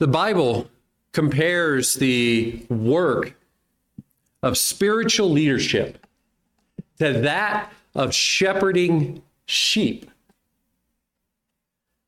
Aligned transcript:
The 0.00 0.08
Bible 0.08 0.70
compares 1.12 1.92
the 1.92 2.64
work 2.70 3.34
of 4.42 4.56
spiritual 4.56 5.28
leadership 5.28 6.06
to 6.98 7.12
that 7.20 7.70
of 7.94 8.14
shepherding 8.14 9.20
sheep. 9.44 10.10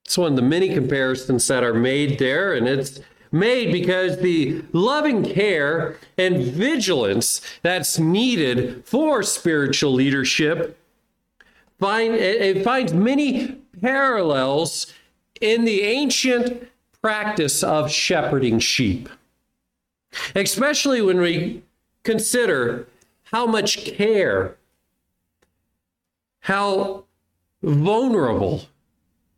It's 0.07 0.17
one 0.17 0.33
of 0.33 0.37
the 0.37 0.43
many 0.43 0.73
comparisons 0.73 1.47
that 1.49 1.63
are 1.63 1.75
made 1.75 2.19
there, 2.19 2.55
and 2.55 2.67
it's 2.67 3.01
made 3.31 3.71
because 3.71 4.21
the 4.21 4.65
loving 4.73 5.23
care 5.23 5.99
and 6.17 6.43
vigilance 6.43 7.43
that's 7.61 7.99
needed 7.99 8.87
for 8.87 9.23
spiritual 9.23 9.93
leadership 9.93 10.79
find 11.79 12.15
it 12.15 12.65
finds 12.65 12.95
many 12.95 13.59
parallels 13.83 14.91
in 15.43 15.67
the 15.67 15.83
ancient 15.83 16.69
practice 17.03 17.63
of 17.63 17.91
shepherding 17.91 18.59
sheep 18.59 19.09
especially 20.35 21.03
when 21.03 21.21
we 21.21 21.63
consider 22.05 22.87
how 23.25 23.47
much 23.47 23.85
care 23.85 24.57
how 26.41 27.05
vulnerable 27.63 28.67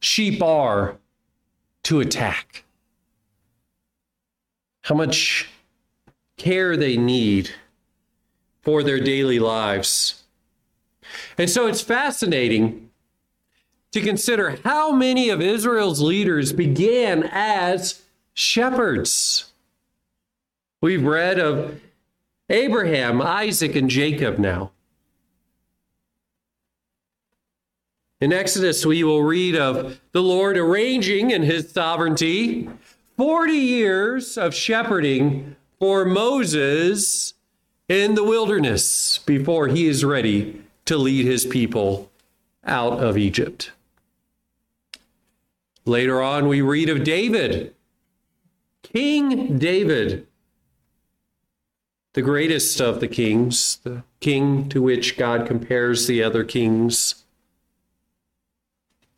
sheep 0.00 0.42
are 0.42 0.96
to 1.82 2.00
attack 2.00 2.64
how 4.82 4.94
much 4.94 5.48
care 6.36 6.76
they 6.76 6.96
need 6.96 7.50
for 8.62 8.82
their 8.82 9.00
daily 9.00 9.38
lives. 9.38 10.22
And 11.38 11.48
so 11.48 11.66
it's 11.66 11.80
fascinating 11.80 12.83
to 13.94 14.00
consider 14.00 14.58
how 14.64 14.90
many 14.90 15.30
of 15.30 15.40
Israel's 15.40 16.00
leaders 16.00 16.52
began 16.52 17.22
as 17.30 18.02
shepherds. 18.32 19.52
We've 20.80 21.04
read 21.04 21.38
of 21.38 21.80
Abraham, 22.50 23.22
Isaac, 23.22 23.76
and 23.76 23.88
Jacob 23.88 24.36
now. 24.40 24.72
In 28.20 28.32
Exodus, 28.32 28.84
we 28.84 29.04
will 29.04 29.22
read 29.22 29.54
of 29.54 30.00
the 30.10 30.22
Lord 30.22 30.58
arranging 30.58 31.30
in 31.30 31.42
his 31.42 31.70
sovereignty 31.70 32.68
40 33.16 33.52
years 33.52 34.36
of 34.36 34.56
shepherding 34.56 35.54
for 35.78 36.04
Moses 36.04 37.34
in 37.88 38.16
the 38.16 38.24
wilderness 38.24 39.18
before 39.18 39.68
he 39.68 39.86
is 39.86 40.04
ready 40.04 40.64
to 40.86 40.96
lead 40.96 41.26
his 41.26 41.46
people 41.46 42.10
out 42.64 42.98
of 42.98 43.16
Egypt. 43.16 43.70
Later 45.86 46.22
on, 46.22 46.48
we 46.48 46.62
read 46.62 46.88
of 46.88 47.04
David, 47.04 47.74
King 48.82 49.58
David, 49.58 50.26
the 52.14 52.22
greatest 52.22 52.80
of 52.80 53.00
the 53.00 53.08
kings, 53.08 53.76
the 53.82 54.02
king 54.20 54.68
to 54.70 54.80
which 54.80 55.18
God 55.18 55.46
compares 55.46 56.06
the 56.06 56.22
other 56.22 56.42
kings, 56.42 57.24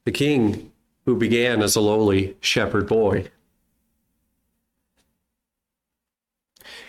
the 0.04 0.10
king 0.12 0.72
who 1.04 1.14
began 1.14 1.62
as 1.62 1.76
a 1.76 1.80
lowly 1.80 2.36
shepherd 2.40 2.88
boy. 2.88 3.30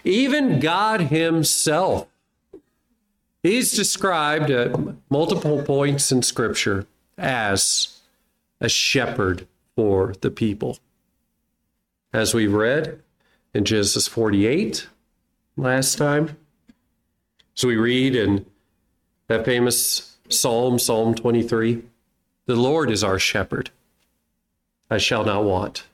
Even 0.04 0.60
God 0.60 1.02
Himself. 1.02 2.08
He's 3.44 3.76
described 3.76 4.50
at 4.50 4.76
multiple 5.10 5.62
points 5.62 6.12
in 6.12 6.24
Scripture 6.24 6.88
as 7.18 8.00
a 8.60 8.70
shepherd 8.70 9.46
for 9.78 10.16
the 10.22 10.32
people. 10.32 10.80
As 12.12 12.34
we 12.34 12.48
read 12.48 13.00
in 13.54 13.64
Genesis 13.64 14.08
48 14.08 14.88
last 15.56 16.00
time. 16.00 16.36
So 17.54 17.68
we 17.68 17.78
read 17.78 18.16
in 18.16 18.48
that 19.28 19.46
famous 19.46 20.18
Psalm, 20.30 20.80
Psalm 20.80 21.14
23 21.14 21.84
The 22.48 22.56
Lord 22.56 22.90
is 22.90 23.04
our 23.04 23.20
shepherd, 23.20 23.70
I 24.90 24.98
shall 24.98 25.24
not 25.24 25.44
want. 25.44 25.86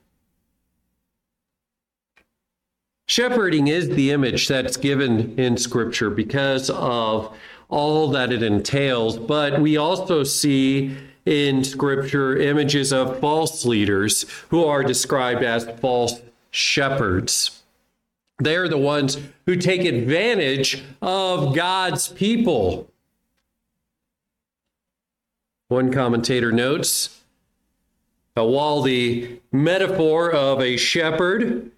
Shepherding 3.05 3.67
is 3.67 3.89
the 3.89 4.11
image 4.11 4.47
that's 4.47 4.77
given 4.77 5.37
in 5.37 5.57
Scripture 5.57 6.09
because 6.09 6.69
of 6.69 7.35
all 7.67 8.09
that 8.11 8.31
it 8.31 8.43
entails, 8.43 9.17
but 9.17 9.59
we 9.59 9.75
also 9.75 10.23
see 10.23 10.95
in 11.25 11.63
Scripture 11.63 12.37
images 12.37 12.91
of 12.91 13.19
false 13.19 13.65
leaders 13.65 14.25
who 14.49 14.65
are 14.65 14.83
described 14.83 15.43
as 15.43 15.65
false 15.79 16.21
shepherds. 16.51 17.63
They're 18.39 18.67
the 18.67 18.77
ones 18.77 19.17
who 19.45 19.55
take 19.55 19.85
advantage 19.85 20.83
of 21.01 21.55
God's 21.55 22.09
people. 22.09 22.89
One 25.69 25.91
commentator 25.91 26.51
notes 26.51 27.21
that 28.35 28.43
while 28.43 28.81
the 28.81 29.39
metaphor 29.51 30.31
of 30.31 30.61
a 30.61 30.75
shepherd 30.77 31.71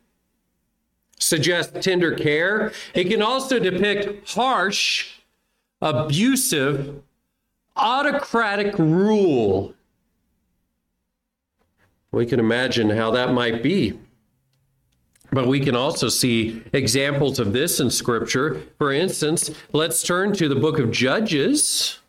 suggests 1.19 1.83
tender 1.83 2.13
care. 2.13 2.71
It 2.93 3.05
can 3.05 3.21
also 3.21 3.59
depict 3.59 4.29
harsh, 4.31 5.13
abusive, 5.81 7.01
autocratic 7.75 8.77
rule. 8.77 9.73
We 12.11 12.25
can 12.25 12.39
imagine 12.39 12.89
how 12.89 13.11
that 13.11 13.33
might 13.33 13.61
be. 13.61 13.99
But 15.31 15.47
we 15.47 15.59
can 15.59 15.75
also 15.75 16.07
see 16.07 16.63
examples 16.71 17.39
of 17.39 17.51
this 17.51 17.79
in 17.79 17.89
Scripture. 17.89 18.61
For 18.77 18.91
instance, 18.91 19.51
let's 19.73 20.01
turn 20.01 20.33
to 20.33 20.47
the 20.47 20.55
book 20.55 20.79
of 20.79 20.91
Judges, 20.91 21.99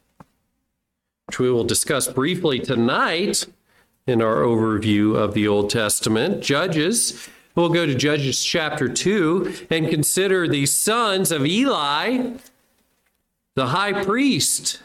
which 1.26 1.38
we 1.38 1.50
will 1.50 1.64
discuss 1.64 2.06
briefly 2.06 2.60
tonight 2.60 3.46
in 4.06 4.22
our 4.22 4.36
overview 4.36 5.16
of 5.16 5.34
the 5.34 5.48
Old 5.48 5.70
Testament. 5.70 6.40
Judges 6.40 7.28
We'll 7.56 7.70
go 7.70 7.86
to 7.86 7.94
Judges 7.94 8.44
chapter 8.44 8.86
2 8.86 9.68
and 9.70 9.88
consider 9.88 10.46
the 10.46 10.66
sons 10.66 11.32
of 11.32 11.46
Eli, 11.46 12.34
the 13.54 13.68
high 13.68 14.04
priest. 14.04 14.82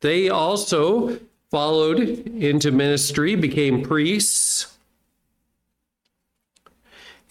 They 0.00 0.28
also 0.28 1.18
followed 1.50 2.00
into 2.00 2.70
ministry, 2.70 3.34
became 3.34 3.82
priests. 3.82 4.78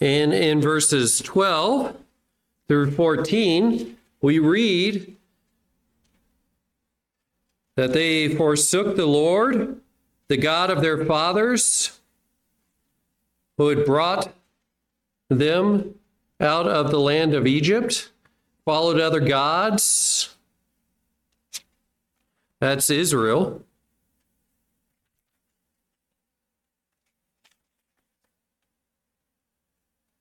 And 0.00 0.32
in 0.32 0.60
verses 0.60 1.18
12 1.20 1.96
through 2.68 2.90
14, 2.92 3.96
we 4.22 4.38
read 4.38 5.16
that 7.76 7.92
they 7.92 8.28
forsook 8.34 8.96
the 8.96 9.06
Lord, 9.06 9.80
the 10.28 10.36
God 10.36 10.70
of 10.70 10.82
their 10.82 11.04
fathers, 11.04 11.98
who 13.56 13.68
had 13.68 13.84
brought 13.84 14.32
them 15.28 15.94
out 16.40 16.66
of 16.66 16.90
the 16.90 17.00
land 17.00 17.34
of 17.34 17.46
Egypt, 17.46 18.10
followed 18.64 19.00
other 19.00 19.20
gods. 19.20 20.34
That's 22.60 22.90
Israel. 22.90 23.64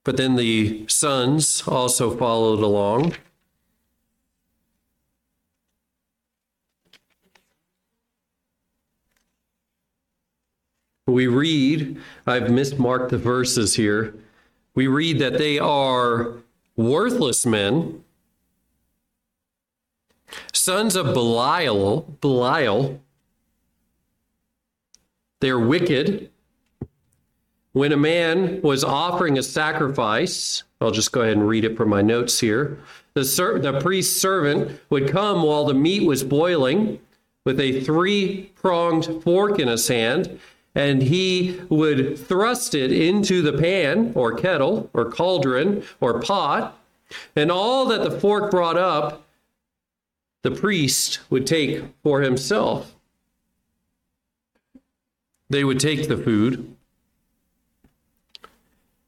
But 0.03 0.17
then 0.17 0.35
the 0.37 0.87
sons 0.87 1.63
also 1.67 2.15
followed 2.15 2.63
along. 2.63 3.15
we 11.09 11.27
read, 11.27 11.97
I've 12.25 12.43
mismarked 12.43 13.09
the 13.09 13.17
verses 13.17 13.75
here. 13.75 14.13
We 14.75 14.87
read 14.87 15.19
that 15.19 15.37
they 15.37 15.59
are 15.59 16.35
worthless 16.75 17.45
men, 17.45 18.03
sons 20.59 20.95
of 20.95 21.13
Belial, 21.13 22.01
Belial. 22.21 23.01
They're 25.39 25.59
wicked. 25.59 26.29
When 27.71 27.91
a 27.91 27.97
man 27.97 28.61
was 28.61 28.83
offering 28.83 29.37
a 29.37 29.43
sacrifice, 29.43 30.63
I'll 30.81 30.91
just 30.91 31.11
go 31.11 31.21
ahead 31.21 31.37
and 31.37 31.47
read 31.47 31.63
it 31.63 31.77
from 31.77 31.89
my 31.89 32.01
notes 32.01 32.39
here. 32.39 32.79
The, 33.13 33.23
ser- 33.23 33.59
the 33.59 33.79
priest's 33.79 34.19
servant 34.19 34.79
would 34.89 35.09
come 35.09 35.43
while 35.43 35.65
the 35.65 35.73
meat 35.73 36.05
was 36.05 36.23
boiling 36.23 36.99
with 37.45 37.59
a 37.59 37.81
three 37.81 38.51
pronged 38.55 39.23
fork 39.23 39.59
in 39.59 39.67
his 39.67 39.87
hand 39.87 40.39
and 40.75 41.01
he 41.01 41.59
would 41.69 42.17
thrust 42.17 42.75
it 42.75 42.91
into 42.91 43.41
the 43.41 43.57
pan 43.57 44.11
or 44.15 44.33
kettle 44.33 44.89
or 44.93 45.09
cauldron 45.09 45.83
or 45.99 46.21
pot, 46.21 46.77
and 47.35 47.51
all 47.51 47.85
that 47.85 48.03
the 48.03 48.19
fork 48.19 48.51
brought 48.51 48.77
up, 48.77 49.25
the 50.41 50.51
priest 50.51 51.19
would 51.29 51.45
take 51.45 51.83
for 52.03 52.21
himself. 52.21 52.95
They 55.49 55.63
would 55.63 55.79
take 55.79 56.07
the 56.07 56.17
food, 56.17 56.75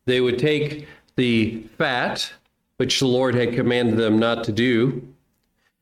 They 0.05 0.19
would 0.19 0.39
take 0.39 0.87
the 1.15 1.63
fat, 1.77 2.33
which 2.77 2.99
the 2.99 3.07
Lord 3.07 3.35
had 3.35 3.53
commanded 3.53 3.97
them 3.97 4.17
not 4.17 4.43
to 4.45 4.51
do, 4.51 5.07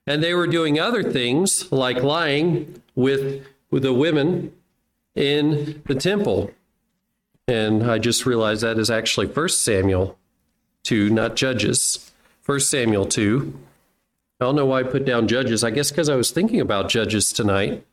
and 0.05 0.21
they 0.21 0.33
were 0.33 0.47
doing 0.47 0.79
other 0.79 1.03
things 1.03 1.71
like 1.71 2.03
lying 2.03 2.81
with, 2.95 3.45
with 3.71 3.83
the 3.83 3.93
women 3.93 4.53
in 5.15 5.81
the 5.85 5.95
temple. 5.95 6.51
And 7.47 7.89
I 7.89 7.97
just 7.97 8.25
realized 8.25 8.61
that 8.61 8.77
is 8.77 8.89
actually 8.89 9.27
1 9.27 9.49
Samuel 9.49 10.17
2, 10.83 11.09
not 11.09 11.35
Judges. 11.35 12.11
1 12.45 12.59
Samuel 12.59 13.05
2. 13.05 13.57
I 14.39 14.45
don't 14.45 14.55
know 14.55 14.65
why 14.65 14.79
I 14.79 14.83
put 14.83 15.05
down 15.05 15.27
Judges. 15.27 15.63
I 15.63 15.69
guess 15.69 15.91
because 15.91 16.09
I 16.09 16.15
was 16.15 16.31
thinking 16.31 16.61
about 16.61 16.89
Judges 16.89 17.33
tonight. 17.33 17.85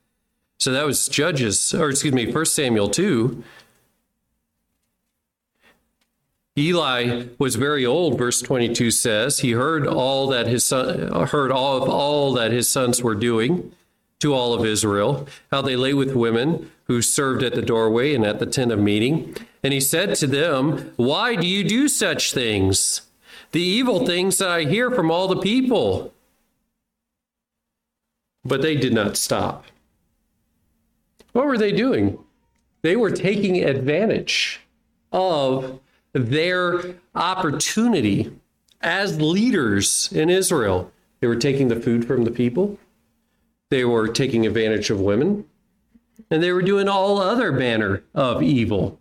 So 0.58 0.72
that 0.72 0.86
was 0.86 1.08
Judges, 1.08 1.74
or 1.74 1.90
excuse 1.90 2.14
me, 2.14 2.32
1 2.32 2.46
Samuel 2.46 2.88
2. 2.88 3.42
Eli 6.58 7.26
was 7.38 7.56
very 7.56 7.84
old, 7.84 8.16
verse 8.16 8.40
22 8.40 8.90
says. 8.90 9.40
He 9.40 9.52
heard 9.52 9.86
all 9.86 10.28
that 10.28 10.46
his 10.46 10.64
son 10.64 11.12
heard 11.26 11.52
all 11.52 11.82
of 11.82 11.88
all 11.88 12.32
that 12.32 12.50
his 12.50 12.68
sons 12.68 13.02
were 13.02 13.14
doing 13.14 13.72
to 14.20 14.32
all 14.32 14.54
of 14.54 14.64
Israel, 14.64 15.28
how 15.50 15.60
they 15.60 15.76
lay 15.76 15.92
with 15.92 16.14
women 16.14 16.70
who 16.84 17.02
served 17.02 17.42
at 17.42 17.54
the 17.54 17.60
doorway 17.60 18.14
and 18.14 18.24
at 18.24 18.38
the 18.38 18.46
tent 18.46 18.72
of 18.72 18.78
meeting. 18.78 19.36
And 19.62 19.74
he 19.74 19.80
said 19.80 20.14
to 20.16 20.26
them, 20.26 20.92
Why 20.96 21.36
do 21.36 21.46
you 21.46 21.62
do 21.62 21.88
such 21.88 22.32
things? 22.32 23.02
The 23.52 23.60
evil 23.60 24.06
things 24.06 24.38
that 24.38 24.48
I 24.48 24.62
hear 24.62 24.90
from 24.90 25.10
all 25.10 25.28
the 25.28 25.40
people. 25.40 26.14
But 28.46 28.62
they 28.62 28.76
did 28.76 28.92
not 28.92 29.16
stop. 29.16 29.64
What 31.32 31.46
were 31.46 31.58
they 31.58 31.72
doing? 31.72 32.18
They 32.82 32.94
were 32.94 33.10
taking 33.10 33.64
advantage 33.64 34.60
of 35.12 35.80
their 36.12 36.96
opportunity 37.14 38.30
as 38.80 39.20
leaders 39.20 40.10
in 40.12 40.30
Israel. 40.30 40.92
They 41.20 41.26
were 41.26 41.36
taking 41.36 41.68
the 41.68 41.80
food 41.80 42.06
from 42.06 42.24
the 42.24 42.30
people, 42.30 42.78
they 43.70 43.84
were 43.84 44.06
taking 44.06 44.46
advantage 44.46 44.90
of 44.90 45.00
women, 45.00 45.44
and 46.30 46.42
they 46.42 46.52
were 46.52 46.62
doing 46.62 46.88
all 46.88 47.18
other 47.18 47.50
manner 47.50 48.04
of 48.14 48.42
evil. 48.42 49.00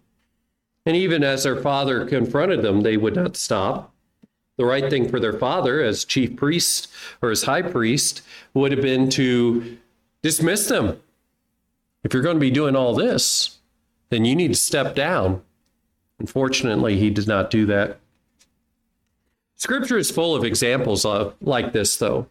And 0.88 0.96
even 0.96 1.24
as 1.24 1.44
their 1.44 1.62
father 1.62 2.06
confronted 2.06 2.64
them, 2.64 2.82
they 2.82 2.98
would 2.98 3.16
not 3.16 3.38
stop. 3.38 3.94
The 4.58 4.66
right 4.66 4.90
thing 4.90 5.10
for 5.10 5.20
their 5.20 5.34
father, 5.34 5.82
as 5.82 6.06
chief 6.06 6.36
priest 6.36 6.88
or 7.22 7.32
as 7.32 7.44
high 7.44 7.62
priest, 7.62 8.22
would 8.54 8.72
have 8.72 8.82
been 8.82 9.10
to 9.12 9.78
dismiss 10.22 10.68
them 10.68 11.00
if 12.06 12.14
you're 12.14 12.24
going 12.24 12.36
to 12.36 12.40
be 12.40 12.52
doing 12.52 12.76
all 12.76 12.94
this, 12.94 13.58
then 14.10 14.26
you 14.26 14.36
need 14.36 14.50
to 14.50 14.60
step 14.60 14.94
down. 14.94 15.42
Unfortunately, 16.20 16.98
he 16.98 17.10
did 17.10 17.28
not 17.28 17.50
do 17.50 17.66
that. 17.66 17.98
Scripture 19.56 19.98
is 19.98 20.12
full 20.12 20.36
of 20.36 20.44
examples 20.44 21.04
of, 21.04 21.34
like 21.42 21.74
this, 21.74 21.98
though. 21.98 22.28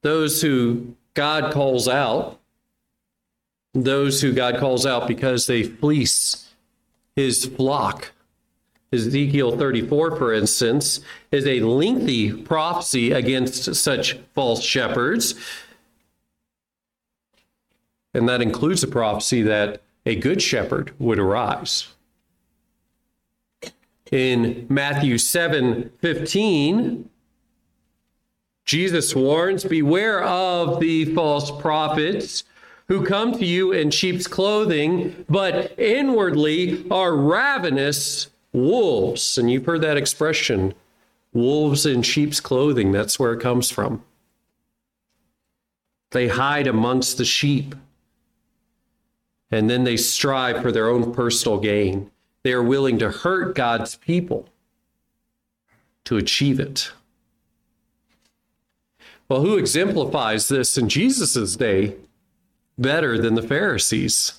Those 0.00 0.40
who 0.40 0.96
God 1.12 1.52
calls 1.52 1.86
out, 1.88 2.40
those 3.74 4.22
who 4.22 4.32
God 4.32 4.56
calls 4.56 4.86
out 4.86 5.06
because 5.06 5.46
they 5.46 5.62
fleece 5.62 6.48
his 7.16 7.44
flock. 7.44 8.12
Ezekiel 8.92 9.56
34, 9.56 10.16
for 10.16 10.32
instance, 10.32 11.00
is 11.30 11.46
a 11.46 11.60
lengthy 11.60 12.32
prophecy 12.32 13.12
against 13.12 13.74
such 13.74 14.18
false 14.34 14.62
shepherds 14.62 15.34
and 18.14 18.28
that 18.28 18.42
includes 18.42 18.80
the 18.80 18.86
prophecy 18.86 19.42
that 19.42 19.82
a 20.06 20.16
good 20.16 20.40
shepherd 20.40 20.92
would 20.98 21.18
arise. 21.18 21.88
In 24.10 24.66
Matthew 24.68 25.18
7 25.18 25.90
15, 26.00 27.10
Jesus 28.64 29.14
warns, 29.14 29.64
Beware 29.64 30.22
of 30.22 30.80
the 30.80 31.14
false 31.14 31.50
prophets 31.50 32.44
who 32.88 33.04
come 33.04 33.32
to 33.32 33.44
you 33.44 33.72
in 33.72 33.90
sheep's 33.90 34.26
clothing, 34.26 35.26
but 35.28 35.78
inwardly 35.78 36.86
are 36.90 37.14
ravenous 37.14 38.28
wolves. 38.62 39.38
And 39.38 39.50
you've 39.50 39.66
heard 39.66 39.82
that 39.82 39.96
expression 39.96 40.74
wolves 41.32 41.86
in 41.86 42.02
sheep's 42.02 42.40
clothing. 42.40 42.92
That's 42.92 43.18
where 43.18 43.32
it 43.32 43.40
comes 43.40 43.70
from. 43.70 44.02
They 46.10 46.28
hide 46.28 46.66
amongst 46.66 47.18
the 47.18 47.24
sheep 47.24 47.74
and 49.50 49.68
then 49.68 49.84
they 49.84 49.96
strive 49.96 50.62
for 50.62 50.70
their 50.72 50.88
own 50.88 51.12
personal 51.12 51.58
gain. 51.58 52.10
They 52.42 52.52
are 52.52 52.62
willing 52.62 52.98
to 52.98 53.10
hurt 53.10 53.54
God's 53.54 53.96
people 53.96 54.48
to 56.04 56.16
achieve 56.16 56.60
it. 56.60 56.92
Well, 59.28 59.42
who 59.42 59.58
exemplifies 59.58 60.48
this 60.48 60.78
in 60.78 60.88
Jesus' 60.88 61.56
day 61.56 61.96
better 62.78 63.18
than 63.18 63.34
the 63.34 63.42
Pharisees? 63.42 64.37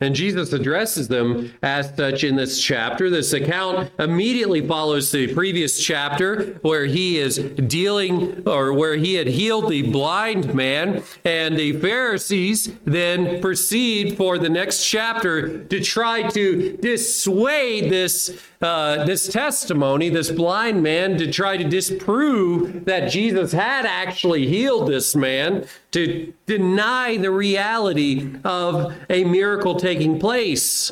And 0.00 0.14
Jesus 0.14 0.52
addresses 0.52 1.08
them 1.08 1.54
as 1.62 1.94
such 1.96 2.24
in 2.24 2.36
this 2.36 2.62
chapter. 2.62 3.10
This 3.10 3.32
account 3.32 3.90
immediately 3.98 4.66
follows 4.66 5.12
the 5.12 5.32
previous 5.34 5.82
chapter 5.82 6.58
where 6.62 6.86
he 6.86 7.18
is 7.18 7.38
dealing 7.38 8.46
or 8.46 8.72
where 8.72 8.96
he 8.96 9.14
had 9.14 9.28
healed 9.28 9.70
the 9.70 9.90
blind 9.90 10.54
man. 10.54 11.02
And 11.24 11.56
the 11.56 11.72
Pharisees 11.80 12.72
then 12.84 13.40
proceed 13.40 14.16
for 14.16 14.38
the 14.38 14.48
next 14.48 14.84
chapter 14.84 15.64
to 15.64 15.80
try 15.80 16.28
to 16.30 16.76
dissuade 16.78 17.90
this 17.90 18.38
uh, 18.64 19.04
this 19.04 19.28
testimony, 19.28 20.08
this 20.08 20.30
blind 20.30 20.82
man, 20.82 21.18
to 21.18 21.30
try 21.30 21.56
to 21.56 21.64
disprove 21.64 22.86
that 22.86 23.10
Jesus 23.10 23.52
had 23.52 23.84
actually 23.84 24.46
healed 24.46 24.88
this 24.88 25.14
man, 25.14 25.66
to 25.90 26.32
deny 26.46 27.18
the 27.18 27.30
reality 27.30 28.32
of 28.42 28.94
a 29.10 29.24
miracle 29.24 29.78
taking 29.78 30.18
place. 30.18 30.90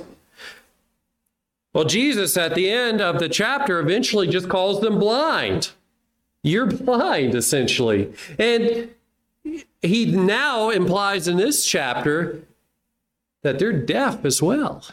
Well, 1.73 1.85
Jesus 1.85 2.37
at 2.37 2.55
the 2.55 2.71
end 2.71 3.01
of 3.01 3.19
the 3.19 3.31
chapter 3.31 3.81
eventually 3.81 4.29
just 4.29 4.51
calls 4.51 4.81
them 4.83 4.99
blind. 4.99 5.71
You're 6.43 6.67
blind, 6.67 7.35
essentially. 7.35 8.13
And 8.39 8.91
he 9.81 10.07
now 10.07 10.69
implies 10.69 11.27
in 11.27 11.39
this 11.39 11.65
chapter 11.65 12.43
that 13.43 13.59
they're 13.59 13.73
deaf 13.73 14.25
as 14.27 14.43
well. 14.43 14.85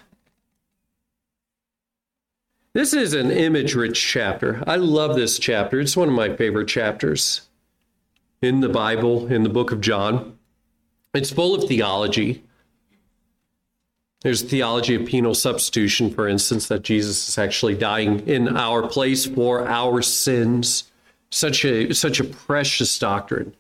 This 2.74 2.94
is 2.94 3.16
an 3.16 3.32
image 3.32 3.74
rich 3.74 4.00
chapter. 4.00 4.64
I 4.68 4.76
love 4.76 5.16
this 5.16 5.40
chapter. 5.40 5.80
It's 5.80 5.98
one 5.98 6.08
of 6.08 6.14
my 6.14 6.36
favorite 6.36 6.68
chapters 6.68 7.50
in 8.44 8.60
the 8.60 8.70
Bible, 8.70 9.26
in 9.32 9.42
the 9.42 9.50
book 9.50 9.72
of 9.72 9.82
John. 9.82 10.38
It's 11.16 11.32
full 11.32 11.56
of 11.56 11.68
theology. 11.68 12.44
There's 14.22 14.44
theology 14.44 14.94
of 14.96 15.08
penal 15.08 15.34
substitution, 15.34 16.12
for 16.12 16.28
instance, 16.28 16.68
that 16.68 16.84
Jesus 16.84 17.28
is 17.28 17.40
actually 17.40 17.74
dying 17.74 18.28
in 18.28 18.56
our 18.56 18.88
place 18.88 19.26
for 19.26 19.68
our 19.68 20.04
sins. 20.04 20.92
Such 21.32 21.66
a 21.66 21.92
such 21.94 22.20
a 22.20 22.24
precious 22.24 23.00
doctrine. 23.00 23.56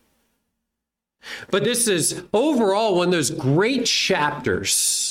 But 1.50 1.64
this 1.64 1.88
is 1.88 2.24
overall 2.32 2.96
one 2.96 3.08
of 3.08 3.14
those 3.14 3.32
great 3.32 3.88
chapters 3.88 5.09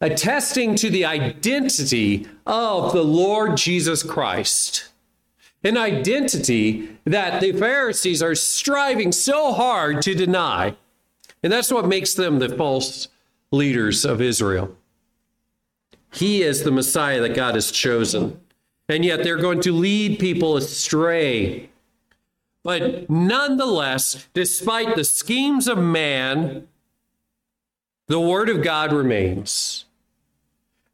attesting 0.00 0.74
to 0.76 0.90
the 0.90 1.04
identity 1.04 2.26
of 2.46 2.92
the 2.92 3.04
Lord 3.04 3.56
Jesus 3.56 4.02
Christ. 4.02 4.88
An 5.62 5.76
identity 5.76 6.96
that 7.04 7.40
the 7.40 7.52
Pharisees 7.52 8.22
are 8.22 8.34
striving 8.34 9.12
so 9.12 9.52
hard 9.52 10.00
to 10.02 10.14
deny. 10.14 10.74
And 11.42 11.52
that's 11.52 11.70
what 11.70 11.86
makes 11.86 12.14
them 12.14 12.38
the 12.38 12.48
false 12.48 13.08
leaders 13.50 14.04
of 14.04 14.22
Israel. 14.22 14.74
He 16.12 16.42
is 16.42 16.64
the 16.64 16.70
Messiah 16.70 17.20
that 17.20 17.34
God 17.34 17.54
has 17.54 17.70
chosen. 17.70 18.40
And 18.88 19.04
yet 19.04 19.22
they're 19.22 19.36
going 19.36 19.60
to 19.60 19.72
lead 19.72 20.18
people 20.18 20.56
astray. 20.56 21.68
But 22.64 23.08
nonetheless, 23.08 24.28
despite 24.34 24.96
the 24.96 25.04
schemes 25.04 25.68
of 25.68 25.78
man, 25.78 26.66
the 28.08 28.20
word 28.20 28.48
of 28.48 28.62
God 28.62 28.92
remains. 28.92 29.84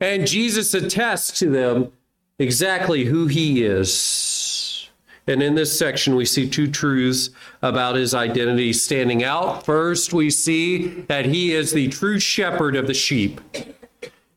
And 0.00 0.26
Jesus 0.26 0.74
attests 0.74 1.38
to 1.38 1.50
them 1.50 1.92
exactly 2.38 3.04
who 3.04 3.26
he 3.26 3.64
is. 3.64 4.88
And 5.26 5.42
in 5.42 5.56
this 5.56 5.76
section, 5.76 6.14
we 6.14 6.24
see 6.24 6.48
two 6.48 6.70
truths 6.70 7.30
about 7.62 7.96
his 7.96 8.14
identity 8.14 8.72
standing 8.72 9.24
out. 9.24 9.64
First, 9.64 10.12
we 10.12 10.30
see 10.30 10.86
that 11.08 11.24
he 11.24 11.52
is 11.52 11.72
the 11.72 11.88
true 11.88 12.20
shepherd 12.20 12.76
of 12.76 12.86
the 12.86 12.94
sheep. 12.94 13.40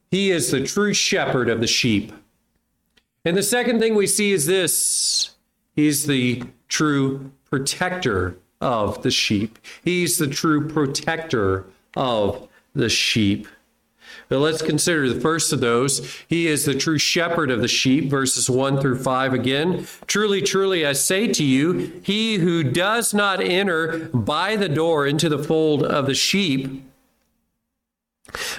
He 0.10 0.32
is 0.32 0.50
the 0.50 0.64
true 0.64 0.94
shepherd 0.94 1.50
of 1.50 1.60
the 1.60 1.68
sheep. 1.68 2.12
And 3.24 3.38
the 3.38 3.44
second 3.44 3.80
thing 3.80 3.96
we 3.96 4.08
see 4.08 4.32
is 4.32 4.46
this 4.46 5.36
He's 5.76 6.08
the 6.08 6.44
true 6.68 7.32
protector 7.50 8.38
of 8.60 9.04
the 9.04 9.12
sheep. 9.12 9.60
He's 9.84 10.18
the 10.18 10.28
true 10.28 10.68
protector 10.68 11.66
of 11.96 12.48
the 12.74 12.90
sheep. 12.90 13.48
Let's 14.30 14.62
consider 14.62 15.12
the 15.12 15.20
first 15.20 15.52
of 15.52 15.60
those. 15.60 16.16
He 16.28 16.46
is 16.46 16.66
the 16.66 16.76
true 16.76 17.00
shepherd 17.00 17.50
of 17.50 17.62
the 17.62 17.68
sheep, 17.68 18.12
verses 18.12 18.48
1 18.48 18.80
through 18.80 19.00
5 19.00 19.34
again. 19.34 19.88
Truly, 20.06 20.44
truly, 20.44 20.86
I 20.86 20.94
say 20.94 21.28
to 21.30 21.44
you, 21.44 22.00
he 22.04 22.36
who 22.36 22.64
does 22.64 23.12
not 23.12 23.42
enter 23.42 24.10
by 24.14 24.56
the 24.56 24.70
door 24.70 25.08
into 25.08 25.30
the 25.30 25.44
fold 25.44 25.84
of 25.84 26.06
the 26.06 26.14
sheep, 26.14 26.84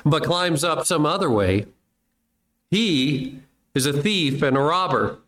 but 0.05 0.25
climbs 0.25 0.65
up 0.65 0.87
some 0.87 1.07
other 1.07 1.31
way, 1.31 1.67
he 2.69 3.39
is 3.73 3.87
a 3.87 3.93
thief 3.93 4.43
and 4.43 4.57
a 4.57 4.61
robber. 4.61 5.19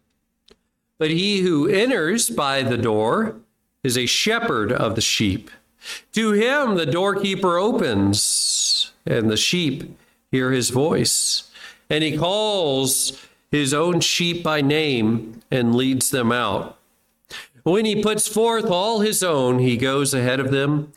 But 0.99 1.11
he 1.11 1.41
who 1.41 1.69
enters 1.69 2.31
by 2.31 2.63
the 2.63 2.79
door 2.79 3.37
is 3.85 3.97
a 3.97 4.07
shepherd 4.07 4.73
of 4.73 4.97
the 4.97 5.01
sheep. 5.01 5.51
To 6.13 6.33
him 6.33 6.75
the 6.75 6.87
doorkeeper 6.87 7.59
opens, 7.59 8.93
and 9.05 9.31
the 9.31 9.37
sheep 9.37 9.97
hear 10.33 10.51
his 10.51 10.71
voice. 10.71 11.49
And 11.89 12.03
he 12.03 12.17
calls 12.19 13.25
his 13.53 13.73
own 13.73 14.01
sheep 14.01 14.43
by 14.43 14.63
name 14.63 15.43
and 15.51 15.77
leads 15.77 16.11
them 16.11 16.33
out. 16.33 16.79
When 17.63 17.85
he 17.85 18.03
puts 18.03 18.27
forth 18.27 18.65
all 18.65 19.01
his 19.01 19.23
own, 19.23 19.61
he 19.61 19.77
goes 19.77 20.13
ahead 20.13 20.41
of 20.41 20.51
them, 20.51 20.93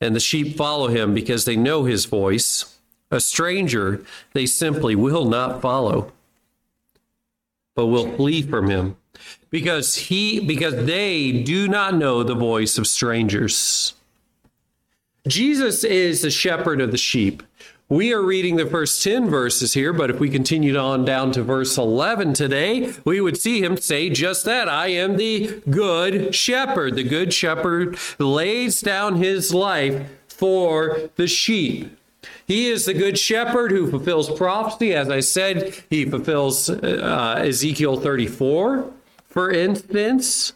and 0.00 0.16
the 0.16 0.20
sheep 0.20 0.56
follow 0.56 0.88
him 0.88 1.12
because 1.12 1.44
they 1.44 1.56
know 1.56 1.84
his 1.84 2.06
voice. 2.06 2.78
A 3.10 3.20
stranger 3.20 4.02
they 4.32 4.46
simply 4.46 4.94
will 4.94 5.26
not 5.26 5.60
follow, 5.60 6.12
but 7.74 7.86
will 7.86 8.16
flee 8.16 8.40
from 8.42 8.70
him 8.70 8.96
because 9.50 9.96
he 9.96 10.40
because 10.40 10.86
they 10.86 11.32
do 11.32 11.68
not 11.68 11.94
know 11.94 12.22
the 12.22 12.34
voice 12.34 12.78
of 12.78 12.86
strangers. 12.86 13.94
Jesus 15.26 15.84
is 15.84 16.22
the 16.22 16.30
shepherd 16.30 16.80
of 16.80 16.92
the 16.92 16.98
sheep. 16.98 17.42
We 17.88 18.12
are 18.12 18.20
reading 18.20 18.56
the 18.56 18.66
first 18.66 19.00
10 19.04 19.30
verses 19.30 19.74
here, 19.74 19.92
but 19.92 20.10
if 20.10 20.18
we 20.18 20.28
continued 20.28 20.74
on 20.74 21.04
down 21.04 21.30
to 21.32 21.42
verse 21.44 21.78
11 21.78 22.32
today, 22.32 22.92
we 23.04 23.20
would 23.20 23.38
see 23.38 23.62
him 23.62 23.76
say 23.76 24.10
just 24.10 24.44
that 24.44 24.68
I 24.68 24.88
am 24.88 25.16
the 25.16 25.62
good 25.70 26.34
shepherd. 26.34 26.96
The 26.96 27.04
good 27.04 27.32
shepherd 27.32 27.96
lays 28.18 28.80
down 28.80 29.18
his 29.18 29.54
life 29.54 30.04
for 30.26 31.10
the 31.14 31.28
sheep. 31.28 31.96
He 32.44 32.70
is 32.70 32.86
the 32.86 32.94
good 32.94 33.20
shepherd 33.20 33.70
who 33.70 33.88
fulfills 33.88 34.36
prophecy. 34.36 34.92
As 34.92 35.08
I 35.08 35.20
said, 35.20 35.72
he 35.88 36.04
fulfills 36.04 36.68
uh, 36.68 37.36
Ezekiel 37.38 38.00
34, 38.00 38.92
for 39.28 39.50
instance. 39.52 40.54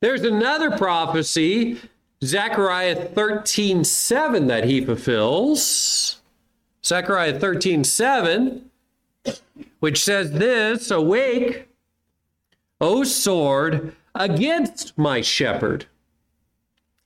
There's 0.00 0.24
another 0.24 0.76
prophecy, 0.76 1.78
Zechariah 2.24 2.96
13 2.96 3.84
7, 3.84 4.48
that 4.48 4.64
he 4.64 4.84
fulfills. 4.84 6.18
Zechariah 6.84 7.38
13, 7.38 7.84
7, 7.84 8.70
which 9.80 10.02
says 10.02 10.32
this 10.32 10.90
Awake, 10.90 11.68
O 12.80 13.04
sword, 13.04 13.94
against 14.14 14.96
my 14.98 15.20
shepherd, 15.20 15.86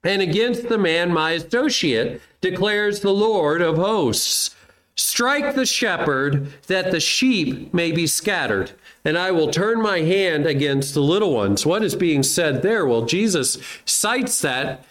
and 0.02 0.22
against 0.22 0.68
the 0.68 0.78
man 0.78 1.12
my 1.12 1.32
associate, 1.32 2.22
declares 2.40 3.00
the 3.00 3.12
Lord 3.12 3.60
of 3.60 3.76
hosts. 3.76 4.54
Strike 4.94 5.54
the 5.54 5.66
shepherd, 5.66 6.50
that 6.68 6.90
the 6.90 7.00
sheep 7.00 7.74
may 7.74 7.92
be 7.92 8.06
scattered, 8.06 8.72
and 9.04 9.18
I 9.18 9.30
will 9.30 9.50
turn 9.50 9.82
my 9.82 10.00
hand 10.00 10.46
against 10.46 10.94
the 10.94 11.02
little 11.02 11.34
ones. 11.34 11.66
What 11.66 11.84
is 11.84 11.94
being 11.94 12.22
said 12.22 12.62
there? 12.62 12.86
Well, 12.86 13.02
Jesus 13.02 13.58
cites 13.84 14.40
that 14.40 14.86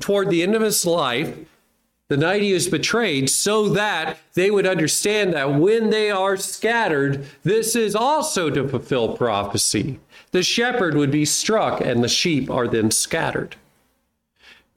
toward 0.00 0.30
the 0.30 0.42
end 0.42 0.54
of 0.54 0.62
his 0.62 0.86
life 0.86 1.36
the 2.08 2.16
night 2.16 2.42
he 2.42 2.54
was 2.54 2.68
betrayed, 2.68 3.28
so 3.28 3.68
that 3.68 4.18
they 4.34 4.50
would 4.50 4.66
understand 4.66 5.34
that 5.34 5.54
when 5.54 5.90
they 5.90 6.10
are 6.10 6.36
scattered, 6.36 7.26
this 7.42 7.76
is 7.76 7.94
also 7.94 8.48
to 8.48 8.66
fulfill 8.66 9.16
prophecy. 9.16 10.00
The 10.30 10.42
shepherd 10.42 10.94
would 10.94 11.10
be 11.10 11.24
struck, 11.24 11.80
and 11.80 12.02
the 12.02 12.08
sheep 12.08 12.50
are 12.50 12.66
then 12.66 12.90
scattered. 12.90 13.56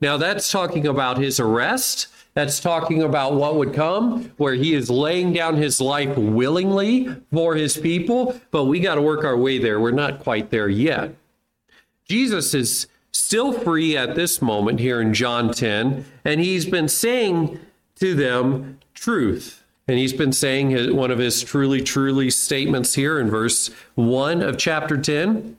Now, 0.00 0.16
that's 0.16 0.50
talking 0.50 0.86
about 0.86 1.18
his 1.18 1.40
arrest. 1.40 2.08
That's 2.34 2.60
talking 2.60 3.02
about 3.02 3.34
what 3.34 3.56
would 3.56 3.74
come, 3.74 4.32
where 4.36 4.54
he 4.54 4.74
is 4.74 4.88
laying 4.88 5.32
down 5.32 5.56
his 5.56 5.80
life 5.80 6.16
willingly 6.16 7.14
for 7.30 7.54
his 7.54 7.76
people, 7.76 8.40
but 8.50 8.64
we 8.64 8.80
got 8.80 8.94
to 8.94 9.02
work 9.02 9.22
our 9.24 9.36
way 9.36 9.58
there. 9.58 9.80
We're 9.80 9.90
not 9.90 10.20
quite 10.20 10.50
there 10.50 10.68
yet. 10.68 11.14
Jesus 12.08 12.54
is 12.54 12.86
still 13.32 13.54
free 13.54 13.96
at 13.96 14.14
this 14.14 14.42
moment 14.42 14.78
here 14.78 15.00
in 15.00 15.14
John 15.14 15.54
10, 15.54 16.04
and 16.22 16.38
he's 16.38 16.66
been 16.66 16.86
saying 16.86 17.58
to 17.94 18.14
them 18.14 18.78
truth. 18.92 19.64
And 19.88 19.96
he's 19.96 20.12
been 20.12 20.34
saying 20.34 20.68
his, 20.68 20.92
one 20.92 21.10
of 21.10 21.18
his 21.18 21.42
truly, 21.42 21.80
truly 21.80 22.28
statements 22.28 22.94
here 22.94 23.18
in 23.18 23.30
verse 23.30 23.70
1 23.94 24.42
of 24.42 24.58
chapter 24.58 24.98
10. 24.98 25.56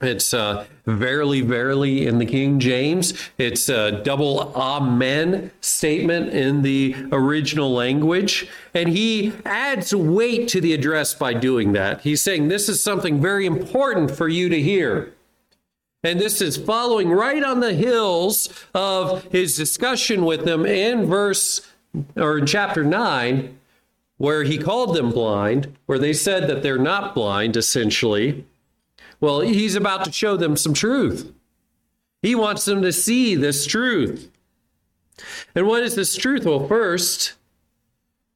It's 0.00 0.32
uh, 0.32 0.64
verily, 0.86 1.42
verily 1.42 2.06
in 2.06 2.16
the 2.16 2.24
King 2.24 2.60
James. 2.60 3.12
It's 3.36 3.68
a 3.68 4.02
double 4.02 4.54
amen 4.56 5.50
statement 5.60 6.30
in 6.30 6.62
the 6.62 6.96
original 7.12 7.74
language. 7.74 8.48
And 8.72 8.88
he 8.88 9.34
adds 9.44 9.94
weight 9.94 10.48
to 10.48 10.62
the 10.62 10.72
address 10.72 11.12
by 11.12 11.34
doing 11.34 11.72
that. 11.72 12.00
He's 12.00 12.22
saying, 12.22 12.48
This 12.48 12.70
is 12.70 12.82
something 12.82 13.20
very 13.20 13.44
important 13.44 14.10
for 14.10 14.28
you 14.28 14.48
to 14.48 14.62
hear. 14.62 15.12
And 16.06 16.20
this 16.20 16.40
is 16.40 16.56
following 16.56 17.10
right 17.10 17.42
on 17.42 17.58
the 17.58 17.72
heels 17.72 18.48
of 18.72 19.24
his 19.24 19.56
discussion 19.56 20.24
with 20.24 20.44
them 20.44 20.64
in 20.64 21.04
verse 21.04 21.66
or 22.14 22.38
in 22.38 22.46
chapter 22.46 22.84
9, 22.84 23.58
where 24.16 24.44
he 24.44 24.56
called 24.56 24.94
them 24.94 25.10
blind, 25.10 25.76
where 25.86 25.98
they 25.98 26.12
said 26.12 26.46
that 26.46 26.62
they're 26.62 26.78
not 26.78 27.12
blind, 27.12 27.56
essentially. 27.56 28.46
Well, 29.18 29.40
he's 29.40 29.74
about 29.74 30.04
to 30.04 30.12
show 30.12 30.36
them 30.36 30.56
some 30.56 30.74
truth. 30.74 31.32
He 32.22 32.36
wants 32.36 32.66
them 32.66 32.82
to 32.82 32.92
see 32.92 33.34
this 33.34 33.66
truth. 33.66 34.30
And 35.56 35.66
what 35.66 35.82
is 35.82 35.96
this 35.96 36.14
truth? 36.14 36.44
Well, 36.44 36.68
first, 36.68 37.32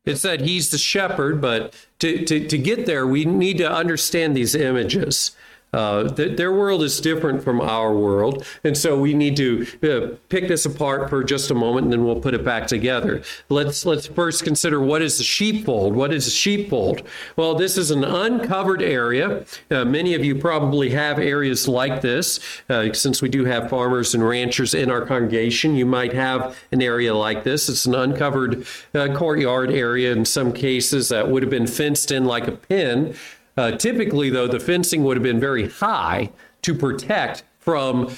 it's 0.05 0.23
that 0.23 0.41
he's 0.41 0.73
the 0.73 0.79
shepherd, 0.79 1.41
but 1.41 1.73
to, 2.01 2.25
to, 2.25 2.49
to 2.49 2.59
get 2.59 2.87
there, 2.87 3.07
we 3.07 3.25
need 3.25 3.59
to 3.59 3.71
understand 3.71 4.37
these 4.37 4.57
images. 4.57 5.37
Uh, 5.73 6.09
th- 6.09 6.37
their 6.37 6.53
world 6.53 6.83
is 6.83 7.01
different 7.01 7.43
from 7.43 7.61
our 7.61 7.95
world. 7.95 8.45
And 8.65 8.77
so 8.77 8.99
we 8.99 9.15
need 9.15 9.37
to 9.37 9.67
uh, 9.83 10.17
pick 10.29 10.49
this 10.49 10.67
apart 10.67 11.09
for 11.09 11.23
just 11.23 11.51
a 11.51 11.55
moment 11.55 11.85
and 11.85 11.93
then 11.93 12.05
we'll 12.05 12.21
put 12.21 12.35
it 12.35 12.45
back 12.45 12.67
together. 12.67 13.23
Let's, 13.49 13.87
let's 13.87 14.07
first 14.07 14.45
consider 14.45 14.81
what 14.81 15.03
is 15.03 15.19
the 15.19 15.25
sheepfold? 15.25 15.95
What 15.95 16.13
is 16.13 16.27
a 16.27 16.31
sheepfold? 16.31 17.03
Well, 17.37 17.55
this 17.55 17.77
is 17.77 17.91
an 17.91 18.05
uncovered 18.05 18.83
area. 18.83 19.45
Uh, 19.71 19.85
many 19.85 20.15
of 20.15 20.25
you 20.25 20.35
probably 20.35 20.91
have 20.91 21.19
areas 21.19 21.69
like 21.69 22.01
this. 22.01 22.41
Uh, 22.69 22.93
since 22.93 23.23
we 23.23 23.29
do 23.29 23.45
have 23.45 23.71
farmers 23.71 24.15
and 24.15 24.27
ranchers 24.27 24.75
in 24.75 24.91
our 24.91 25.05
congregation, 25.05 25.77
you 25.77 25.87
might 25.87 26.13
have 26.13 26.57
an 26.73 26.83
area 26.83 27.15
like 27.15 27.45
this. 27.45 27.69
It's 27.69 27.87
an 27.87 27.95
uncovered 27.95 28.67
uh, 28.95 29.15
courtyard 29.15 29.71
area 29.71 30.13
in 30.13 30.25
some 30.25 30.53
cases 30.53 31.09
that 31.11 31.29
would 31.29 31.43
have 31.43 31.51
been 31.51 31.67
fenced 31.67 32.11
in 32.11 32.25
like 32.25 32.49
a 32.49 32.53
pen. 32.53 33.15
Uh, 33.61 33.73
typically, 33.73 34.31
though, 34.31 34.49
the 34.49 34.59
fencing 34.59 35.05
would 35.05 35.19
have 35.19 35.23
been 35.23 35.39
very 35.39 35.69
high 35.69 36.31
to 36.63 36.75
protect 36.75 37.43
from 37.59 38.11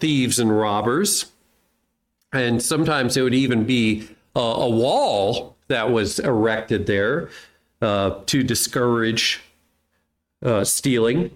thieves 0.00 0.40
and 0.40 0.50
robbers. 0.50 1.26
And 2.32 2.60
sometimes 2.60 3.16
it 3.16 3.22
would 3.22 3.32
even 3.32 3.62
be 3.62 4.08
a, 4.34 4.40
a 4.40 4.68
wall 4.68 5.56
that 5.68 5.92
was 5.92 6.18
erected 6.18 6.86
there 6.86 7.30
uh, 7.80 8.18
to 8.26 8.42
discourage 8.42 9.40
uh, 10.44 10.64
stealing. 10.64 11.30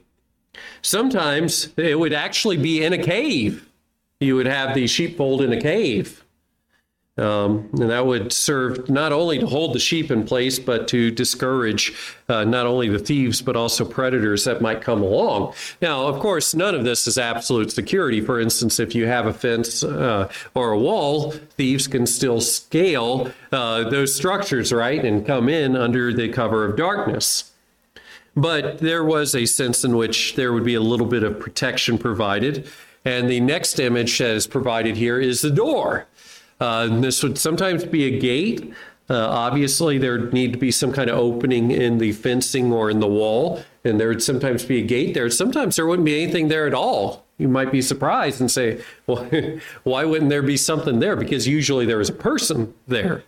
Sometimes 0.83 1.69
it 1.77 1.97
would 1.97 2.13
actually 2.13 2.57
be 2.57 2.83
in 2.83 2.93
a 2.93 2.99
cave. 2.99 3.71
You 4.19 4.35
would 4.35 4.47
have 4.47 4.75
the 4.75 4.89
sheepfold 4.89 5.41
in 5.41 5.53
a 5.53 5.61
cave. 5.61 6.22
Um, 7.19 7.69
and 7.73 7.91
that 7.91 8.07
would 8.07 8.33
serve 8.33 8.89
not 8.89 9.13
only 9.13 9.39
to 9.39 9.47
hold 9.47 9.75
the 9.75 9.79
sheep 9.79 10.11
in 10.11 10.25
place, 10.25 10.59
but 10.59 10.89
to 10.89 11.11
discourage 11.11 11.93
uh, 12.31 12.45
not 12.45 12.65
only 12.65 12.89
the 12.89 12.99
thieves, 12.99 13.43
but 13.43 13.55
also 13.55 13.85
predators 13.85 14.45
that 14.45 14.63
might 14.63 14.81
come 14.81 15.03
along. 15.03 15.53
Now, 15.83 16.07
of 16.07 16.21
course, 16.21 16.55
none 16.55 16.75
of 16.75 16.85
this 16.85 17.07
is 17.07 17.19
absolute 17.19 17.71
security. 17.71 18.23
For 18.23 18.41
instance, 18.41 18.81
if 18.81 18.95
you 18.95 19.07
have 19.07 19.27
a 19.27 19.35
fence 19.35 19.85
uh, 19.85 20.33
or 20.55 20.73
a 20.73 20.79
wall, 20.79 21.33
thieves 21.33 21.87
can 21.87 22.07
still 22.07 22.41
scale 22.41 23.31
uh, 23.53 23.91
those 23.91 24.15
structures, 24.15 24.73
right, 24.73 25.05
and 25.05 25.27
come 25.27 25.51
in 25.51 25.77
under 25.77 26.15
the 26.15 26.31
cover 26.31 26.65
of 26.65 26.77
darkness. 26.77 27.53
But 28.35 28.79
there 28.79 29.05
was 29.05 29.35
a 29.35 29.45
sense 29.45 29.85
in 29.85 29.99
which 29.99 30.35
there 30.37 30.55
would 30.55 30.65
be 30.65 30.77
a 30.77 30.81
little 30.81 31.07
bit 31.07 31.25
of 31.25 31.39
protection 31.39 31.99
provided. 31.99 32.67
And 33.05 33.29
the 33.29 33.41
next 33.41 33.79
image 33.81 34.17
that 34.19 34.31
is 34.31 34.47
provided 34.47 34.97
here 34.97 35.21
is 35.21 35.43
the 35.43 35.51
door. 35.51 36.07
Uh, 36.63 36.87
this 37.01 37.25
would 37.25 37.37
sometimes 37.37 37.85
be 37.85 38.05
a 38.05 38.19
gate. 38.21 38.73
Uh, 39.11 39.29
obviously, 39.29 39.99
there'd 39.99 40.33
need 40.33 40.53
to 40.53 40.59
be 40.61 40.71
some 40.71 40.93
kind 40.93 41.11
of 41.11 41.19
opening 41.19 41.73
in 41.73 41.99
the 41.99 42.13
fencing 42.13 42.73
or 42.73 42.89
in 42.89 43.01
the 43.01 43.07
wall, 43.09 43.61
and 43.85 43.99
there 43.99 44.07
would 44.07 44.23
sometimes 44.23 44.65
be 44.65 44.79
a 44.79 44.87
gate 44.87 45.13
there. 45.13 45.29
Sometimes 45.29 45.75
there 45.75 45.89
wouldn't 45.89 46.07
be 46.07 46.23
anything 46.23 46.47
there 46.47 46.69
at 46.69 46.73
all. 46.73 47.27
You 47.37 47.49
might 47.49 47.73
be 47.73 47.83
surprised 47.83 48.41
and 48.41 48.49
say, 48.49 48.81
well, 49.09 49.29
why 49.83 50.05
wouldn't 50.05 50.31
there 50.31 50.41
be 50.41 50.57
something 50.57 51.01
there? 51.01 51.17
Because 51.17 51.49
usually 51.49 51.85
there 51.85 52.01
is 52.01 52.11
a 52.11 52.15
person 52.15 52.73
there. 52.87 53.25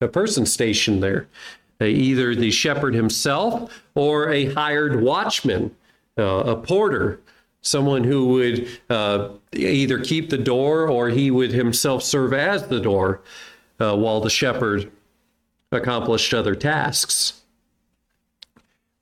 a 0.00 0.08
person 0.08 0.44
stationed 0.44 1.00
there, 1.00 1.28
uh, 1.80 1.84
either 1.84 2.34
the 2.34 2.50
shepherd 2.50 2.94
himself 2.94 3.84
or 3.94 4.30
a 4.30 4.52
hired 4.52 5.00
watchman, 5.00 5.76
uh, 6.18 6.24
a 6.24 6.56
porter, 6.56 7.20
someone 7.62 8.04
who 8.04 8.26
would 8.26 8.68
uh, 8.90 9.28
either 9.52 9.98
keep 9.98 10.28
the 10.28 10.38
door 10.38 10.88
or 10.88 11.08
he 11.08 11.30
would 11.30 11.52
himself 11.52 12.02
serve 12.02 12.32
as 12.32 12.66
the 12.66 12.80
door 12.80 13.22
uh, 13.80 13.96
while 13.96 14.20
the 14.20 14.30
shepherd 14.30 14.90
accomplished 15.70 16.34
other 16.34 16.54
tasks. 16.54 17.40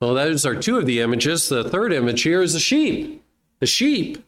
Well, 0.01 0.15
those 0.15 0.47
are 0.47 0.55
two 0.55 0.79
of 0.79 0.87
the 0.87 1.01
images. 1.01 1.49
The 1.49 1.69
third 1.69 1.93
image 1.93 2.23
here 2.23 2.43
is 2.43 2.55
a 2.55 2.61
sheep. 2.61 3.23
The 3.59 3.67
sheep. 3.67 4.25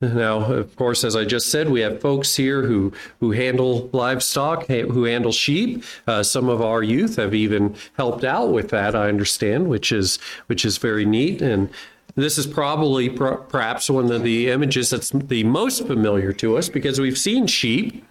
Now, 0.00 0.52
of 0.52 0.76
course, 0.76 1.04
as 1.04 1.16
I 1.16 1.24
just 1.24 1.50
said, 1.50 1.70
we 1.70 1.80
have 1.80 2.02
folks 2.02 2.36
here 2.36 2.62
who 2.62 2.92
who 3.20 3.30
handle 3.32 3.88
livestock, 3.94 4.66
who 4.66 5.04
handle 5.04 5.32
sheep. 5.32 5.84
Uh, 6.06 6.22
some 6.22 6.50
of 6.50 6.60
our 6.60 6.82
youth 6.82 7.16
have 7.16 7.34
even 7.34 7.74
helped 7.96 8.22
out 8.22 8.52
with 8.52 8.68
that. 8.70 8.94
I 8.94 9.08
understand, 9.08 9.68
which 9.68 9.92
is 9.92 10.18
which 10.48 10.66
is 10.66 10.76
very 10.76 11.06
neat. 11.06 11.40
And 11.40 11.70
this 12.16 12.38
is 12.38 12.46
probably 12.46 13.10
per- 13.10 13.36
perhaps 13.36 13.88
one 13.90 14.10
of 14.10 14.22
the 14.22 14.50
images 14.50 14.90
that's 14.90 15.10
the 15.10 15.44
most 15.44 15.86
familiar 15.86 16.32
to 16.32 16.56
us 16.56 16.68
because 16.68 16.98
we've 16.98 17.18
seen 17.18 17.46
sheep. 17.46 18.04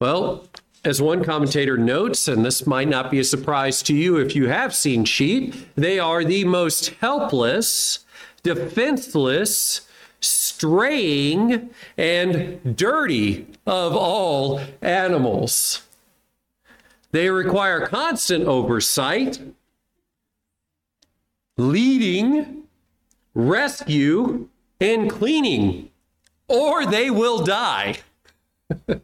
Well, 0.00 0.46
as 0.84 1.02
one 1.02 1.24
commentator 1.24 1.76
notes, 1.76 2.28
and 2.28 2.44
this 2.44 2.66
might 2.66 2.88
not 2.88 3.10
be 3.10 3.18
a 3.18 3.24
surprise 3.24 3.82
to 3.84 3.94
you 3.94 4.16
if 4.18 4.36
you 4.36 4.48
have 4.48 4.74
seen 4.74 5.04
sheep, 5.04 5.54
they 5.74 5.98
are 5.98 6.22
the 6.22 6.44
most 6.44 6.90
helpless, 7.00 8.04
defenseless, 8.42 9.88
straying, 10.20 11.70
and 11.96 12.76
dirty 12.76 13.46
of 13.66 13.96
all 13.96 14.60
animals. 14.82 15.82
They 17.10 17.30
require 17.30 17.86
constant 17.86 18.46
oversight, 18.46 19.40
leading, 21.56 22.57
rescue, 23.38 24.48
and 24.80 25.08
cleaning, 25.08 25.90
or 26.48 26.84
they 26.84 27.08
will 27.08 27.44
die. 27.44 27.96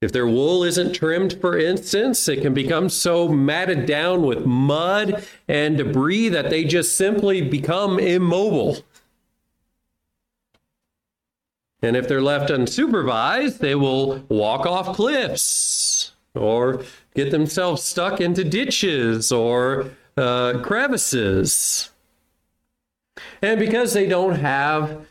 If 0.00 0.12
their 0.12 0.28
wool 0.28 0.62
isn't 0.62 0.92
trimmed, 0.92 1.40
for 1.40 1.58
instance, 1.58 2.28
it 2.28 2.42
can 2.42 2.54
become 2.54 2.88
so 2.88 3.28
matted 3.28 3.84
down 3.84 4.22
with 4.22 4.46
mud 4.46 5.26
and 5.48 5.76
debris 5.76 6.28
that 6.28 6.50
they 6.50 6.62
just 6.62 6.96
simply 6.96 7.42
become 7.42 7.98
immobile. 7.98 8.84
And 11.82 11.96
if 11.96 12.06
they're 12.06 12.22
left 12.22 12.48
unsupervised, 12.48 13.58
they 13.58 13.74
will 13.74 14.24
walk 14.28 14.66
off 14.66 14.94
cliffs 14.94 16.12
or 16.32 16.84
get 17.16 17.32
themselves 17.32 17.82
stuck 17.82 18.20
into 18.20 18.44
ditches 18.44 19.32
or 19.32 19.90
uh, 20.18 20.60
crevices. 20.62 21.90
And 23.40 23.58
because 23.58 23.92
they 23.92 24.06
don't 24.06 24.36
have 24.36 25.06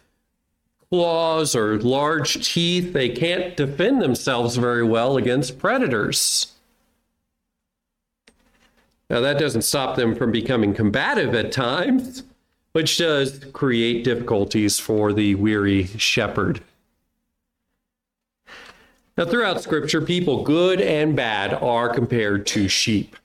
claws 0.90 1.56
or 1.56 1.80
large 1.80 2.48
teeth. 2.48 2.94
They 2.94 3.10
can't 3.10 3.56
defend 3.56 4.02
themselves 4.02 4.56
very 4.56 4.84
well 4.84 5.18
against 5.18 5.60
predators. 5.60 6.54
Now, 9.10 9.22
that 9.22 9.40
doesn't 9.40 9.62
stop 9.62 9.96
them 9.96 10.16
from 10.16 10.32
becoming 10.32 10.74
combative 10.74 11.34
at 11.34 11.52
times, 11.52 12.24
which 12.74 12.98
does 12.98 13.40
create 13.54 14.04
difficulties 14.04 14.80
for 14.80 15.14
the 15.14 15.36
weary 15.36 15.86
shepherd. 15.98 16.62
Now, 19.18 19.26
throughout 19.26 19.62
Scripture, 19.64 20.02
people 20.02 20.44
good 20.44 20.82
and 20.82 21.16
bad 21.16 21.54
are 21.54 21.90
compared 21.90 22.46
to 22.48 22.68
sheep. 22.68 23.16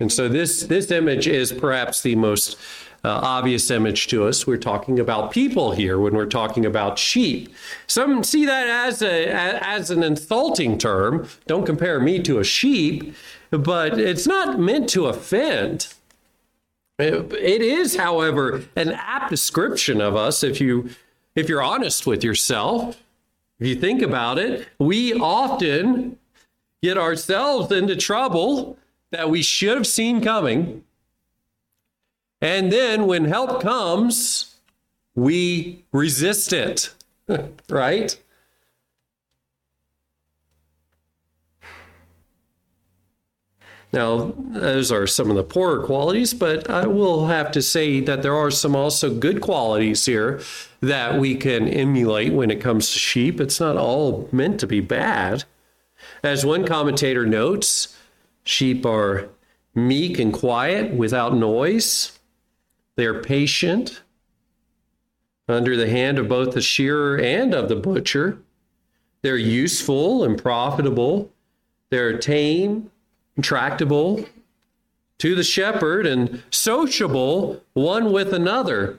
And 0.00 0.12
so 0.12 0.28
this, 0.28 0.62
this 0.62 0.90
image 0.90 1.26
is 1.26 1.52
perhaps 1.52 2.02
the 2.02 2.14
most 2.14 2.56
uh, 3.04 3.20
obvious 3.22 3.70
image 3.70 4.06
to 4.08 4.26
us. 4.26 4.46
We're 4.46 4.56
talking 4.56 5.00
about 5.00 5.32
people 5.32 5.72
here 5.72 5.98
when 5.98 6.14
we're 6.14 6.26
talking 6.26 6.64
about 6.64 6.98
sheep. 6.98 7.52
Some 7.86 8.22
see 8.22 8.44
that 8.46 8.68
as 8.68 9.02
a 9.02 9.28
as 9.28 9.90
an 9.90 10.02
insulting 10.02 10.78
term. 10.78 11.28
Don't 11.46 11.66
compare 11.66 12.00
me 12.00 12.20
to 12.24 12.38
a 12.38 12.44
sheep, 12.44 13.14
but 13.50 13.98
it's 13.98 14.26
not 14.26 14.58
meant 14.58 14.88
to 14.90 15.06
offend. 15.06 15.94
It 16.98 17.62
is, 17.62 17.96
however, 17.96 18.64
an 18.74 18.90
apt 18.90 19.30
description 19.30 20.00
of 20.00 20.16
us 20.16 20.42
if 20.42 20.60
you 20.60 20.90
if 21.36 21.48
you're 21.48 21.62
honest 21.62 22.06
with 22.06 22.24
yourself. 22.24 23.00
If 23.60 23.66
you 23.66 23.76
think 23.76 24.02
about 24.02 24.38
it, 24.38 24.68
we 24.78 25.14
often 25.14 26.18
get 26.82 26.98
ourselves 26.98 27.72
into 27.72 27.96
trouble 27.96 28.76
that 29.10 29.30
we 29.30 29.42
should 29.42 29.76
have 29.76 29.86
seen 29.86 30.20
coming 30.20 30.84
and 32.40 32.72
then 32.72 33.06
when 33.06 33.24
help 33.24 33.62
comes, 33.62 34.56
we 35.14 35.84
resist 35.92 36.52
it, 36.52 36.94
right? 37.68 38.18
Now, 43.90 44.34
those 44.36 44.92
are 44.92 45.06
some 45.06 45.30
of 45.30 45.36
the 45.36 45.42
poorer 45.42 45.82
qualities, 45.82 46.34
but 46.34 46.68
I 46.68 46.86
will 46.86 47.26
have 47.28 47.50
to 47.52 47.62
say 47.62 48.00
that 48.00 48.22
there 48.22 48.36
are 48.36 48.50
some 48.50 48.76
also 48.76 49.12
good 49.12 49.40
qualities 49.40 50.04
here 50.04 50.42
that 50.80 51.18
we 51.18 51.34
can 51.34 51.66
emulate 51.66 52.34
when 52.34 52.50
it 52.50 52.60
comes 52.60 52.92
to 52.92 52.98
sheep. 52.98 53.40
It's 53.40 53.58
not 53.58 53.78
all 53.78 54.28
meant 54.30 54.60
to 54.60 54.66
be 54.66 54.80
bad. 54.80 55.44
As 56.22 56.44
one 56.44 56.66
commentator 56.66 57.24
notes, 57.24 57.97
sheep 58.48 58.86
are 58.86 59.28
meek 59.74 60.18
and 60.18 60.32
quiet 60.32 60.94
without 60.94 61.34
noise. 61.34 62.18
They 62.96 63.04
are 63.04 63.22
patient 63.22 64.00
under 65.46 65.76
the 65.76 65.88
hand 65.88 66.18
of 66.18 66.28
both 66.28 66.54
the 66.54 66.62
shearer 66.62 67.18
and 67.18 67.52
of 67.52 67.68
the 67.68 67.76
butcher. 67.76 68.38
They're 69.20 69.36
useful 69.36 70.24
and 70.24 70.40
profitable. 70.40 71.30
They're 71.90 72.16
tame, 72.16 72.90
and 73.36 73.44
tractable 73.44 74.24
to 75.18 75.34
the 75.34 75.44
shepherd, 75.44 76.06
and 76.06 76.42
sociable 76.50 77.62
one 77.74 78.12
with 78.12 78.32
another, 78.32 78.98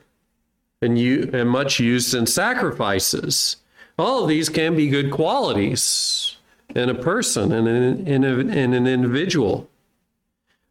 and, 0.82 0.98
you, 1.00 1.30
and 1.34 1.50
much 1.50 1.80
used 1.80 2.14
in 2.14 2.28
sacrifices. 2.28 3.58
All 3.98 4.24
of 4.24 4.30
these 4.30 4.50
can 4.50 4.76
be 4.76 4.90
good 4.90 5.12
qualities 5.12 6.39
in 6.76 6.90
a 6.90 6.96
person 6.96 7.52
and 7.52 7.68
in, 7.68 8.24
in 8.26 8.74
an 8.74 8.88
individual. 8.88 9.70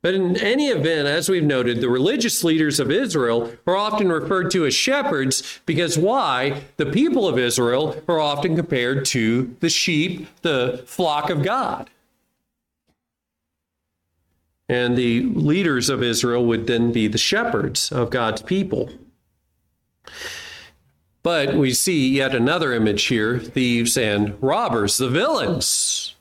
But 0.01 0.15
in 0.15 0.37
any 0.37 0.69
event, 0.69 1.09
as 1.09 1.29
we've 1.29 1.43
noted, 1.43 1.81
the 1.81 1.89
religious 1.89 2.45
leaders 2.45 2.79
of 2.79 2.91
Israel 2.91 3.53
are 3.67 3.77
often 3.77 4.11
referred 4.11 4.51
to 4.53 4.65
as 4.65 4.73
shepherds 4.73 5.61
because 5.67 5.99
why? 5.99 6.63
The 6.77 6.87
people 6.87 7.27
of 7.27 7.37
Israel 7.37 8.01
are 8.07 8.21
often 8.21 8.55
compared 8.55 9.05
to 9.07 9.57
the 9.59 9.69
sheep, 9.69 10.29
the 10.43 10.85
flock 10.87 11.31
of 11.31 11.43
God. 11.43 11.91
And 14.69 14.97
the 14.97 15.23
leaders 15.23 15.89
of 15.89 16.03
Israel 16.03 16.45
would 16.45 16.67
then 16.69 16.93
be 16.93 17.09
the 17.09 17.19
shepherds 17.19 17.91
of 17.91 18.11
God's 18.11 18.43
people. 18.43 18.91
But 21.29 21.57
we 21.57 21.75
see 21.75 22.09
yet 22.09 22.35
another 22.35 22.73
image 22.73 23.05
here 23.05 23.39
thieves 23.39 23.99
and 23.99 24.43
robbers, 24.43 24.97
the 24.97 25.11
villains 25.11 26.15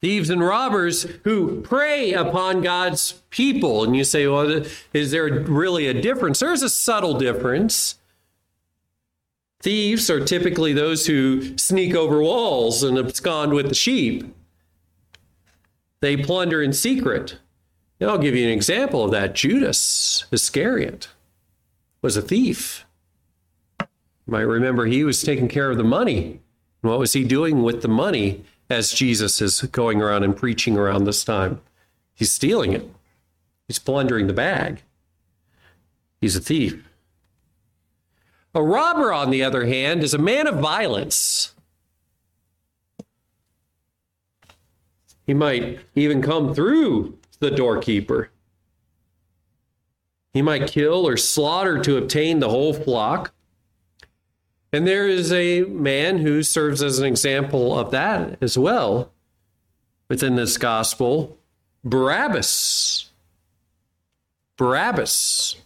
thieves 0.00 0.30
and 0.30 0.40
robbers 0.40 1.02
who 1.24 1.60
prey 1.60 2.14
upon 2.14 2.62
God's 2.62 3.20
people. 3.28 3.84
And 3.84 3.94
you 3.94 4.04
say, 4.04 4.26
well, 4.26 4.64
is 4.94 5.10
there 5.10 5.42
really 5.42 5.88
a 5.88 6.00
difference? 6.00 6.40
There's 6.40 6.62
a 6.62 6.70
subtle 6.70 7.18
difference. 7.18 7.96
Thieves 9.60 10.08
are 10.08 10.24
typically 10.24 10.72
those 10.72 11.06
who 11.06 11.58
sneak 11.58 11.94
over 11.94 12.22
walls 12.22 12.82
and 12.82 12.96
abscond 12.96 13.52
with 13.52 13.68
the 13.68 13.74
sheep. 13.74 14.34
They 16.00 16.16
plunder 16.16 16.62
in 16.62 16.72
secret. 16.72 17.36
Now, 18.00 18.08
I'll 18.08 18.18
give 18.18 18.34
you 18.34 18.46
an 18.46 18.54
example 18.54 19.04
of 19.04 19.10
that. 19.10 19.34
Judas 19.34 20.24
Iscariot 20.32 21.08
was 22.00 22.16
a 22.16 22.22
thief. 22.22 22.86
You 24.28 24.32
might 24.32 24.42
remember 24.42 24.86
he 24.86 25.02
was 25.02 25.22
taking 25.22 25.48
care 25.48 25.72
of 25.72 25.76
the 25.78 25.82
money. 25.82 26.38
what 26.82 27.00
was 27.00 27.14
he 27.14 27.24
doing 27.24 27.64
with 27.64 27.82
the 27.82 27.88
money? 27.88 28.44
as 28.70 28.92
Jesus 28.92 29.40
is 29.40 29.62
going 29.62 30.02
around 30.02 30.24
and 30.24 30.36
preaching 30.36 30.76
around 30.76 31.04
this 31.04 31.24
time. 31.24 31.60
He's 32.14 32.32
stealing 32.32 32.72
it, 32.72 32.88
he's 33.66 33.78
plundering 33.78 34.26
the 34.26 34.32
bag. 34.32 34.82
He's 36.20 36.36
a 36.36 36.40
thief. 36.40 36.84
A 38.54 38.62
robber, 38.62 39.12
on 39.12 39.30
the 39.30 39.44
other 39.44 39.66
hand, 39.66 40.02
is 40.02 40.14
a 40.14 40.18
man 40.18 40.48
of 40.48 40.56
violence. 40.56 41.54
He 45.26 45.34
might 45.34 45.78
even 45.94 46.22
come 46.22 46.54
through 46.54 47.18
the 47.38 47.52
doorkeeper. 47.52 48.30
He 50.32 50.42
might 50.42 50.66
kill 50.66 51.06
or 51.06 51.16
slaughter 51.16 51.80
to 51.82 51.98
obtain 51.98 52.40
the 52.40 52.48
whole 52.48 52.72
flock. 52.72 53.32
And 54.72 54.86
there 54.86 55.08
is 55.08 55.32
a 55.32 55.62
man 55.62 56.18
who 56.18 56.42
serves 56.42 56.82
as 56.82 56.98
an 56.98 57.06
example 57.06 57.78
of 57.78 57.90
that 57.90 58.36
as 58.42 58.58
well 58.58 59.10
within 60.08 60.36
this 60.36 60.58
gospel 60.58 61.38
Barabbas. 61.84 63.10
Barabbas. 64.56 65.56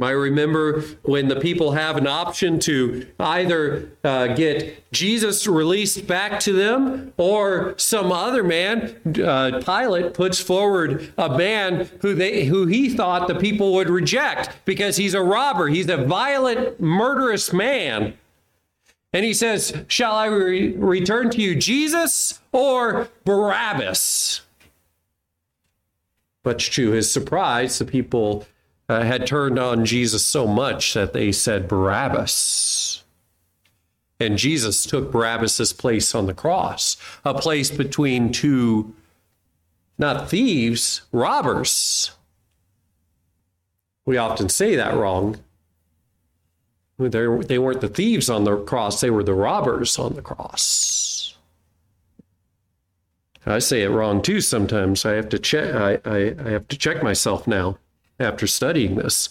I 0.00 0.10
remember 0.10 0.82
when 1.02 1.28
the 1.28 1.36
people 1.36 1.72
have 1.72 1.96
an 1.96 2.06
option 2.06 2.58
to 2.60 3.06
either 3.18 3.90
uh, 4.04 4.28
get 4.28 4.90
Jesus 4.92 5.46
released 5.46 6.06
back 6.06 6.38
to 6.40 6.52
them 6.52 7.12
or 7.16 7.74
some 7.76 8.12
other 8.12 8.44
man, 8.44 8.96
uh, 9.24 9.60
Pilate 9.64 10.14
puts 10.14 10.40
forward 10.40 11.12
a 11.18 11.36
man 11.36 11.88
who 12.02 12.14
they 12.14 12.44
who 12.44 12.66
he 12.66 12.88
thought 12.88 13.26
the 13.26 13.34
people 13.34 13.72
would 13.74 13.90
reject 13.90 14.56
because 14.64 14.96
he's 14.96 15.14
a 15.14 15.22
robber, 15.22 15.68
he's 15.68 15.88
a 15.88 15.96
violent, 15.96 16.80
murderous 16.80 17.52
man. 17.52 18.14
And 19.12 19.24
he 19.24 19.34
says, 19.34 19.84
Shall 19.88 20.14
I 20.14 20.26
re- 20.26 20.76
return 20.76 21.30
to 21.30 21.40
you 21.40 21.56
Jesus 21.56 22.40
or 22.52 23.08
Barabbas? 23.24 24.42
Much 26.44 26.70
to 26.72 26.92
his 26.92 27.10
surprise, 27.10 27.78
the 27.78 27.84
people 27.84 28.46
uh, 28.88 29.02
had 29.02 29.26
turned 29.26 29.58
on 29.58 29.84
Jesus 29.84 30.24
so 30.24 30.46
much 30.46 30.94
that 30.94 31.12
they 31.12 31.32
said 31.32 31.68
Barabbas. 31.68 33.04
And 34.18 34.36
Jesus 34.36 34.84
took 34.84 35.10
Barabbas's 35.10 35.72
place 35.72 36.14
on 36.14 36.26
the 36.26 36.34
cross, 36.34 36.96
a 37.24 37.34
place 37.34 37.70
between 37.70 38.32
two, 38.32 38.94
not 39.98 40.28
thieves, 40.28 41.02
robbers. 41.10 42.12
We 44.04 44.16
often 44.16 44.48
say 44.48 44.76
that 44.76 44.94
wrong. 44.94 45.38
They 47.08 47.58
weren't 47.58 47.80
the 47.80 47.88
thieves 47.88 48.28
on 48.28 48.44
the 48.44 48.56
cross, 48.56 49.00
they 49.00 49.10
were 49.10 49.24
the 49.24 49.34
robbers 49.34 49.98
on 49.98 50.14
the 50.14 50.22
cross. 50.22 51.36
I 53.46 53.58
say 53.58 53.82
it 53.82 53.88
wrong 53.88 54.20
too 54.20 54.40
sometimes. 54.40 55.04
I 55.06 55.12
have 55.12 55.28
to 55.30 55.38
check 55.38 55.74
I, 55.74 55.98
I, 56.04 56.34
I 56.38 56.50
have 56.50 56.68
to 56.68 56.76
check 56.76 57.02
myself 57.02 57.46
now 57.46 57.78
after 58.18 58.46
studying 58.46 58.96
this. 58.96 59.30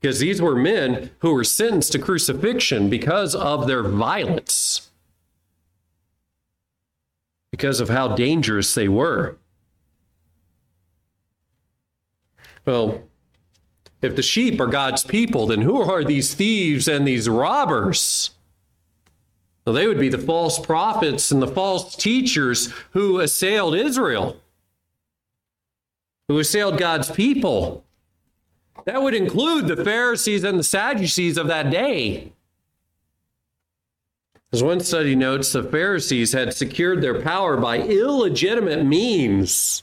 Because 0.00 0.20
these 0.20 0.40
were 0.40 0.54
men 0.54 1.10
who 1.18 1.34
were 1.34 1.42
sentenced 1.42 1.90
to 1.92 1.98
crucifixion 1.98 2.88
because 2.88 3.34
of 3.34 3.66
their 3.66 3.82
violence, 3.82 4.90
because 7.50 7.80
of 7.80 7.88
how 7.88 8.14
dangerous 8.14 8.72
they 8.74 8.86
were. 8.86 9.36
Well, 12.64 13.02
if 14.00 14.14
the 14.14 14.22
sheep 14.22 14.60
are 14.60 14.66
God's 14.66 15.04
people, 15.04 15.46
then 15.46 15.62
who 15.62 15.80
are 15.80 16.04
these 16.04 16.34
thieves 16.34 16.86
and 16.86 17.06
these 17.06 17.28
robbers? 17.28 18.30
Well, 19.64 19.74
they 19.74 19.86
would 19.86 19.98
be 19.98 20.08
the 20.08 20.18
false 20.18 20.58
prophets 20.58 21.30
and 21.30 21.42
the 21.42 21.46
false 21.46 21.94
teachers 21.94 22.72
who 22.92 23.20
assailed 23.20 23.74
Israel, 23.74 24.40
who 26.28 26.38
assailed 26.38 26.78
God's 26.78 27.10
people. 27.10 27.84
That 28.86 29.02
would 29.02 29.14
include 29.14 29.66
the 29.66 29.84
Pharisees 29.84 30.44
and 30.44 30.58
the 30.58 30.64
Sadducees 30.64 31.36
of 31.36 31.48
that 31.48 31.70
day. 31.70 32.32
As 34.50 34.62
one 34.62 34.80
study 34.80 35.14
notes, 35.14 35.52
the 35.52 35.62
Pharisees 35.62 36.32
had 36.32 36.54
secured 36.54 37.02
their 37.02 37.20
power 37.20 37.58
by 37.58 37.80
illegitimate 37.80 38.86
means. 38.86 39.82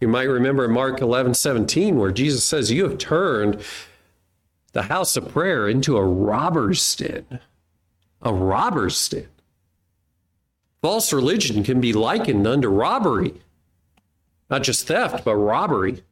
You 0.00 0.08
might 0.08 0.24
remember 0.24 0.68
Mark 0.68 1.00
11, 1.00 1.34
17, 1.34 1.96
where 1.96 2.12
Jesus 2.12 2.44
says, 2.44 2.70
You 2.70 2.88
have 2.88 2.98
turned 2.98 3.60
the 4.72 4.82
house 4.82 5.16
of 5.16 5.28
prayer 5.28 5.68
into 5.68 5.96
a 5.96 6.04
robber's 6.04 6.94
den. 6.94 7.40
A 8.22 8.32
robber's 8.32 9.08
den. 9.08 9.28
False 10.82 11.12
religion 11.12 11.64
can 11.64 11.80
be 11.80 11.92
likened 11.92 12.46
unto 12.46 12.68
robbery, 12.68 13.34
not 14.48 14.62
just 14.62 14.86
theft, 14.86 15.24
but 15.24 15.34
robbery. 15.34 16.04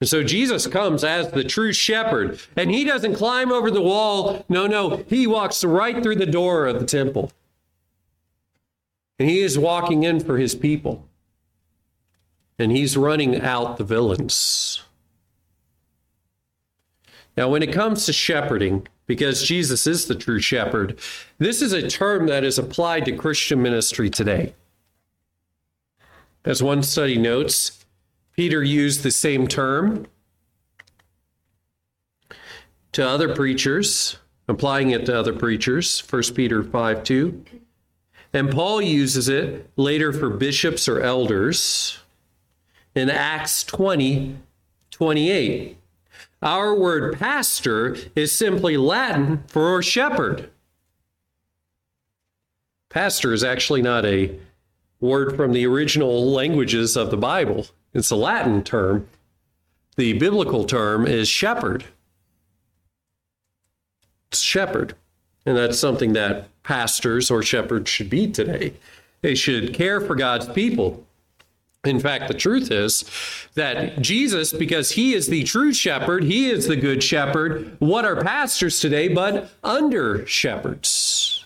And 0.00 0.08
so 0.08 0.24
Jesus 0.24 0.66
comes 0.66 1.04
as 1.04 1.30
the 1.30 1.44
true 1.44 1.72
shepherd, 1.72 2.40
and 2.56 2.72
he 2.72 2.82
doesn't 2.82 3.14
climb 3.14 3.52
over 3.52 3.70
the 3.70 3.80
wall. 3.80 4.44
No, 4.48 4.66
no, 4.66 5.04
he 5.06 5.28
walks 5.28 5.62
right 5.62 6.02
through 6.02 6.16
the 6.16 6.26
door 6.26 6.66
of 6.66 6.80
the 6.80 6.86
temple. 6.86 7.30
And 9.18 9.28
he 9.28 9.40
is 9.40 9.58
walking 9.58 10.02
in 10.02 10.20
for 10.20 10.38
his 10.38 10.54
people. 10.54 11.06
And 12.58 12.72
he's 12.72 12.96
running 12.96 13.40
out 13.40 13.76
the 13.76 13.84
villains. 13.84 14.82
Now, 17.36 17.48
when 17.48 17.62
it 17.62 17.72
comes 17.72 18.04
to 18.06 18.12
shepherding, 18.12 18.86
because 19.06 19.42
Jesus 19.42 19.86
is 19.86 20.06
the 20.06 20.14
true 20.14 20.40
shepherd, 20.40 20.98
this 21.38 21.62
is 21.62 21.72
a 21.72 21.88
term 21.88 22.26
that 22.26 22.44
is 22.44 22.58
applied 22.58 23.04
to 23.06 23.16
Christian 23.16 23.62
ministry 23.62 24.10
today. 24.10 24.54
As 26.44 26.62
one 26.62 26.82
study 26.82 27.16
notes, 27.16 27.84
Peter 28.36 28.62
used 28.62 29.02
the 29.02 29.10
same 29.10 29.46
term 29.46 30.06
to 32.92 33.06
other 33.06 33.34
preachers, 33.34 34.18
applying 34.48 34.90
it 34.90 35.06
to 35.06 35.18
other 35.18 35.32
preachers, 35.32 36.00
1 36.00 36.22
Peter 36.34 36.62
5 36.62 37.04
2. 37.04 37.44
And 38.32 38.50
Paul 38.50 38.80
uses 38.80 39.28
it 39.28 39.70
later 39.76 40.12
for 40.12 40.30
bishops 40.30 40.88
or 40.88 41.00
elders 41.00 41.98
in 42.94 43.10
Acts 43.10 43.64
20 43.64 44.36
28. 44.90 45.76
Our 46.42 46.74
word 46.74 47.18
pastor 47.18 47.96
is 48.14 48.30
simply 48.30 48.76
Latin 48.76 49.42
for 49.46 49.82
shepherd. 49.82 50.50
Pastor 52.88 53.32
is 53.32 53.42
actually 53.42 53.80
not 53.80 54.04
a 54.04 54.38
word 55.00 55.34
from 55.36 55.52
the 55.52 55.66
original 55.66 56.30
languages 56.30 56.96
of 56.96 57.10
the 57.10 57.16
Bible, 57.16 57.66
it's 57.94 58.10
a 58.10 58.16
Latin 58.16 58.62
term. 58.62 59.08
The 59.96 60.14
biblical 60.14 60.64
term 60.64 61.06
is 61.06 61.28
shepherd. 61.28 61.84
It's 64.30 64.40
shepherd. 64.40 64.94
And 65.44 65.56
that's 65.56 65.78
something 65.78 66.14
that 66.14 66.48
pastors 66.62 67.30
or 67.30 67.42
shepherds 67.42 67.90
should 67.90 68.10
be 68.10 68.30
today. 68.30 68.74
They 69.20 69.34
should 69.34 69.74
care 69.74 70.00
for 70.00 70.14
God's 70.14 70.48
people. 70.48 71.04
In 71.84 71.98
fact, 71.98 72.28
the 72.28 72.34
truth 72.34 72.70
is 72.70 73.04
that 73.54 74.00
Jesus, 74.00 74.52
because 74.52 74.92
he 74.92 75.14
is 75.14 75.26
the 75.26 75.42
true 75.42 75.72
shepherd, 75.72 76.22
he 76.22 76.48
is 76.48 76.66
the 76.66 76.76
good 76.76 77.02
shepherd. 77.02 77.76
What 77.80 78.04
are 78.04 78.22
pastors 78.22 78.78
today 78.78 79.08
but 79.08 79.50
under 79.64 80.24
shepherds? 80.26 81.44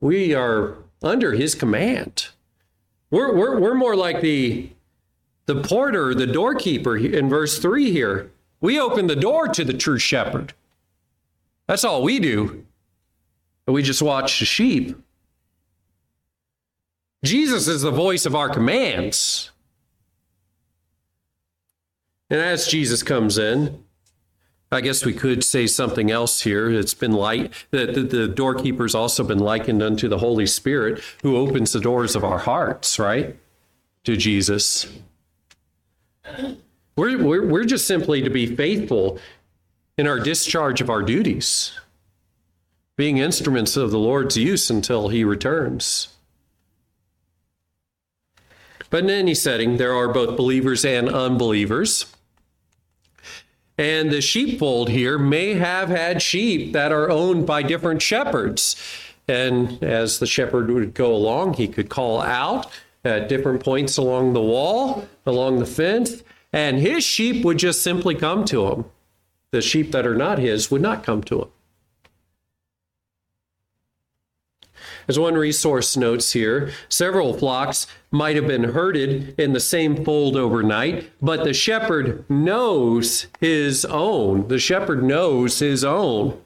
We 0.00 0.34
are 0.34 0.76
under 1.02 1.32
his 1.32 1.54
command. 1.54 2.28
We're, 3.10 3.34
we're, 3.34 3.58
we're 3.58 3.74
more 3.74 3.96
like 3.96 4.20
the, 4.20 4.70
the 5.46 5.62
porter, 5.62 6.14
the 6.14 6.26
doorkeeper 6.26 6.96
in 6.98 7.28
verse 7.28 7.58
3 7.58 7.90
here. 7.90 8.30
We 8.60 8.78
open 8.78 9.06
the 9.06 9.16
door 9.16 9.48
to 9.48 9.64
the 9.64 9.72
true 9.72 9.98
shepherd. 9.98 10.52
That's 11.66 11.84
all 11.84 12.02
we 12.02 12.18
do. 12.18 12.66
We 13.66 13.82
just 13.82 14.02
watch 14.02 14.38
the 14.40 14.44
sheep. 14.44 14.96
Jesus 17.24 17.68
is 17.68 17.82
the 17.82 17.90
voice 17.90 18.26
of 18.26 18.34
our 18.34 18.48
commands. 18.48 19.50
And 22.30 22.40
as 22.40 22.66
Jesus 22.66 23.02
comes 23.02 23.38
in, 23.38 23.84
I 24.72 24.80
guess 24.80 25.04
we 25.04 25.12
could 25.12 25.42
say 25.42 25.66
something 25.66 26.10
else 26.10 26.42
here. 26.42 26.70
It's 26.70 26.94
been 26.94 27.12
light 27.12 27.52
that 27.72 27.94
the, 27.94 28.02
the 28.02 28.28
doorkeeper's 28.28 28.94
also 28.94 29.24
been 29.24 29.40
likened 29.40 29.82
unto 29.82 30.08
the 30.08 30.18
Holy 30.18 30.46
Spirit 30.46 31.02
who 31.22 31.36
opens 31.36 31.72
the 31.72 31.80
doors 31.80 32.14
of 32.14 32.22
our 32.22 32.38
hearts, 32.38 32.98
right? 32.98 33.36
To 34.04 34.16
Jesus. 34.16 34.86
We're, 36.96 37.18
we're, 37.18 37.46
we're 37.46 37.64
just 37.64 37.86
simply 37.86 38.22
to 38.22 38.30
be 38.30 38.54
faithful 38.54 39.18
in 39.98 40.06
our 40.06 40.20
discharge 40.20 40.80
of 40.80 40.88
our 40.88 41.02
duties, 41.02 41.72
being 43.00 43.16
instruments 43.16 43.78
of 43.78 43.90
the 43.90 43.98
Lord's 43.98 44.36
use 44.36 44.68
until 44.68 45.08
he 45.08 45.24
returns. 45.24 46.08
But 48.90 49.04
in 49.04 49.08
any 49.08 49.34
setting, 49.34 49.78
there 49.78 49.94
are 49.94 50.12
both 50.12 50.36
believers 50.36 50.84
and 50.84 51.08
unbelievers. 51.08 52.14
And 53.78 54.10
the 54.10 54.20
sheepfold 54.20 54.90
here 54.90 55.18
may 55.18 55.54
have 55.54 55.88
had 55.88 56.20
sheep 56.20 56.74
that 56.74 56.92
are 56.92 57.08
owned 57.08 57.46
by 57.46 57.62
different 57.62 58.02
shepherds. 58.02 58.76
And 59.26 59.82
as 59.82 60.18
the 60.18 60.26
shepherd 60.26 60.70
would 60.70 60.92
go 60.92 61.10
along, 61.10 61.54
he 61.54 61.68
could 61.68 61.88
call 61.88 62.20
out 62.20 62.70
at 63.02 63.30
different 63.30 63.64
points 63.64 63.96
along 63.96 64.34
the 64.34 64.42
wall, 64.42 65.08
along 65.24 65.58
the 65.58 65.64
fence, 65.64 66.22
and 66.52 66.78
his 66.78 67.02
sheep 67.02 67.46
would 67.46 67.56
just 67.56 67.82
simply 67.82 68.14
come 68.14 68.44
to 68.44 68.66
him. 68.66 68.84
The 69.52 69.62
sheep 69.62 69.90
that 69.92 70.06
are 70.06 70.14
not 70.14 70.38
his 70.38 70.70
would 70.70 70.82
not 70.82 71.02
come 71.02 71.22
to 71.22 71.44
him. 71.44 71.48
As 75.10 75.18
one 75.18 75.34
resource 75.34 75.96
notes 75.96 76.34
here, 76.34 76.70
several 76.88 77.34
flocks 77.34 77.88
might 78.12 78.36
have 78.36 78.46
been 78.46 78.62
herded 78.62 79.34
in 79.40 79.52
the 79.52 79.58
same 79.58 80.04
fold 80.04 80.36
overnight, 80.36 81.10
but 81.20 81.42
the 81.42 81.52
shepherd 81.52 82.24
knows 82.30 83.26
his 83.40 83.84
own. 83.84 84.46
The 84.46 84.60
shepherd 84.60 85.02
knows 85.02 85.58
his 85.58 85.82
own. 85.82 86.40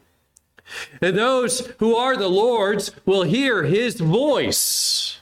And 1.03 1.19
those 1.19 1.75
who 1.79 1.95
are 1.95 2.17
the 2.17 2.29
Lord's 2.29 2.91
will 3.05 3.25
hear 3.25 3.65
his 3.65 4.01
voice. 4.01 5.21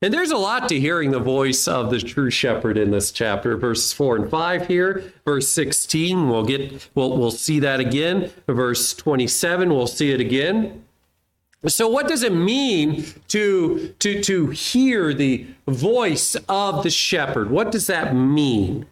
And 0.00 0.14
there's 0.14 0.30
a 0.30 0.38
lot 0.38 0.68
to 0.68 0.78
hearing 0.78 1.10
the 1.10 1.18
voice 1.18 1.66
of 1.66 1.90
the 1.90 1.98
true 1.98 2.30
shepherd 2.30 2.78
in 2.78 2.92
this 2.92 3.10
chapter. 3.10 3.56
Verses 3.56 3.92
4 3.92 4.16
and 4.16 4.30
5 4.30 4.68
here. 4.68 5.12
Verse 5.24 5.48
16, 5.48 6.28
we'll 6.28 6.44
get 6.44 6.88
we'll, 6.94 7.18
we'll 7.18 7.32
see 7.32 7.58
that 7.58 7.80
again. 7.80 8.30
Verse 8.46 8.94
27, 8.94 9.70
we'll 9.70 9.88
see 9.88 10.12
it 10.12 10.20
again. 10.20 10.84
So 11.64 11.88
what 11.88 12.06
does 12.06 12.22
it 12.22 12.34
mean 12.34 13.04
to 13.28 13.94
to 13.98 14.22
to 14.22 14.50
hear 14.50 15.14
the 15.14 15.46
voice 15.66 16.36
of 16.48 16.82
the 16.82 16.90
shepherd? 16.90 17.50
What 17.50 17.72
does 17.72 17.86
that 17.86 18.14
mean? 18.14 18.86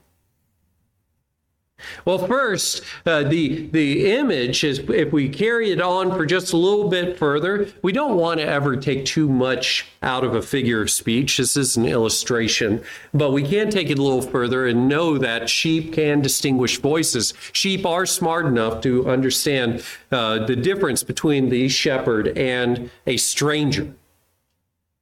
Well, 2.04 2.26
first, 2.26 2.82
uh, 3.06 3.24
the 3.24 3.66
the 3.68 4.12
image 4.12 4.64
is 4.64 4.78
if 4.78 5.12
we 5.12 5.28
carry 5.28 5.70
it 5.70 5.80
on 5.80 6.10
for 6.10 6.26
just 6.26 6.52
a 6.52 6.56
little 6.56 6.88
bit 6.88 7.18
further, 7.18 7.68
we 7.82 7.92
don't 7.92 8.16
want 8.16 8.40
to 8.40 8.46
ever 8.46 8.76
take 8.76 9.04
too 9.04 9.28
much 9.28 9.86
out 10.02 10.24
of 10.24 10.34
a 10.34 10.42
figure 10.42 10.82
of 10.82 10.90
speech. 10.90 11.38
This 11.38 11.56
is 11.56 11.76
an 11.76 11.86
illustration, 11.86 12.82
but 13.12 13.32
we 13.32 13.42
can 13.42 13.70
take 13.70 13.90
it 13.90 13.98
a 13.98 14.02
little 14.02 14.22
further 14.22 14.66
and 14.66 14.88
know 14.88 15.18
that 15.18 15.48
sheep 15.48 15.92
can 15.92 16.20
distinguish 16.20 16.78
voices. 16.78 17.34
Sheep 17.52 17.86
are 17.86 18.06
smart 18.06 18.46
enough 18.46 18.80
to 18.82 19.08
understand 19.08 19.82
uh, 20.12 20.44
the 20.44 20.56
difference 20.56 21.02
between 21.02 21.48
the 21.48 21.68
shepherd 21.68 22.36
and 22.36 22.90
a 23.06 23.16
stranger. 23.16 23.94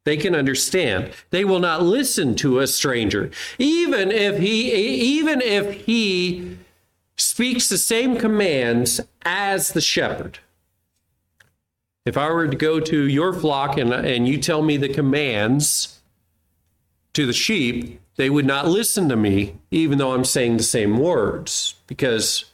They 0.05 0.17
can 0.17 0.35
understand. 0.35 1.13
They 1.31 1.45
will 1.45 1.61
not 1.61 1.83
listen 1.83 2.35
to 2.37 2.59
a 2.59 2.67
stranger, 2.67 3.31
even 3.59 4.11
if 4.11 4.39
he, 4.39 4.73
even 4.73 5.41
if 5.41 5.87
he 5.87 6.59
speaks 7.23 7.69
the 7.69 7.79
same 7.79 8.17
commands 8.17 9.01
as 9.23 9.73
the 9.73 9.81
shepherd. 9.81 10.41
If 12.05 12.17
I 12.17 12.29
were 12.31 12.49
to 12.49 12.57
go 12.57 12.81
to 12.81 13.09
your 13.09 13.33
flock 13.33 13.79
and, 13.79 13.93
and 13.93 14.27
you 14.27 14.39
tell 14.39 14.61
me 14.61 14.77
the 14.77 14.89
commands 14.89 16.01
to 17.13 17.25
the 17.25 17.33
sheep, 17.33 18.01
they 18.17 18.29
would 18.29 18.45
not 18.45 18.67
listen 18.67 19.09
to 19.09 19.17
me, 19.17 19.55
even 19.71 19.99
though 19.99 20.13
I'm 20.13 20.25
saying 20.25 20.57
the 20.57 20.63
same 20.65 20.99
words, 20.99 21.77
because 21.87 22.47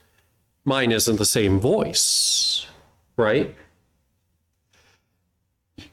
mine 0.65 0.93
isn't 0.93 1.17
the 1.17 1.25
same 1.25 1.59
voice, 1.59 2.67
right? 3.17 3.55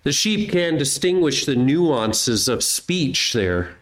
The 0.04 0.12
sheep 0.12 0.52
can 0.52 0.78
distinguish 0.78 1.46
the 1.46 1.56
nuances 1.56 2.50
of 2.50 2.64
speech 2.64 3.32
there. 3.34 3.78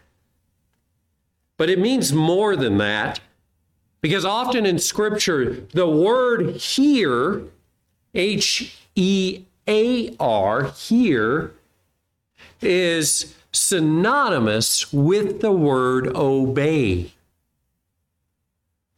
But 1.56 1.68
it 1.68 1.78
means 1.78 2.12
more 2.12 2.54
than 2.56 2.78
that. 2.78 3.20
Because 4.04 4.26
often 4.26 4.66
in 4.66 4.78
Scripture, 4.78 5.66
the 5.72 5.88
word 5.88 6.56
hear, 6.56 7.42
H 8.12 8.76
E 8.94 9.44
A 9.66 10.14
R, 10.20 10.64
hear, 10.72 11.54
is 12.60 13.34
synonymous 13.50 14.92
with 14.92 15.40
the 15.40 15.52
word 15.52 16.14
obey. 16.14 17.14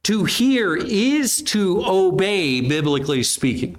To 0.02 0.24
hear 0.24 0.74
is 0.74 1.40
to 1.42 1.84
obey, 1.86 2.60
biblically 2.60 3.22
speaking. 3.22 3.76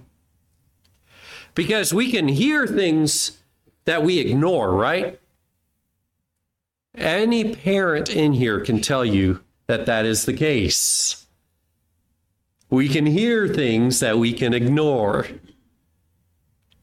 Because 1.56 1.94
we 1.94 2.10
can 2.10 2.30
hear 2.30 2.66
things 2.66 3.38
that 3.84 4.02
we 4.02 4.20
ignore, 4.20 4.72
right? 4.72 5.20
Any 6.96 7.54
parent 7.54 8.10
in 8.10 8.32
here 8.32 8.62
can 8.62 8.80
tell 8.80 9.04
you 9.04 9.42
that 9.67 9.86
that 9.86 10.06
is 10.06 10.25
the 10.25 10.34
case. 10.34 11.25
We 12.69 12.89
can 12.89 13.06
hear 13.06 13.47
things 13.47 13.99
that 13.99 14.17
we 14.17 14.34
can 14.34 14.53
ignore. 14.53 15.27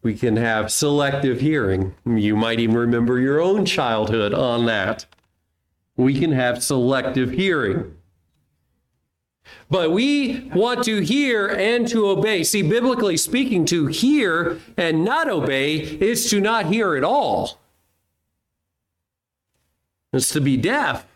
We 0.03 0.15
can 0.15 0.37
have 0.37 0.71
selective 0.71 1.41
hearing. 1.41 1.95
You 2.07 2.37
might 2.37 2.61
even 2.61 2.77
remember 2.77 3.19
your 3.19 3.41
own 3.41 3.65
childhood 3.65 4.33
on 4.33 4.67
that. 4.67 5.07
We 5.97 6.19
can 6.19 6.33
have 6.33 6.63
selective 6.63 7.31
hearing. 7.33 7.97
But 9.71 9.93
we 9.93 10.51
want 10.55 10.85
to 10.85 11.01
hear 11.01 11.49
and 11.49 11.89
to 11.89 12.09
obey. 12.09 12.45
See, 12.45 12.63
biblically 12.63 13.17
speaking, 13.17 13.65
to 13.67 13.87
hear 13.87 14.61
and 14.77 15.05
not 15.05 15.29
obey 15.29 15.77
is 15.77 16.29
to 16.31 16.41
not 16.41 16.67
hear 16.67 16.97
at 16.97 17.05
all. 17.05 17.61
It's 20.13 20.33
to 20.33 20.41
be 20.41 20.57
deaf. 20.57 21.07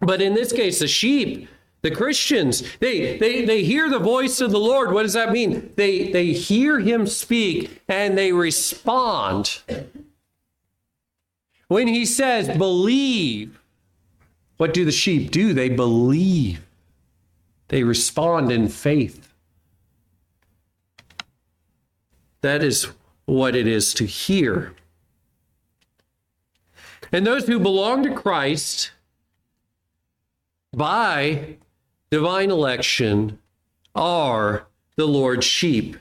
But 0.00 0.22
in 0.22 0.34
this 0.34 0.52
case, 0.52 0.78
the 0.78 0.88
sheep, 0.88 1.48
the 1.82 1.90
Christians, 1.90 2.62
they, 2.78 3.18
they, 3.18 3.44
they 3.44 3.62
hear 3.64 3.88
the 3.88 3.98
voice 3.98 4.40
of 4.40 4.50
the 4.50 4.58
Lord. 4.58 4.92
What 4.92 5.02
does 5.02 5.12
that 5.12 5.32
mean? 5.32 5.72
They, 5.76 6.10
they 6.10 6.32
hear 6.32 6.80
him 6.80 7.06
speak 7.06 7.82
and 7.88 8.16
they 8.16 8.32
respond. 8.32 9.60
When 11.68 11.86
he 11.86 12.06
says, 12.06 12.48
believe, 12.56 13.60
what 14.56 14.74
do 14.74 14.84
the 14.84 14.92
sheep 14.92 15.30
do? 15.30 15.52
They 15.52 15.68
believe, 15.68 16.64
they 17.68 17.84
respond 17.84 18.50
in 18.50 18.68
faith. 18.68 19.32
That 22.40 22.62
is 22.62 22.88
what 23.26 23.54
it 23.54 23.66
is 23.66 23.92
to 23.94 24.06
hear. 24.06 24.74
And 27.12 27.26
those 27.26 27.46
who 27.46 27.58
belong 27.58 28.02
to 28.04 28.14
Christ, 28.14 28.92
by 30.72 31.56
divine 32.10 32.50
election 32.50 33.38
are 33.94 34.66
the 34.96 35.06
Lord's 35.06 35.46
sheep. 35.46 35.96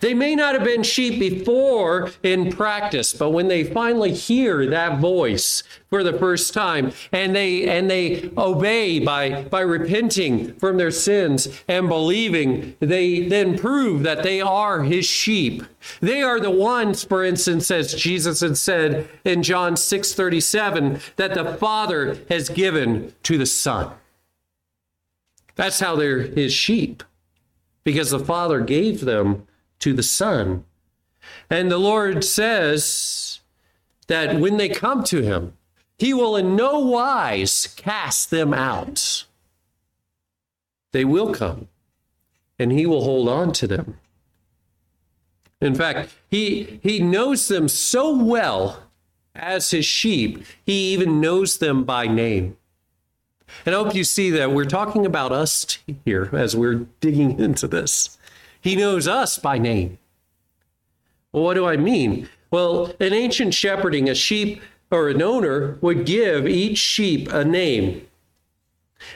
They 0.00 0.14
may 0.14 0.34
not 0.34 0.54
have 0.54 0.64
been 0.64 0.82
sheep 0.82 1.18
before 1.18 2.10
in 2.22 2.52
practice, 2.52 3.12
but 3.12 3.30
when 3.30 3.48
they 3.48 3.64
finally 3.64 4.12
hear 4.12 4.66
that 4.66 4.98
voice 4.98 5.62
for 5.88 6.02
the 6.02 6.12
first 6.12 6.52
time 6.52 6.92
and 7.12 7.34
they 7.34 7.68
and 7.68 7.90
they 7.90 8.30
obey 8.36 8.98
by 8.98 9.42
by 9.44 9.60
repenting 9.60 10.54
from 10.54 10.76
their 10.76 10.90
sins 10.90 11.62
and 11.68 11.88
believing, 11.88 12.76
they 12.80 13.26
then 13.26 13.58
prove 13.58 14.02
that 14.02 14.22
they 14.22 14.40
are 14.40 14.82
his 14.82 15.06
sheep. 15.06 15.62
They 16.00 16.22
are 16.22 16.40
the 16.40 16.50
ones, 16.50 17.04
for 17.04 17.24
instance, 17.24 17.70
as 17.70 17.94
Jesus 17.94 18.40
had 18.40 18.56
said 18.58 19.08
in 19.24 19.42
John 19.42 19.74
6:37, 19.74 21.00
that 21.16 21.34
the 21.34 21.54
Father 21.54 22.18
has 22.28 22.48
given 22.48 23.14
to 23.24 23.38
the 23.38 23.46
Son. 23.46 23.90
That's 25.54 25.80
how 25.80 25.96
they're 25.96 26.20
his 26.20 26.52
sheep, 26.52 27.02
because 27.82 28.10
the 28.10 28.20
Father 28.20 28.60
gave 28.60 29.00
them 29.00 29.46
to 29.80 29.92
the 29.92 30.02
Son. 30.02 30.64
And 31.50 31.70
the 31.70 31.78
Lord 31.78 32.24
says 32.24 33.40
that 34.06 34.38
when 34.40 34.56
they 34.56 34.68
come 34.68 35.04
to 35.04 35.22
him, 35.22 35.54
he 35.98 36.14
will 36.14 36.36
in 36.36 36.54
no 36.54 36.78
wise 36.78 37.66
cast 37.76 38.30
them 38.30 38.54
out. 38.54 39.24
They 40.92 41.04
will 41.04 41.34
come, 41.34 41.68
and 42.58 42.72
he 42.72 42.86
will 42.86 43.02
hold 43.02 43.28
on 43.28 43.52
to 43.54 43.66
them. 43.66 43.98
In 45.60 45.74
fact, 45.74 46.14
he, 46.30 46.80
he 46.82 47.00
knows 47.00 47.48
them 47.48 47.68
so 47.68 48.14
well 48.16 48.84
as 49.34 49.70
his 49.70 49.84
sheep, 49.84 50.44
he 50.64 50.92
even 50.92 51.20
knows 51.20 51.58
them 51.58 51.84
by 51.84 52.06
name. 52.06 52.56
And 53.64 53.74
I 53.74 53.78
hope 53.78 53.94
you 53.94 54.04
see 54.04 54.30
that 54.30 54.52
we're 54.52 54.64
talking 54.64 55.06
about 55.06 55.32
us 55.32 55.78
here 56.04 56.28
as 56.32 56.56
we're 56.56 56.86
digging 57.00 57.38
into 57.40 57.66
this. 57.66 58.17
He 58.68 58.76
knows 58.76 59.08
us 59.08 59.38
by 59.38 59.56
name. 59.56 59.96
Well, 61.32 61.42
what 61.42 61.54
do 61.54 61.64
I 61.64 61.78
mean? 61.78 62.28
Well, 62.50 62.92
in 63.00 63.14
ancient 63.14 63.54
shepherding, 63.54 64.10
a 64.10 64.14
sheep 64.14 64.60
or 64.90 65.08
an 65.08 65.22
owner 65.22 65.78
would 65.80 66.04
give 66.04 66.46
each 66.46 66.76
sheep 66.76 67.32
a 67.32 67.46
name. 67.46 68.06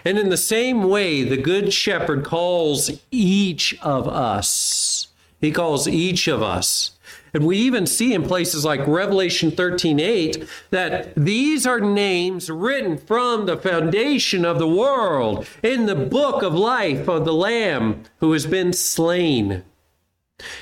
And 0.06 0.18
in 0.18 0.30
the 0.30 0.38
same 0.38 0.84
way, 0.84 1.22
the 1.22 1.36
good 1.36 1.70
shepherd 1.74 2.24
calls 2.24 2.92
each 3.10 3.78
of 3.82 4.08
us. 4.08 5.08
He 5.38 5.52
calls 5.52 5.86
each 5.86 6.28
of 6.28 6.42
us. 6.42 6.92
And 7.34 7.46
we 7.46 7.56
even 7.58 7.86
see 7.86 8.12
in 8.12 8.24
places 8.24 8.64
like 8.64 8.86
Revelation 8.86 9.50
13 9.50 9.98
8 9.98 10.46
that 10.70 11.14
these 11.14 11.66
are 11.66 11.80
names 11.80 12.50
written 12.50 12.98
from 12.98 13.46
the 13.46 13.56
foundation 13.56 14.44
of 14.44 14.58
the 14.58 14.68
world 14.68 15.46
in 15.62 15.86
the 15.86 15.94
book 15.94 16.42
of 16.42 16.54
life 16.54 17.08
of 17.08 17.24
the 17.24 17.32
Lamb 17.32 18.02
who 18.18 18.32
has 18.32 18.46
been 18.46 18.72
slain. 18.72 19.64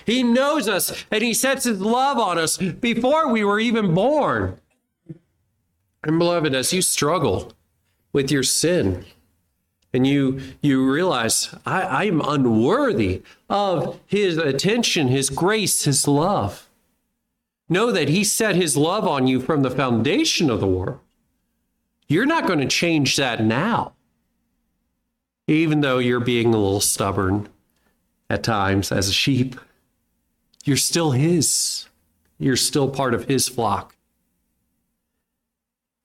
He 0.05 0.23
knows 0.23 0.69
us 0.69 1.05
and 1.11 1.23
he 1.23 1.35
sets 1.35 1.65
his 1.65 1.81
love 1.81 2.19
on 2.19 2.39
us 2.39 2.57
before 2.57 3.33
we 3.33 3.43
were 3.43 3.59
even 3.59 3.95
born. 3.95 4.59
And 6.05 6.19
beloved, 6.19 6.55
as 6.55 6.73
you 6.73 6.83
struggle 6.83 7.53
with 8.13 8.31
your 8.31 8.43
sin, 8.43 9.05
and 9.93 10.07
you 10.07 10.41
you 10.61 10.91
realize 10.91 11.55
I, 11.67 11.83
I 11.83 12.05
am 12.05 12.21
unworthy 12.21 13.23
of 13.49 13.99
his 14.07 14.37
attention, 14.37 15.09
his 15.09 15.31
grace, 15.31 15.85
his 15.85 16.07
love. 16.07 16.69
Know 17.69 17.93
that 17.93 18.09
he 18.09 18.25
set 18.25 18.57
his 18.57 18.77
love 18.77 19.07
on 19.07 19.27
you 19.27 19.41
from 19.41 19.63
the 19.63 19.71
foundation 19.71 20.51
of 20.51 20.61
the 20.61 20.67
world. 20.67 20.99
You're 22.09 22.27
not 22.27 22.47
going 22.47 22.59
to 22.59 22.67
change 22.67 23.17
that 23.17 23.43
now. 23.43 23.93
Even 25.47 25.81
though 25.81 25.99
you're 25.99 26.21
being 26.21 26.49
a 26.49 26.59
little 26.59 26.81
stubborn 26.81 27.49
at 28.29 28.43
times 28.43 28.91
as 28.91 29.09
a 29.09 29.13
sheep, 29.13 29.59
you're 30.65 30.77
still 30.77 31.13
his. 31.13 31.87
You're 32.39 32.57
still 32.57 32.89
part 32.89 33.15
of 33.15 33.27
his 33.27 33.49
flock. 33.49 33.97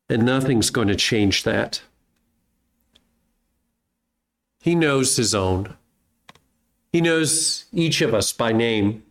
And 0.07 0.23
nothing's 0.23 0.69
going 0.69 0.89
to 0.89 0.95
change 0.95 1.43
that. 1.43 1.81
He 4.65 4.73
knows 4.73 5.15
his 5.15 5.35
own. 5.35 5.75
He 6.91 6.99
knows 6.99 7.65
each 7.71 8.01
of 8.01 8.15
us 8.15 8.33
by 8.33 8.51
name. 8.51 9.03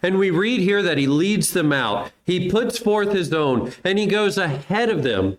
And 0.00 0.18
we 0.18 0.30
read 0.30 0.60
here 0.60 0.84
that 0.84 0.98
he 0.98 1.08
leads 1.08 1.50
them 1.50 1.72
out. 1.72 2.12
He 2.24 2.48
puts 2.48 2.78
forth 2.78 3.10
his 3.10 3.32
own 3.32 3.72
and 3.82 3.98
he 3.98 4.06
goes 4.06 4.38
ahead 4.38 4.88
of 4.88 5.02
them. 5.02 5.38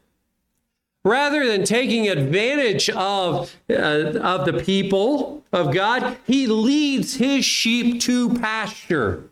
Rather 1.05 1.47
than 1.47 1.63
taking 1.63 2.09
advantage 2.09 2.89
of, 2.89 3.55
uh, 3.69 3.73
of 4.19 4.45
the 4.45 4.61
people 4.61 5.45
of 5.53 5.73
God, 5.73 6.17
he 6.27 6.45
leads 6.45 7.15
his 7.15 7.45
sheep 7.45 8.01
to 8.01 8.33
pasture. 8.33 9.29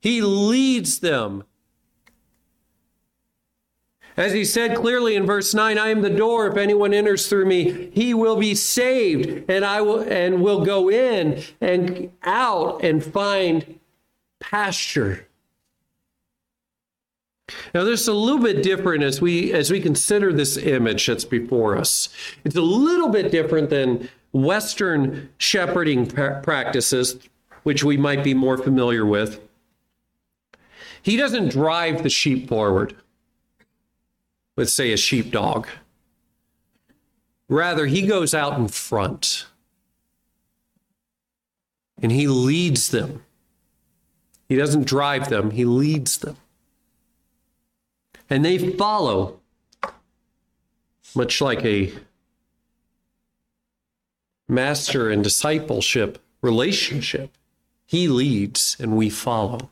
He 0.00 0.22
leads 0.22 1.00
them 1.00 1.44
as 4.16 4.32
he 4.32 4.44
said 4.44 4.76
clearly 4.76 5.16
in 5.16 5.24
verse 5.24 5.54
9, 5.54 5.78
I 5.78 5.88
am 5.88 6.02
the 6.02 6.10
door. 6.10 6.46
If 6.46 6.56
anyone 6.56 6.92
enters 6.92 7.28
through 7.28 7.46
me, 7.46 7.90
he 7.92 8.12
will 8.14 8.36
be 8.36 8.54
saved, 8.54 9.50
and 9.50 9.64
I 9.64 9.80
will 9.80 10.00
and 10.00 10.42
will 10.42 10.64
go 10.64 10.90
in 10.90 11.42
and 11.60 12.12
out 12.22 12.84
and 12.84 13.02
find 13.02 13.78
pasture. 14.40 15.26
Now 17.74 17.84
there's 17.84 18.08
a 18.08 18.12
little 18.12 18.42
bit 18.42 18.62
different 18.62 19.02
as 19.02 19.20
we 19.20 19.52
as 19.52 19.70
we 19.70 19.80
consider 19.80 20.32
this 20.32 20.56
image 20.56 21.06
that's 21.06 21.24
before 21.24 21.76
us. 21.76 22.08
It's 22.44 22.56
a 22.56 22.62
little 22.62 23.08
bit 23.08 23.30
different 23.30 23.70
than 23.70 24.08
Western 24.32 25.30
shepherding 25.38 26.06
practices, 26.06 27.18
which 27.62 27.84
we 27.84 27.96
might 27.96 28.24
be 28.24 28.34
more 28.34 28.56
familiar 28.56 29.04
with. 29.04 29.40
He 31.02 31.16
doesn't 31.16 31.50
drive 31.50 32.02
the 32.02 32.10
sheep 32.10 32.48
forward 32.48 32.94
let's 34.56 34.72
say 34.72 34.92
a 34.92 34.96
sheepdog. 34.96 35.66
Rather, 37.48 37.86
he 37.86 38.02
goes 38.02 38.34
out 38.34 38.58
in 38.58 38.68
front 38.68 39.46
and 42.00 42.10
he 42.10 42.26
leads 42.26 42.90
them. 42.90 43.24
He 44.48 44.56
doesn't 44.56 44.86
drive 44.86 45.28
them, 45.28 45.50
he 45.50 45.64
leads 45.64 46.18
them. 46.18 46.36
And 48.28 48.44
they 48.44 48.58
follow, 48.58 49.40
much 51.14 51.40
like 51.40 51.64
a 51.64 51.92
master 54.48 55.10
and 55.10 55.22
discipleship 55.22 56.18
relationship. 56.42 57.30
He 57.86 58.08
leads 58.08 58.76
and 58.80 58.96
we 58.96 59.10
follow. 59.10 59.70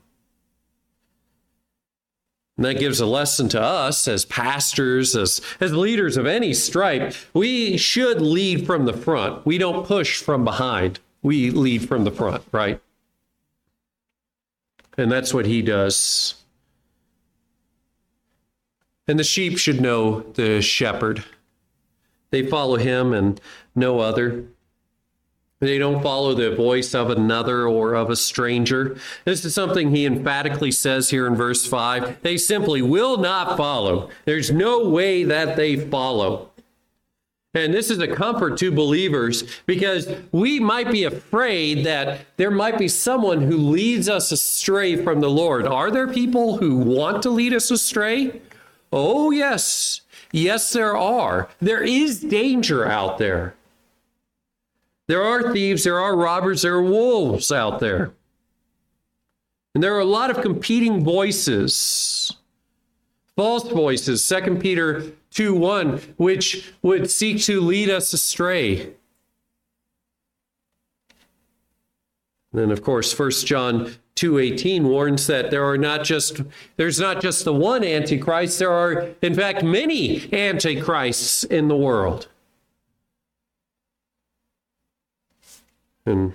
And 2.61 2.67
that 2.67 2.79
gives 2.79 2.99
a 2.99 3.07
lesson 3.07 3.49
to 3.49 3.59
us 3.59 4.07
as 4.07 4.23
pastors, 4.23 5.15
as, 5.15 5.41
as 5.59 5.73
leaders 5.73 6.15
of 6.15 6.27
any 6.27 6.53
stripe. 6.53 7.15
We 7.33 7.75
should 7.75 8.21
lead 8.21 8.67
from 8.67 8.85
the 8.85 8.93
front. 8.93 9.47
We 9.47 9.57
don't 9.57 9.83
push 9.83 10.21
from 10.21 10.45
behind. 10.45 10.99
We 11.23 11.49
lead 11.49 11.87
from 11.87 12.03
the 12.03 12.11
front, 12.11 12.43
right? 12.51 12.79
And 14.95 15.11
that's 15.11 15.33
what 15.33 15.47
he 15.47 15.63
does. 15.63 16.35
And 19.07 19.17
the 19.17 19.23
sheep 19.23 19.57
should 19.57 19.81
know 19.81 20.21
the 20.21 20.61
shepherd. 20.61 21.23
They 22.29 22.45
follow 22.45 22.75
him 22.75 23.11
and 23.11 23.41
no 23.73 24.01
other. 24.01 24.45
They 25.61 25.77
don't 25.77 26.01
follow 26.01 26.33
the 26.33 26.55
voice 26.55 26.95
of 26.95 27.11
another 27.11 27.67
or 27.67 27.93
of 27.93 28.09
a 28.09 28.15
stranger. 28.15 28.97
This 29.25 29.45
is 29.45 29.53
something 29.53 29.93
he 29.93 30.07
emphatically 30.07 30.71
says 30.71 31.11
here 31.11 31.27
in 31.27 31.35
verse 31.35 31.67
5. 31.67 32.23
They 32.23 32.37
simply 32.37 32.81
will 32.81 33.17
not 33.17 33.57
follow. 33.57 34.09
There's 34.25 34.51
no 34.51 34.89
way 34.89 35.23
that 35.23 35.55
they 35.55 35.75
follow. 35.75 36.49
And 37.53 37.73
this 37.73 37.91
is 37.91 37.99
a 37.99 38.07
comfort 38.07 38.57
to 38.59 38.71
believers 38.71 39.43
because 39.67 40.11
we 40.31 40.59
might 40.59 40.89
be 40.89 41.03
afraid 41.03 41.85
that 41.85 42.21
there 42.37 42.49
might 42.49 42.79
be 42.79 42.87
someone 42.87 43.41
who 43.41 43.57
leads 43.57 44.09
us 44.09 44.31
astray 44.31 44.95
from 44.95 45.19
the 45.19 45.29
Lord. 45.29 45.67
Are 45.67 45.91
there 45.91 46.07
people 46.07 46.57
who 46.57 46.77
want 46.77 47.21
to 47.21 47.29
lead 47.29 47.53
us 47.53 47.69
astray? 47.69 48.41
Oh, 48.91 49.29
yes. 49.29 50.01
Yes, 50.31 50.73
there 50.73 50.97
are. 50.97 51.49
There 51.59 51.83
is 51.83 52.21
danger 52.21 52.87
out 52.87 53.19
there. 53.19 53.53
There 55.11 55.23
are 55.23 55.51
thieves, 55.51 55.83
there 55.83 55.99
are 55.99 56.15
robbers, 56.15 56.61
there 56.61 56.75
are 56.75 56.81
wolves 56.81 57.51
out 57.51 57.81
there. 57.81 58.13
And 59.75 59.83
there 59.83 59.93
are 59.93 59.99
a 59.99 60.05
lot 60.05 60.31
of 60.31 60.41
competing 60.41 61.03
voices, 61.03 62.31
false 63.35 63.67
voices, 63.67 64.25
2 64.25 64.55
Peter 64.55 65.11
2 65.31 65.53
1, 65.53 65.97
which 66.15 66.71
would 66.81 67.11
seek 67.11 67.41
to 67.41 67.59
lead 67.59 67.89
us 67.89 68.13
astray. 68.13 68.83
And 72.53 72.61
then, 72.61 72.71
of 72.71 72.81
course, 72.81 73.11
1 73.13 73.31
John 73.45 73.95
2:18 74.15 74.83
warns 74.83 75.27
that 75.27 75.51
there 75.51 75.65
are 75.65 75.77
not 75.77 76.05
just 76.05 76.39
there's 76.77 77.01
not 77.01 77.21
just 77.21 77.43
the 77.43 77.53
one 77.53 77.83
antichrist 77.83 78.59
there 78.59 78.71
are 78.71 79.09
in 79.21 79.33
fact 79.33 79.61
many 79.61 80.33
antichrists 80.33 81.43
in 81.43 81.67
the 81.67 81.75
world 81.75 82.29
And 86.11 86.33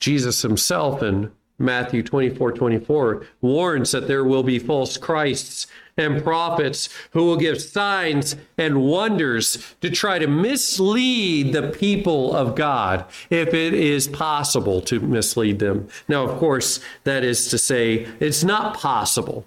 Jesus 0.00 0.42
himself 0.42 1.02
in 1.02 1.32
Matthew 1.58 2.02
24 2.02 2.52
24 2.52 3.26
warns 3.40 3.92
that 3.92 4.08
there 4.08 4.24
will 4.24 4.42
be 4.42 4.58
false 4.58 4.96
Christs 4.96 5.66
and 5.96 6.22
prophets 6.22 6.88
who 7.12 7.24
will 7.24 7.38
give 7.38 7.60
signs 7.60 8.36
and 8.58 8.82
wonders 8.82 9.74
to 9.80 9.90
try 9.90 10.18
to 10.18 10.26
mislead 10.26 11.54
the 11.54 11.70
people 11.70 12.34
of 12.36 12.54
God, 12.54 13.06
if 13.30 13.54
it 13.54 13.72
is 13.72 14.06
possible 14.06 14.82
to 14.82 15.00
mislead 15.00 15.58
them. 15.58 15.88
Now, 16.08 16.24
of 16.24 16.38
course, 16.38 16.80
that 17.04 17.24
is 17.24 17.48
to 17.48 17.58
say, 17.58 18.06
it's 18.20 18.44
not 18.44 18.76
possible. 18.76 19.46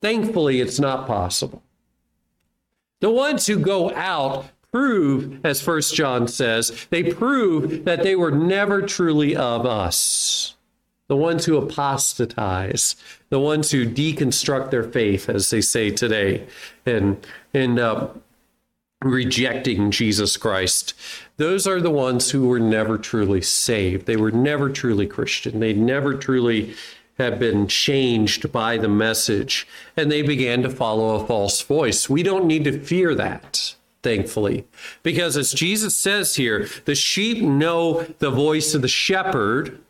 Thankfully, 0.00 0.60
it's 0.60 0.80
not 0.80 1.06
possible. 1.06 1.62
The 2.98 3.10
ones 3.10 3.46
who 3.46 3.58
go 3.58 3.94
out 3.94 4.46
prove, 4.72 5.44
as 5.44 5.60
First 5.60 5.94
John 5.94 6.26
says, 6.26 6.86
they 6.90 7.02
prove 7.12 7.84
that 7.84 8.02
they 8.02 8.16
were 8.16 8.30
never 8.30 8.82
truly 8.82 9.36
of 9.36 9.66
us. 9.66 10.56
The 11.08 11.16
ones 11.16 11.44
who 11.44 11.58
apostatize, 11.58 12.96
the 13.28 13.38
ones 13.38 13.70
who 13.70 13.86
deconstruct 13.86 14.70
their 14.70 14.84
faith, 14.84 15.28
as 15.28 15.50
they 15.50 15.60
say 15.60 15.90
today, 15.90 16.46
and 16.86 17.24
and 17.52 17.78
uh, 17.78 18.08
rejecting 19.04 19.90
Jesus 19.90 20.38
Christ. 20.38 20.94
Those 21.36 21.66
are 21.66 21.80
the 21.80 21.90
ones 21.90 22.30
who 22.30 22.46
were 22.46 22.60
never 22.60 22.96
truly 22.96 23.42
saved. 23.42 24.06
They 24.06 24.16
were 24.16 24.30
never 24.30 24.70
truly 24.70 25.06
Christian. 25.06 25.60
They 25.60 25.74
never 25.74 26.14
truly 26.14 26.74
have 27.18 27.38
been 27.38 27.66
changed 27.66 28.50
by 28.50 28.78
the 28.78 28.88
message, 28.88 29.66
and 29.98 30.10
they 30.10 30.22
began 30.22 30.62
to 30.62 30.70
follow 30.70 31.16
a 31.16 31.26
false 31.26 31.60
voice. 31.60 32.08
We 32.08 32.22
don't 32.22 32.46
need 32.46 32.64
to 32.64 32.80
fear 32.80 33.14
that 33.16 33.74
thankfully. 34.02 34.66
Because 35.02 35.36
as 35.36 35.52
Jesus 35.52 35.96
says 35.96 36.36
here, 36.36 36.68
the 36.84 36.94
sheep 36.94 37.42
know 37.42 38.04
the 38.18 38.30
voice 38.30 38.74
of 38.74 38.82
the 38.82 38.88
shepherd 38.88 39.80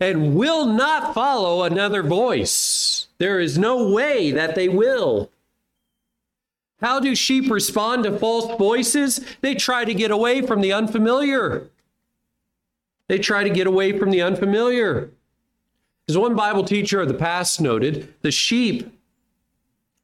and 0.00 0.34
will 0.34 0.66
not 0.66 1.14
follow 1.14 1.62
another 1.62 2.02
voice. 2.02 3.08
There 3.18 3.38
is 3.38 3.58
no 3.58 3.90
way 3.90 4.30
that 4.30 4.54
they 4.54 4.68
will. 4.68 5.30
How 6.80 6.98
do 6.98 7.14
sheep 7.14 7.50
respond 7.50 8.04
to 8.04 8.18
false 8.18 8.56
voices? 8.58 9.20
They 9.42 9.54
try 9.54 9.84
to 9.84 9.92
get 9.92 10.10
away 10.10 10.40
from 10.40 10.62
the 10.62 10.72
unfamiliar. 10.72 11.68
They 13.08 13.18
try 13.18 13.44
to 13.44 13.50
get 13.50 13.66
away 13.66 13.98
from 13.98 14.10
the 14.10 14.22
unfamiliar. 14.22 15.10
As 16.08 16.16
one 16.16 16.34
Bible 16.34 16.64
teacher 16.64 17.00
of 17.00 17.08
the 17.08 17.14
past 17.14 17.60
noted, 17.60 18.14
the 18.22 18.30
sheep 18.30 18.90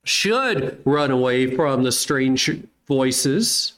should 0.04 0.80
run 0.84 1.10
away 1.10 1.54
from 1.56 1.82
the 1.82 1.92
strange 1.92 2.50
voices 2.86 3.74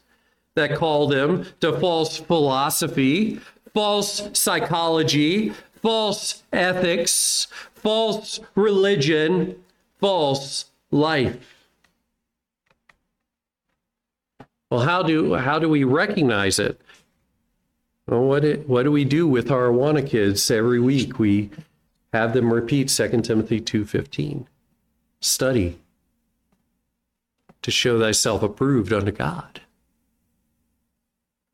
that 0.55 0.77
call 0.77 1.09
them 1.09 1.47
to 1.61 1.79
false 1.79 2.19
philosophy, 2.19 3.41
false 3.73 4.29
psychology, 4.33 5.53
false 5.81 6.43
ethics, 6.53 7.47
false 7.75 8.41
religion, 8.55 9.57
false 10.01 10.67
life. 10.91 11.37
Well, 14.71 14.81
how 14.81 15.03
do 15.03 15.35
how 15.35 15.59
do 15.59 15.69
we 15.69 15.85
recognize 15.85 16.59
it? 16.59 16.81
Well, 18.07 18.25
what 18.25 18.45
it, 18.45 18.69
what 18.69 18.83
do 18.83 18.93
we 18.93 19.05
do 19.05 19.27
with 19.27 19.51
our 19.51 19.69
Awana 19.69 20.07
kids 20.07 20.51
every 20.51 20.81
week? 20.81 21.19
We 21.19 21.51
have 22.13 22.33
them 22.33 22.53
repeat 22.53 22.89
2 22.89 23.23
Timothy 23.23 23.61
2:15. 23.61 24.47
Study 25.21 25.79
to 27.63 27.71
show 27.71 27.99
thyself 27.99 28.43
approved 28.43 28.93
unto 28.93 29.11
God. 29.11 29.61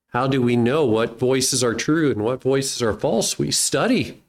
How 0.09 0.29
do 0.29 0.41
we 0.41 0.57
know 0.57 0.85
what 0.85 1.19
voices 1.19 1.65
are 1.65 1.75
true 1.75 2.11
and 2.11 2.23
what 2.23 2.43
voices 2.43 2.81
are 2.81 2.93
false? 2.93 3.39
We 3.39 3.51
study. 3.51 4.23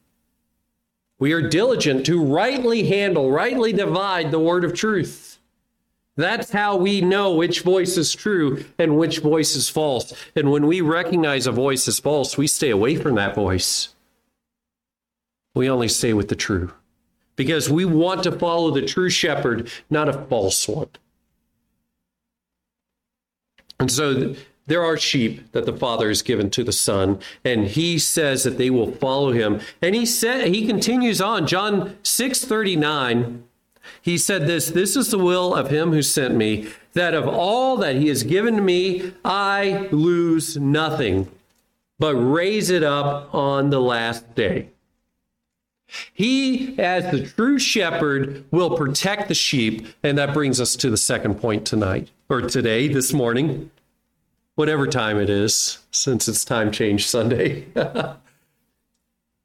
We 1.19 1.32
are 1.32 1.47
diligent 1.47 2.05
to 2.07 2.23
rightly 2.23 2.88
handle, 2.88 3.32
rightly 3.32 3.71
divide 3.71 4.32
the 4.32 4.39
word 4.39 4.63
of 4.63 4.73
truth. 4.73 5.38
That's 6.17 6.51
how 6.51 6.78
we 6.78 7.01
know 7.01 7.36
which 7.36 7.61
voice 7.61 7.97
is 7.97 8.13
true 8.13 8.65
and 8.80 8.97
which 8.97 9.19
voice 9.19 9.55
is 9.55 9.69
false. 9.69 10.13
And 10.36 10.49
when 10.49 10.65
we 10.65 10.82
recognize 10.82 11.45
a 11.45 11.51
voice 11.51 11.88
is 11.88 11.99
false, 11.99 12.38
we 12.38 12.47
stay 12.47 12.69
away 12.69 12.95
from 12.95 13.15
that 13.15 13.36
voice. 13.36 13.89
We 15.53 15.69
only 15.69 15.88
stay 15.88 16.13
with 16.13 16.30
the 16.30 16.36
true 16.36 16.73
because 17.36 17.69
we 17.69 17.86
want 17.86 18.23
to 18.23 18.32
follow 18.32 18.71
the 18.71 18.86
true 18.86 19.09
shepherd, 19.09 19.69
not 19.89 20.09
a 20.09 20.13
false 20.13 20.67
one. 20.67 20.89
And 23.80 23.91
so 23.91 24.36
there 24.67 24.84
are 24.84 24.97
sheep 24.97 25.51
that 25.51 25.65
the 25.65 25.76
father 25.76 26.07
has 26.07 26.21
given 26.21 26.49
to 26.51 26.63
the 26.63 26.71
son 26.71 27.19
and 27.43 27.67
he 27.67 27.99
says 27.99 28.43
that 28.43 28.57
they 28.57 28.69
will 28.69 28.91
follow 28.91 29.32
him. 29.32 29.61
And 29.82 29.95
he 29.95 30.05
said 30.05 30.47
he 30.47 30.65
continues 30.65 31.21
on. 31.21 31.47
John 31.47 31.97
6 32.03 32.45
39 32.45 33.43
he 34.01 34.17
said 34.17 34.47
this 34.47 34.69
this 34.69 34.95
is 34.95 35.09
the 35.09 35.17
will 35.17 35.53
of 35.53 35.69
him 35.69 35.91
who 35.91 36.01
sent 36.01 36.36
me 36.36 36.67
that 36.93 37.13
of 37.13 37.28
all 37.28 37.78
that 37.78 37.95
he 37.95 38.07
has 38.07 38.23
given 38.23 38.55
to 38.55 38.61
me 38.61 39.13
i 39.23 39.88
lose 39.91 40.57
nothing 40.57 41.30
but 41.99 42.15
raise 42.15 42.69
it 42.69 42.84
up 42.84 43.34
on 43.34 43.69
the 43.69 43.80
last 43.80 44.34
day 44.36 44.69
he, 46.14 46.78
as 46.80 47.12
the 47.12 47.26
true 47.26 47.60
shepherd, 47.60 48.46
will 48.52 48.78
protect 48.78 49.28
the 49.28 49.34
sheep. 49.34 49.88
And 50.04 50.18
that 50.18 50.34
brings 50.34 50.60
us 50.62 50.76
to 50.78 50.89
the 50.89 50.98
second 50.98 51.36
point 51.36 51.66
tonight, 51.66 52.10
or 52.30 52.41
today, 52.41 52.88
this 52.88 53.14
morning 53.14 53.72
whatever 54.56 54.88
time 54.88 55.20
it 55.20 55.30
is, 55.30 55.80
since 55.91 56.28
it's 56.28 56.43
time 56.43 56.72
change 56.72 57.08
Sunday. 57.08 57.66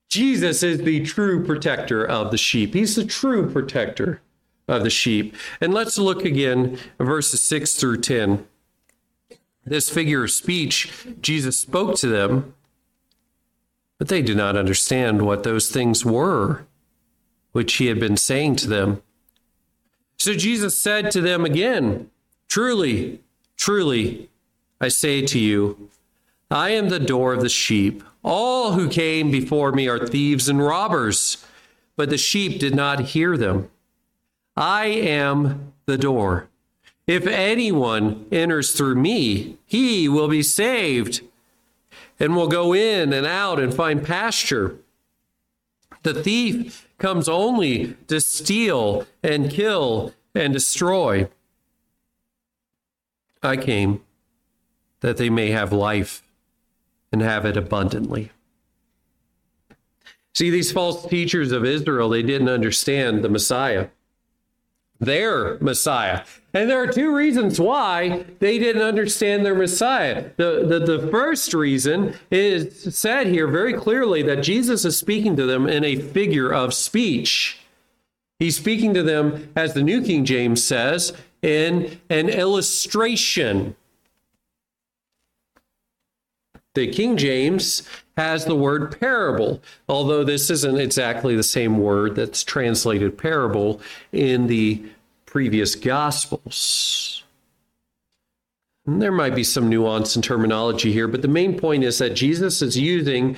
Jesus 0.09 0.63
is 0.63 0.79
the 0.79 1.05
true 1.05 1.45
protector 1.45 2.05
of 2.05 2.31
the 2.31 2.39
sheep. 2.39 2.75
He's 2.75 2.97
the 2.97 3.05
true 3.05 3.51
protector 3.51 4.21
of 4.67 4.83
the 4.83 4.91
sheep. 4.91 5.37
And 5.61 5.75
let's 5.75 5.99
look 5.99 6.25
again 6.25 6.79
verses 6.99 7.41
6 7.43 7.75
through 7.75 7.99
10. 7.99 8.47
This 9.65 9.91
figure 9.91 10.25
of 10.25 10.31
speech, 10.31 10.93
Jesus 11.21 11.59
spoke 11.59 11.97
to 11.97 12.09
them, 12.09 12.55
but 14.01 14.09
they 14.09 14.23
did 14.23 14.37
not 14.39 14.57
understand 14.57 15.21
what 15.21 15.43
those 15.43 15.71
things 15.71 16.07
were 16.07 16.65
which 17.53 17.75
he 17.75 17.87
had 17.87 18.01
been 18.01 18.17
saying 18.17 18.57
to 18.57 18.67
them. 18.67 19.03
So 20.17 20.33
Jesus 20.33 20.79
said 20.79 21.11
to 21.11 21.21
them 21.21 21.45
again, 21.45 22.11
Truly, 22.49 23.21
truly, 23.57 24.31
I 24.81 24.89
say 24.89 25.21
to 25.27 25.39
you, 25.39 25.91
I 26.51 26.71
am 26.71 26.89
the 26.89 26.99
door 26.99 27.35
of 27.35 27.43
the 27.43 27.51
sheep. 27.51 28.03
All 28.25 28.73
who 28.73 28.89
came 28.89 29.31
before 29.31 29.71
me 29.73 29.87
are 29.87 30.07
thieves 30.07 30.49
and 30.49 30.65
robbers, 30.65 31.45
but 31.95 32.09
the 32.09 32.17
sheep 32.17 32.59
did 32.59 32.75
not 32.75 33.01
hear 33.01 33.37
them. 33.37 33.69
I 34.57 34.87
am 34.87 35.75
the 35.85 35.99
door. 35.99 36.49
If 37.07 37.27
anyone 37.27 38.25
enters 38.33 38.73
through 38.73 38.95
me, 38.95 39.59
he 39.67 40.09
will 40.09 40.29
be 40.29 40.43
saved 40.43 41.21
and 42.21 42.37
will 42.37 42.49
go 42.49 42.75
in 42.75 43.13
and 43.13 43.27
out 43.27 43.59
and 43.59 43.75
find 43.75 44.05
pasture. 44.05 44.77
The 46.03 46.23
thief 46.23 46.87
comes 46.99 47.29
only 47.29 47.95
to 48.09 48.21
steal 48.21 49.07
and 49.23 49.51
kill 49.51 50.15
and 50.35 50.53
destroy. 50.53 51.29
I 53.43 53.57
came 53.57 54.03
that 55.01 55.17
they 55.17 55.31
may 55.31 55.51
have 55.51 55.73
life 55.73 56.23
and 57.11 57.23
have 57.23 57.47
it 57.47 57.57
abundantly. 57.57 58.31
See, 60.35 60.51
these 60.51 60.71
false 60.71 61.07
teachers 61.07 61.53
of 61.53 61.65
Israel, 61.65 62.11
they 62.11 62.23
didn't 62.23 62.49
understand 62.49 63.25
the 63.25 63.29
Messiah, 63.29 63.89
their 65.01 65.59
Messiah. 65.61 66.25
And 66.53 66.69
there 66.69 66.83
are 66.83 66.87
two 66.87 67.15
reasons 67.15 67.61
why 67.61 68.25
they 68.39 68.59
didn't 68.59 68.83
understand 68.83 69.45
their 69.45 69.55
Messiah. 69.55 70.31
The, 70.37 70.67
the, 70.67 70.99
the 70.99 71.09
first 71.09 71.55
reason 71.55 72.15
is 72.31 72.95
said 72.95 73.29
here 73.29 73.49
very 73.49 73.73
clearly 73.73 74.23
that 74.25 74.43
Jesus 74.43 74.85
is 74.85 74.97
speaking 74.97 75.37
to 75.37 75.47
them 75.47 75.69
in 75.69 75.85
a 75.85 75.97
figure 75.97 76.53
of 76.53 76.75
speech. 76.75 77.59
He's 78.39 78.57
speaking 78.57 78.95
to 78.95 79.03
them, 79.03 79.53
as 79.55 79.75
the 79.75 79.83
New 79.83 80.03
King 80.03 80.25
James 80.25 80.63
says, 80.63 81.13
in 81.43 82.01
an 82.09 82.29
illustration. 82.29 83.77
The 86.75 86.93
King 86.93 87.17
James 87.17 87.83
has 88.17 88.45
the 88.45 88.55
word 88.55 88.99
parable, 89.01 89.61
although 89.89 90.23
this 90.23 90.51
isn't 90.51 90.79
exactly 90.79 91.35
the 91.35 91.43
same 91.43 91.79
word 91.79 92.15
that's 92.15 92.45
translated 92.45 93.19
parable 93.19 93.81
in 94.13 94.47
the 94.47 94.85
previous 95.27 95.75
Gospels. 95.75 97.25
And 98.87 99.03
there 99.03 99.13
might 99.13 99.35
be 99.35 99.45
some 99.45 99.69
nuance 99.69 100.15
in 100.15 100.23
terminology 100.23 100.93
here, 100.93 101.09
but 101.09 101.23
the 101.23 101.29
main 101.29 101.59
point 101.59 101.83
is 101.83 101.99
that 101.99 102.15
Jesus 102.15 102.63
is 102.63 102.79
using 102.79 103.37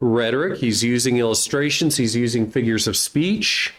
rhetoric, 0.00 0.58
he's 0.58 0.82
using 0.82 1.18
illustrations, 1.18 1.96
he's 1.96 2.16
using 2.16 2.50
figures 2.50 2.86
of 2.86 2.96
speech 2.96 3.72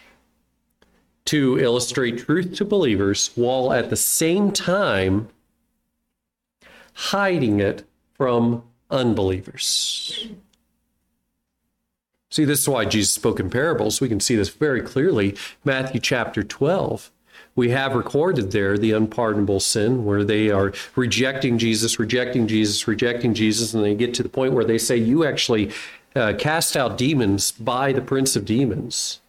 to 1.25 1.59
illustrate 1.59 2.19
truth 2.19 2.55
to 2.55 2.65
believers 2.65 3.31
while 3.35 3.73
at 3.73 3.89
the 3.89 3.97
same 3.97 4.51
time 4.51 5.27
hiding 6.93 7.59
it 7.59 7.85
from 8.13 8.63
unbelievers. 8.89 10.27
See, 12.29 12.45
this 12.45 12.61
is 12.61 12.69
why 12.69 12.85
Jesus 12.85 13.13
spoke 13.13 13.39
in 13.39 13.49
parables. 13.49 14.01
We 14.01 14.09
can 14.09 14.19
see 14.19 14.35
this 14.35 14.49
very 14.49 14.81
clearly. 14.81 15.35
Matthew 15.63 15.99
chapter 15.99 16.43
12. 16.43 17.11
We 17.55 17.69
have 17.69 17.95
recorded 17.95 18.51
there 18.51 18.77
the 18.77 18.91
unpardonable 18.91 19.59
sin 19.59 20.05
where 20.05 20.23
they 20.23 20.51
are 20.51 20.73
rejecting 20.95 21.57
Jesus, 21.57 21.97
rejecting 21.97 22.47
Jesus, 22.47 22.88
rejecting 22.88 23.33
Jesus, 23.33 23.73
and 23.73 23.83
they 23.83 23.95
get 23.95 24.13
to 24.15 24.23
the 24.23 24.29
point 24.29 24.53
where 24.53 24.65
they 24.65 24.77
say, 24.77 24.97
You 24.97 25.25
actually 25.25 25.71
uh, 26.15 26.33
cast 26.38 26.77
out 26.77 26.97
demons 26.97 27.51
by 27.51 27.93
the 27.93 28.01
prince 28.01 28.35
of 28.35 28.45
demons. 28.45 29.19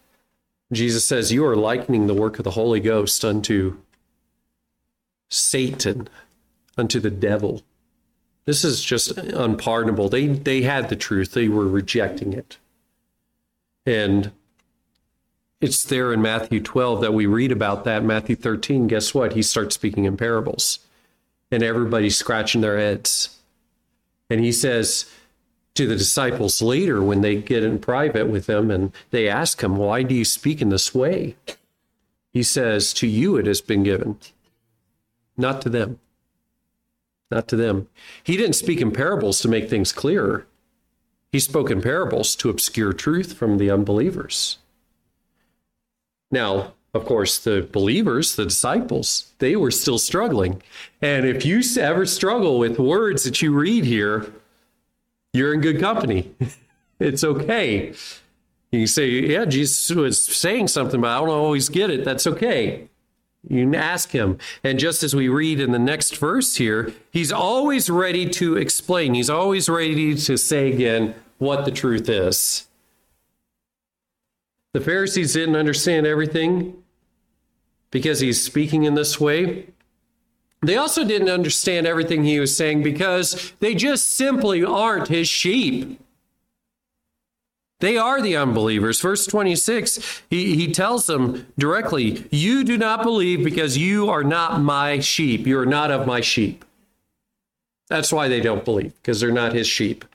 Jesus 0.71 1.03
says, 1.03 1.31
You 1.31 1.45
are 1.45 1.55
likening 1.55 2.05
the 2.05 2.13
work 2.13 2.37
of 2.37 2.43
the 2.43 2.51
Holy 2.51 2.79
Ghost 2.79 3.25
unto 3.25 3.77
Satan, 5.29 6.07
unto 6.77 6.99
the 6.99 7.09
devil. 7.09 7.63
This 8.49 8.63
is 8.63 8.83
just 8.83 9.15
unpardonable. 9.15 10.09
They 10.09 10.25
they 10.25 10.63
had 10.63 10.89
the 10.89 10.95
truth. 10.95 11.33
They 11.33 11.47
were 11.47 11.67
rejecting 11.67 12.33
it. 12.33 12.57
And 13.85 14.31
it's 15.61 15.83
there 15.83 16.11
in 16.11 16.23
Matthew 16.23 16.59
12 16.59 17.01
that 17.01 17.13
we 17.13 17.27
read 17.27 17.51
about 17.51 17.83
that. 17.83 18.03
Matthew 18.03 18.35
13, 18.35 18.87
guess 18.87 19.13
what? 19.13 19.33
He 19.33 19.43
starts 19.43 19.75
speaking 19.75 20.05
in 20.05 20.17
parables. 20.17 20.79
And 21.51 21.61
everybody's 21.61 22.17
scratching 22.17 22.61
their 22.61 22.79
heads. 22.79 23.37
And 24.31 24.39
he 24.39 24.51
says 24.51 25.07
to 25.75 25.85
the 25.85 25.95
disciples 25.95 26.59
later 26.59 27.03
when 27.03 27.21
they 27.21 27.35
get 27.35 27.63
in 27.63 27.77
private 27.77 28.29
with 28.29 28.47
them 28.47 28.71
and 28.71 28.91
they 29.11 29.29
ask 29.29 29.61
him, 29.61 29.77
Why 29.77 30.01
do 30.01 30.15
you 30.15 30.25
speak 30.25 30.59
in 30.59 30.69
this 30.69 30.91
way? 30.95 31.35
He 32.33 32.41
says, 32.41 32.93
To 32.93 33.05
you 33.05 33.35
it 33.35 33.45
has 33.45 33.61
been 33.61 33.83
given, 33.83 34.17
not 35.37 35.61
to 35.61 35.69
them 35.69 35.99
not 37.31 37.47
to 37.49 37.55
them. 37.55 37.87
He 38.23 38.37
didn't 38.37 38.55
speak 38.55 38.81
in 38.81 38.91
parables 38.91 39.39
to 39.41 39.47
make 39.47 39.69
things 39.69 39.91
clearer. 39.91 40.45
He 41.31 41.39
spoke 41.39 41.69
in 41.69 41.81
parables 41.81 42.35
to 42.37 42.49
obscure 42.49 42.93
truth 42.93 43.33
from 43.33 43.57
the 43.57 43.69
unbelievers. 43.69 44.57
Now, 46.31 46.73
of 46.93 47.05
course, 47.05 47.37
the 47.37 47.67
believers, 47.71 48.35
the 48.35 48.45
disciples, 48.45 49.31
they 49.37 49.55
were 49.55 49.71
still 49.71 49.99
struggling. 49.99 50.61
And 51.01 51.25
if 51.25 51.45
you 51.45 51.61
ever 51.79 52.05
struggle 52.05 52.57
with 52.57 52.79
words 52.79 53.23
that 53.25 53.41
you 53.41 53.53
read 53.53 53.85
here, 53.85 54.33
you're 55.33 55.53
in 55.53 55.61
good 55.61 55.79
company. 55.79 56.33
it's 56.99 57.23
okay. 57.23 57.93
You 58.71 58.87
say, 58.87 59.07
yeah, 59.07 59.45
Jesus 59.45 59.95
was 59.95 60.23
saying 60.23 60.67
something, 60.67 61.01
but 61.01 61.09
I 61.09 61.19
don't 61.19 61.29
always 61.29 61.69
get 61.69 61.91
it. 61.91 62.03
That's 62.05 62.25
okay. 62.25 62.88
You 63.47 63.63
can 63.63 63.75
ask 63.75 64.11
him. 64.11 64.37
And 64.63 64.77
just 64.77 65.01
as 65.01 65.15
we 65.15 65.29
read 65.29 65.59
in 65.59 65.71
the 65.71 65.79
next 65.79 66.17
verse 66.17 66.55
here, 66.55 66.93
he's 67.11 67.31
always 67.31 67.89
ready 67.89 68.29
to 68.31 68.57
explain. 68.57 69.13
He's 69.13 69.29
always 69.29 69.69
ready 69.69 70.15
to 70.15 70.37
say 70.37 70.71
again 70.71 71.15
what 71.37 71.65
the 71.65 71.71
truth 71.71 72.09
is. 72.09 72.67
The 74.73 74.81
Pharisees 74.81 75.33
didn't 75.33 75.55
understand 75.55 76.05
everything 76.05 76.83
because 77.91 78.19
he's 78.19 78.41
speaking 78.41 78.83
in 78.83 78.93
this 78.93 79.19
way. 79.19 79.65
They 80.61 80.75
also 80.75 81.05
didn't 81.05 81.29
understand 81.29 81.87
everything 81.87 82.23
he 82.23 82.39
was 82.39 82.55
saying 82.55 82.83
because 82.83 83.53
they 83.61 83.73
just 83.73 84.11
simply 84.15 84.63
aren't 84.63 85.07
his 85.07 85.27
sheep. 85.27 85.99
They 87.79 87.97
are 87.97 88.21
the 88.21 88.35
unbelievers. 88.35 88.99
Verse 88.99 89.25
26, 89.25 90.21
he, 90.29 90.55
he 90.55 90.71
tells 90.71 91.05
them 91.05 91.47
directly, 91.57 92.27
You 92.29 92.63
do 92.63 92.77
not 92.77 93.03
believe 93.03 93.43
because 93.43 93.77
you 93.77 94.09
are 94.09 94.23
not 94.23 94.61
my 94.61 94.99
sheep. 94.99 95.47
You 95.47 95.59
are 95.59 95.65
not 95.65 95.89
of 95.89 96.05
my 96.05 96.19
sheep. 96.19 96.65
That's 97.87 98.11
why 98.11 98.27
they 98.27 98.41
don't 98.41 98.65
believe, 98.65 98.93
because 98.95 99.19
they're 99.19 99.31
not 99.31 99.53
his 99.53 99.67
sheep. 99.67 100.05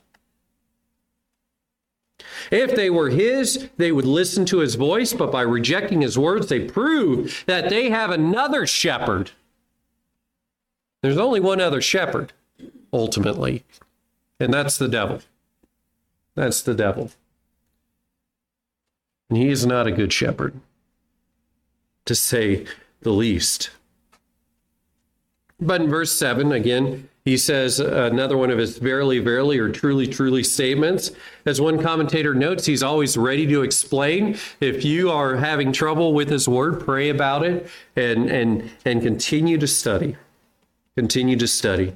If 2.51 2.75
they 2.75 2.91
were 2.91 3.09
his, 3.09 3.69
they 3.77 3.91
would 3.91 4.05
listen 4.05 4.45
to 4.45 4.59
his 4.59 4.75
voice, 4.75 5.13
but 5.13 5.31
by 5.31 5.41
rejecting 5.41 6.01
his 6.01 6.17
words, 6.17 6.47
they 6.47 6.59
prove 6.59 7.43
that 7.47 7.69
they 7.69 7.89
have 7.89 8.11
another 8.11 8.67
shepherd. 8.67 9.31
There's 11.01 11.17
only 11.17 11.39
one 11.39 11.59
other 11.59 11.81
shepherd, 11.81 12.33
ultimately, 12.93 13.63
and 14.39 14.53
that's 14.53 14.77
the 14.77 14.87
devil. 14.87 15.21
That's 16.35 16.61
the 16.61 16.75
devil. 16.75 17.11
And 19.29 19.37
he 19.37 19.49
is 19.49 19.65
not 19.65 19.87
a 19.87 19.91
good 19.91 20.13
shepherd, 20.13 20.59
to 22.05 22.15
say 22.15 22.65
the 23.01 23.11
least. 23.11 23.71
But 25.59 25.81
in 25.81 25.89
verse 25.89 26.11
7, 26.17 26.51
again, 26.51 27.09
he 27.25 27.37
says 27.37 27.79
another 27.79 28.37
one 28.37 28.51
of 28.51 28.59
his 28.59 28.77
verily, 28.77 29.17
verily, 29.17 29.57
or 29.57 29.69
truly, 29.69 30.05
truly 30.05 30.43
statements. 30.43 31.11
As 31.45 31.59
one 31.59 31.81
commentator 31.81 32.35
notes, 32.35 32.67
he's 32.67 32.83
always 32.83 33.17
ready 33.17 33.47
to 33.47 33.63
explain. 33.63 34.37
If 34.59 34.85
you 34.85 35.09
are 35.09 35.35
having 35.35 35.71
trouble 35.71 36.13
with 36.13 36.29
his 36.29 36.47
word, 36.47 36.81
pray 36.81 37.09
about 37.09 37.43
it 37.43 37.67
and, 37.95 38.29
and, 38.29 38.69
and 38.85 39.01
continue 39.01 39.57
to 39.57 39.65
study. 39.65 40.17
Continue 40.95 41.35
to 41.37 41.47
study. 41.47 41.95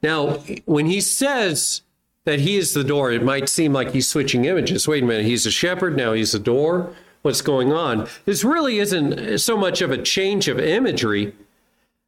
Now, 0.00 0.44
when 0.64 0.86
he 0.86 1.00
says 1.00 1.82
that 2.28 2.40
he 2.40 2.58
is 2.58 2.74
the 2.74 2.84
door, 2.84 3.10
it 3.10 3.24
might 3.24 3.48
seem 3.48 3.72
like 3.72 3.92
he's 3.92 4.06
switching 4.06 4.44
images. 4.44 4.86
Wait 4.86 5.02
a 5.02 5.06
minute, 5.06 5.24
he's 5.24 5.46
a 5.46 5.50
shepherd, 5.50 5.96
now 5.96 6.12
he's 6.12 6.34
a 6.34 6.38
door. 6.38 6.92
What's 7.22 7.40
going 7.40 7.72
on? 7.72 8.06
This 8.26 8.44
really 8.44 8.80
isn't 8.80 9.38
so 9.38 9.56
much 9.56 9.80
of 9.80 9.90
a 9.90 10.02
change 10.02 10.46
of 10.46 10.60
imagery 10.60 11.32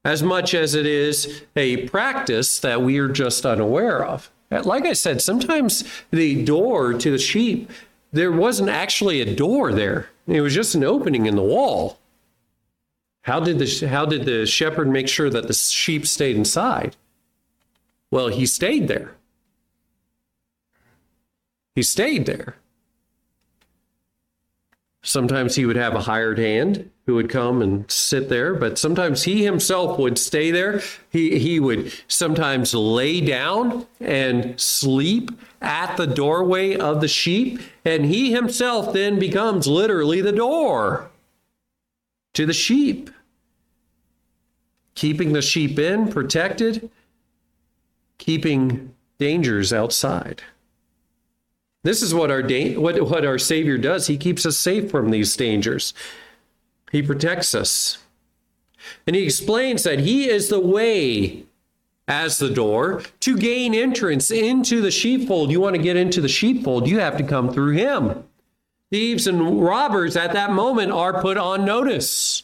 as 0.04 0.22
much 0.22 0.52
as 0.52 0.74
it 0.74 0.84
is 0.84 1.42
a 1.56 1.88
practice 1.88 2.58
that 2.60 2.82
we 2.82 2.98
are 2.98 3.08
just 3.08 3.46
unaware 3.46 4.04
of. 4.04 4.30
Like 4.50 4.84
I 4.84 4.92
said, 4.92 5.22
sometimes 5.22 5.84
the 6.10 6.44
door 6.44 6.92
to 6.92 7.10
the 7.10 7.18
sheep, 7.18 7.70
there 8.12 8.30
wasn't 8.30 8.68
actually 8.68 9.22
a 9.22 9.34
door 9.34 9.72
there. 9.72 10.10
It 10.26 10.42
was 10.42 10.54
just 10.54 10.74
an 10.74 10.84
opening 10.84 11.24
in 11.24 11.34
the 11.34 11.42
wall. 11.42 11.98
How 13.22 13.40
did 13.40 13.58
the 13.58 13.88
how 13.88 14.04
did 14.04 14.26
the 14.26 14.44
shepherd 14.44 14.88
make 14.88 15.08
sure 15.08 15.30
that 15.30 15.46
the 15.46 15.54
sheep 15.54 16.06
stayed 16.06 16.36
inside? 16.36 16.96
Well, 18.10 18.28
he 18.28 18.44
stayed 18.44 18.86
there. 18.86 19.14
He 21.80 21.84
stayed 21.84 22.26
there. 22.26 22.56
Sometimes 25.02 25.56
he 25.56 25.64
would 25.64 25.76
have 25.76 25.94
a 25.94 26.02
hired 26.02 26.38
hand 26.38 26.90
who 27.06 27.14
would 27.14 27.30
come 27.30 27.62
and 27.62 27.90
sit 27.90 28.28
there, 28.28 28.52
but 28.52 28.78
sometimes 28.78 29.22
he 29.22 29.44
himself 29.44 29.98
would 29.98 30.18
stay 30.18 30.50
there. 30.50 30.82
He, 31.08 31.38
he 31.38 31.58
would 31.58 31.90
sometimes 32.06 32.74
lay 32.74 33.22
down 33.22 33.86
and 33.98 34.60
sleep 34.60 35.30
at 35.62 35.96
the 35.96 36.06
doorway 36.06 36.76
of 36.76 37.00
the 37.00 37.08
sheep, 37.08 37.62
and 37.82 38.04
he 38.04 38.30
himself 38.30 38.92
then 38.92 39.18
becomes 39.18 39.66
literally 39.66 40.20
the 40.20 40.32
door 40.32 41.10
to 42.34 42.44
the 42.44 42.52
sheep, 42.52 43.08
keeping 44.94 45.32
the 45.32 45.40
sheep 45.40 45.78
in, 45.78 46.12
protected, 46.12 46.90
keeping 48.18 48.94
dangers 49.16 49.72
outside. 49.72 50.42
This 51.82 52.02
is 52.02 52.14
what 52.14 52.30
our 52.30 52.42
da- 52.42 52.76
what, 52.76 53.00
what 53.08 53.24
our 53.24 53.38
Savior 53.38 53.78
does. 53.78 54.06
He 54.06 54.18
keeps 54.18 54.44
us 54.44 54.56
safe 54.56 54.90
from 54.90 55.10
these 55.10 55.36
dangers. 55.36 55.94
He 56.92 57.02
protects 57.02 57.54
us. 57.54 57.98
And 59.06 59.16
he 59.16 59.22
explains 59.24 59.82
that 59.84 60.00
he 60.00 60.28
is 60.28 60.48
the 60.48 60.60
way 60.60 61.44
as 62.08 62.38
the 62.38 62.50
door 62.50 63.02
to 63.20 63.36
gain 63.36 63.74
entrance 63.74 64.30
into 64.30 64.80
the 64.80 64.90
sheepfold. 64.90 65.50
You 65.50 65.60
want 65.60 65.76
to 65.76 65.82
get 65.82 65.96
into 65.96 66.20
the 66.20 66.28
sheepfold, 66.28 66.88
you 66.88 66.98
have 66.98 67.16
to 67.18 67.24
come 67.24 67.52
through 67.52 67.72
him. 67.72 68.24
Thieves 68.90 69.28
and 69.28 69.62
robbers 69.62 70.16
at 70.16 70.32
that 70.32 70.50
moment 70.50 70.90
are 70.90 71.22
put 71.22 71.36
on 71.38 71.64
notice. 71.64 72.42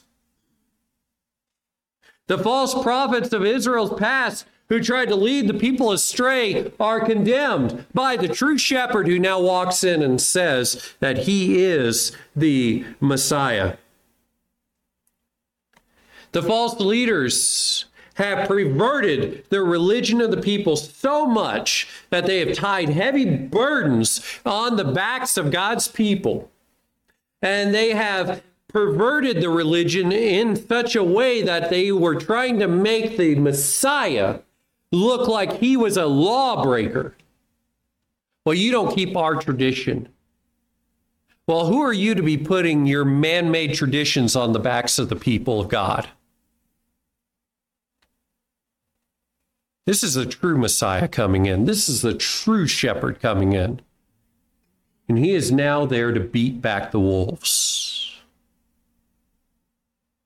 The 2.28 2.38
false 2.38 2.80
prophets 2.80 3.32
of 3.32 3.44
Israel's 3.44 3.98
past 3.98 4.46
who 4.68 4.82
tried 4.82 5.08
to 5.08 5.16
lead 5.16 5.48
the 5.48 5.54
people 5.54 5.92
astray 5.92 6.72
are 6.80 7.04
condemned 7.04 7.84
by 7.94 8.16
the 8.16 8.28
true 8.28 8.58
shepherd 8.58 9.06
who 9.06 9.18
now 9.18 9.40
walks 9.40 9.84
in 9.84 10.02
and 10.02 10.20
says 10.20 10.94
that 11.00 11.18
he 11.18 11.62
is 11.62 12.16
the 12.34 12.84
Messiah. 13.00 13.76
The 16.32 16.42
false 16.42 16.80
leaders 16.80 17.86
have 18.14 18.48
perverted 18.48 19.44
the 19.50 19.62
religion 19.62 20.20
of 20.20 20.30
the 20.30 20.40
people 20.40 20.74
so 20.76 21.26
much 21.26 21.88
that 22.10 22.26
they 22.26 22.38
have 22.40 22.56
tied 22.56 22.88
heavy 22.88 23.24
burdens 23.24 24.22
on 24.44 24.76
the 24.76 24.84
backs 24.84 25.36
of 25.36 25.50
God's 25.50 25.86
people. 25.86 26.50
And 27.42 27.74
they 27.74 27.90
have 27.90 28.42
perverted 28.68 29.40
the 29.40 29.50
religion 29.50 30.12
in 30.12 30.56
such 30.56 30.96
a 30.96 31.04
way 31.04 31.42
that 31.42 31.70
they 31.70 31.92
were 31.92 32.14
trying 32.14 32.58
to 32.58 32.66
make 32.66 33.16
the 33.16 33.34
Messiah 33.34 34.40
look 34.96 35.28
like 35.28 35.58
he 35.58 35.76
was 35.76 35.96
a 35.96 36.06
lawbreaker. 36.06 37.16
Well, 38.44 38.54
you 38.54 38.70
don't 38.70 38.94
keep 38.94 39.16
our 39.16 39.36
tradition. 39.36 40.08
Well, 41.46 41.66
who 41.66 41.80
are 41.82 41.92
you 41.92 42.14
to 42.14 42.22
be 42.22 42.36
putting 42.36 42.86
your 42.86 43.04
man 43.04 43.50
made 43.50 43.74
traditions 43.74 44.34
on 44.34 44.52
the 44.52 44.58
backs 44.58 44.98
of 44.98 45.08
the 45.08 45.16
people 45.16 45.60
of 45.60 45.68
God? 45.68 46.08
This 49.84 50.02
is 50.02 50.14
the 50.14 50.26
true 50.26 50.58
Messiah 50.58 51.06
coming 51.06 51.46
in. 51.46 51.64
This 51.64 51.88
is 51.88 52.02
the 52.02 52.14
true 52.14 52.66
shepherd 52.66 53.20
coming 53.20 53.52
in. 53.52 53.80
And 55.08 55.16
he 55.18 55.32
is 55.32 55.52
now 55.52 55.86
there 55.86 56.12
to 56.12 56.18
beat 56.18 56.60
back 56.60 56.90
the 56.90 56.98
wolves, 56.98 58.20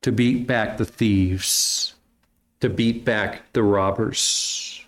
to 0.01 0.11
beat 0.11 0.47
back 0.47 0.79
the 0.79 0.87
thieves, 0.87 1.95
to 2.61 2.69
beat 2.69 3.05
back 3.05 3.53
the 3.53 3.63
robbers. 3.63 4.85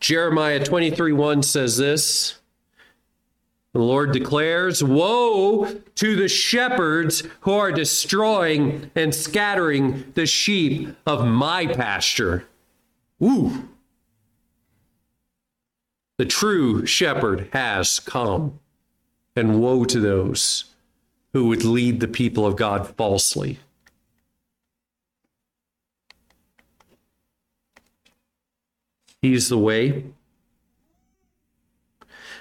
Jeremiah 0.00 0.64
23 0.64 1.12
1 1.12 1.42
says 1.42 1.76
this. 1.76 2.38
The 3.72 3.78
Lord 3.78 4.12
declares, 4.12 4.84
Woe 4.84 5.80
to 5.94 6.16
the 6.16 6.28
shepherds 6.28 7.22
who 7.40 7.52
are 7.52 7.72
destroying 7.72 8.90
and 8.94 9.14
scattering 9.14 10.12
the 10.14 10.26
sheep 10.26 10.94
of 11.06 11.24
my 11.24 11.66
pasture. 11.66 12.46
Ooh. 13.22 13.68
The 16.18 16.26
true 16.26 16.84
shepherd 16.84 17.48
has 17.52 17.98
come, 17.98 18.58
and 19.34 19.60
woe 19.62 19.84
to 19.84 20.00
those 20.00 20.66
who 21.32 21.46
would 21.46 21.64
lead 21.64 22.00
the 22.00 22.08
people 22.08 22.44
of 22.44 22.56
God 22.56 22.94
falsely. 22.96 23.58
He's 29.22 29.48
the 29.48 29.58
way. 29.58 30.04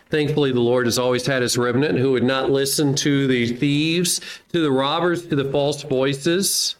Thankfully, 0.09 0.51
the 0.51 0.59
Lord 0.59 0.87
has 0.87 0.99
always 0.99 1.25
had 1.25 1.41
his 1.41 1.57
remnant 1.57 1.97
who 1.97 2.11
would 2.11 2.23
not 2.23 2.51
listen 2.51 2.95
to 2.95 3.27
the 3.27 3.55
thieves, 3.55 4.19
to 4.51 4.59
the 4.59 4.71
robbers, 4.71 5.27
to 5.27 5.35
the 5.37 5.49
false 5.49 5.83
voices. 5.83 6.75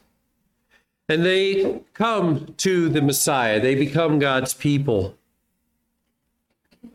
And 1.08 1.24
they 1.24 1.82
come 1.94 2.54
to 2.58 2.90
the 2.90 3.02
Messiah, 3.02 3.62
they 3.62 3.76
become 3.76 4.20
God's 4.20 4.54
people. 4.54 5.18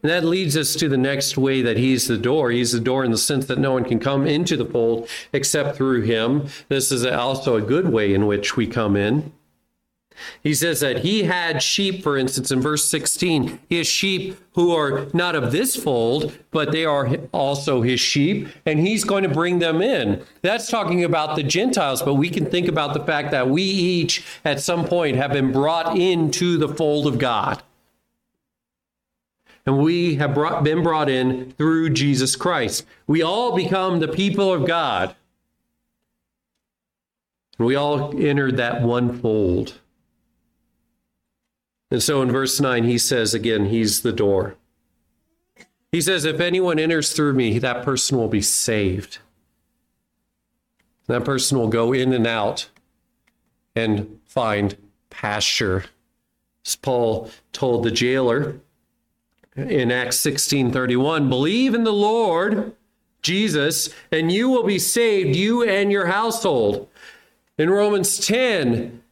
And 0.03 0.11
that 0.11 0.25
leads 0.25 0.57
us 0.57 0.75
to 0.77 0.89
the 0.89 0.97
next 0.97 1.39
way 1.39 1.63
that 1.63 1.77
he's 1.77 2.07
the 2.07 2.19
door. 2.19 2.51
He's 2.51 2.73
the 2.73 2.81
door 2.81 3.05
in 3.05 3.13
the 3.13 3.19
sense 3.19 3.47
that 3.47 3.59
no 3.59 3.73
one 3.73 3.85
can 3.85 3.99
come 3.99 4.27
into 4.27 4.57
the 4.57 4.67
fold 4.67 5.09
except 5.33 5.77
through 5.77 6.03
him. 6.03 6.49
This 6.69 6.93
is 6.93 7.07
also 7.07 7.57
a 7.57 7.63
good 7.63 7.89
way 7.89 8.13
in 8.13 8.27
which 8.27 8.57
we 8.57 8.67
come 8.67 8.97
in. 8.97 9.33
He 10.43 10.55
says 10.55 10.81
that 10.81 10.99
he 10.99 11.25
had 11.25 11.63
sheep, 11.63 12.03
for 12.03 12.17
instance, 12.17 12.51
in 12.51 12.61
verse 12.61 12.89
16. 12.91 13.61
He 13.69 13.79
has 13.79 13.87
sheep 13.87 14.39
who 14.55 14.75
are 14.75 15.07
not 15.13 15.35
of 15.35 15.53
this 15.53 15.77
fold, 15.77 16.37
but 16.51 16.73
they 16.73 16.85
are 16.85 17.09
also 17.33 17.83
his 17.83 18.01
sheep, 18.01 18.49
and 18.65 18.81
he's 18.81 19.05
going 19.05 19.23
to 19.23 19.29
bring 19.29 19.59
them 19.59 19.83
in. 19.83 20.25
That's 20.43 20.69
talking 20.69 21.05
about 21.05 21.37
the 21.37 21.43
Gentiles, 21.43 22.03
but 22.03 22.15
we 22.15 22.31
can 22.31 22.47
think 22.47 22.69
about 22.69 22.95
the 22.95 23.05
fact 23.05 23.31
that 23.33 23.51
we 23.51 23.63
each, 23.63 24.25
at 24.45 24.61
some 24.61 24.85
point, 24.87 25.17
have 25.17 25.33
been 25.33 25.53
brought 25.53 25.99
into 25.99 26.57
the 26.57 26.69
fold 26.69 27.07
of 27.07 27.19
God. 27.19 27.63
And 29.67 29.79
we 29.79 30.15
have 30.15 30.33
brought, 30.33 30.63
been 30.63 30.83
brought 30.83 31.09
in 31.11 31.53
through 31.53 31.91
Jesus 31.91 32.37
Christ. 32.37 32.87
We 33.07 33.23
all 33.23 33.55
become 33.57 33.99
the 33.99 34.09
people 34.09 34.53
of 34.53 34.67
God 34.67 35.17
We 37.59 37.75
all 37.75 38.13
entered 38.21 38.59
that 38.59 38.83
one 38.83 39.19
fold. 39.19 39.81
And 41.91 42.03
so 42.03 42.23
in 42.23 42.31
verse 42.31 42.61
9, 42.61 42.85
he 42.85 42.99
says 42.99 43.35
again, 43.35 43.67
He's 43.67 44.03
the 44.03 44.13
door. 44.13 44.57
He 45.93 46.01
says, 46.01 46.25
If 46.25 46.41
anyone 46.41 46.79
enters 46.79 47.13
through 47.13 47.35
me, 47.35 47.59
that 47.59 47.85
person 47.85 48.19
will 48.19 48.29
be 48.29 48.43
saved. 48.43 49.19
That 51.07 51.25
person 51.25 51.59
will 51.59 51.69
go 51.69 51.93
in 51.93 52.13
and 52.13 52.27
out 52.27 52.69
and 53.77 54.19
find 54.27 54.77
pasture. 55.11 55.85
As 56.65 56.75
Paul 56.75 57.31
told 57.53 57.85
the 57.85 57.93
jailer 57.93 58.59
in 59.57 59.93
Acts 59.93 60.19
16:31, 60.19 61.29
believe 61.29 61.75
in 61.75 61.85
the 61.85 61.93
Lord 61.93 62.75
Jesus, 63.23 63.89
and 64.13 64.31
you 64.31 64.49
will 64.49 64.65
be 64.65 64.79
saved, 64.79 65.35
you 65.35 65.63
and 65.63 65.91
your 65.91 66.07
household. 66.07 66.89
In 67.59 67.71
Romans 67.71 68.25
10, 68.27 69.03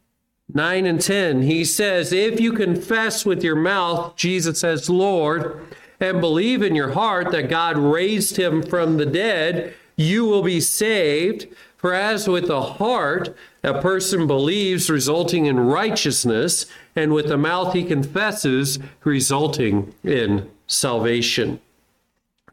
9 0.56 0.86
and 0.86 1.00
10, 1.00 1.42
he 1.42 1.64
says, 1.64 2.12
If 2.12 2.38
you 2.40 2.52
confess 2.52 3.26
with 3.26 3.42
your 3.42 3.56
mouth 3.56 4.14
Jesus 4.14 4.62
as 4.62 4.88
Lord 4.88 5.66
and 5.98 6.20
believe 6.20 6.62
in 6.62 6.76
your 6.76 6.92
heart 6.92 7.32
that 7.32 7.50
God 7.50 7.76
raised 7.76 8.36
him 8.36 8.62
from 8.62 8.96
the 8.96 9.06
dead, 9.06 9.74
you 9.96 10.24
will 10.24 10.42
be 10.42 10.60
saved. 10.60 11.48
For 11.76 11.92
as 11.92 12.28
with 12.28 12.46
the 12.46 12.62
heart 12.62 13.36
a 13.64 13.80
person 13.80 14.26
believes, 14.26 14.88
resulting 14.88 15.46
in 15.46 15.58
righteousness, 15.58 16.66
and 16.94 17.12
with 17.12 17.26
the 17.26 17.36
mouth 17.36 17.74
he 17.74 17.82
confesses, 17.82 18.78
resulting 19.02 19.92
in 20.04 20.48
salvation. 20.68 21.60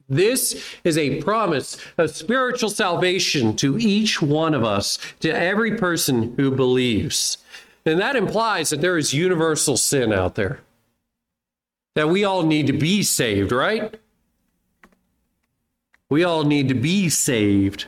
This 0.09 0.61
is 0.83 0.97
a 0.97 1.21
promise 1.21 1.77
of 1.97 2.09
spiritual 2.09 2.69
salvation 2.69 3.55
to 3.57 3.77
each 3.77 4.21
one 4.21 4.53
of 4.53 4.65
us, 4.65 4.97
to 5.21 5.29
every 5.29 5.77
person 5.77 6.33
who 6.35 6.51
believes. 6.51 7.37
And 7.85 7.99
that 7.99 8.15
implies 8.15 8.69
that 8.69 8.81
there 8.81 8.97
is 8.97 9.13
universal 9.13 9.77
sin 9.77 10.13
out 10.13 10.35
there, 10.35 10.61
that 11.95 12.09
we 12.09 12.23
all 12.23 12.43
need 12.43 12.67
to 12.67 12.73
be 12.73 13.03
saved, 13.03 13.51
right? 13.51 13.95
We 16.09 16.23
all 16.23 16.43
need 16.43 16.67
to 16.69 16.75
be 16.75 17.09
saved 17.09 17.85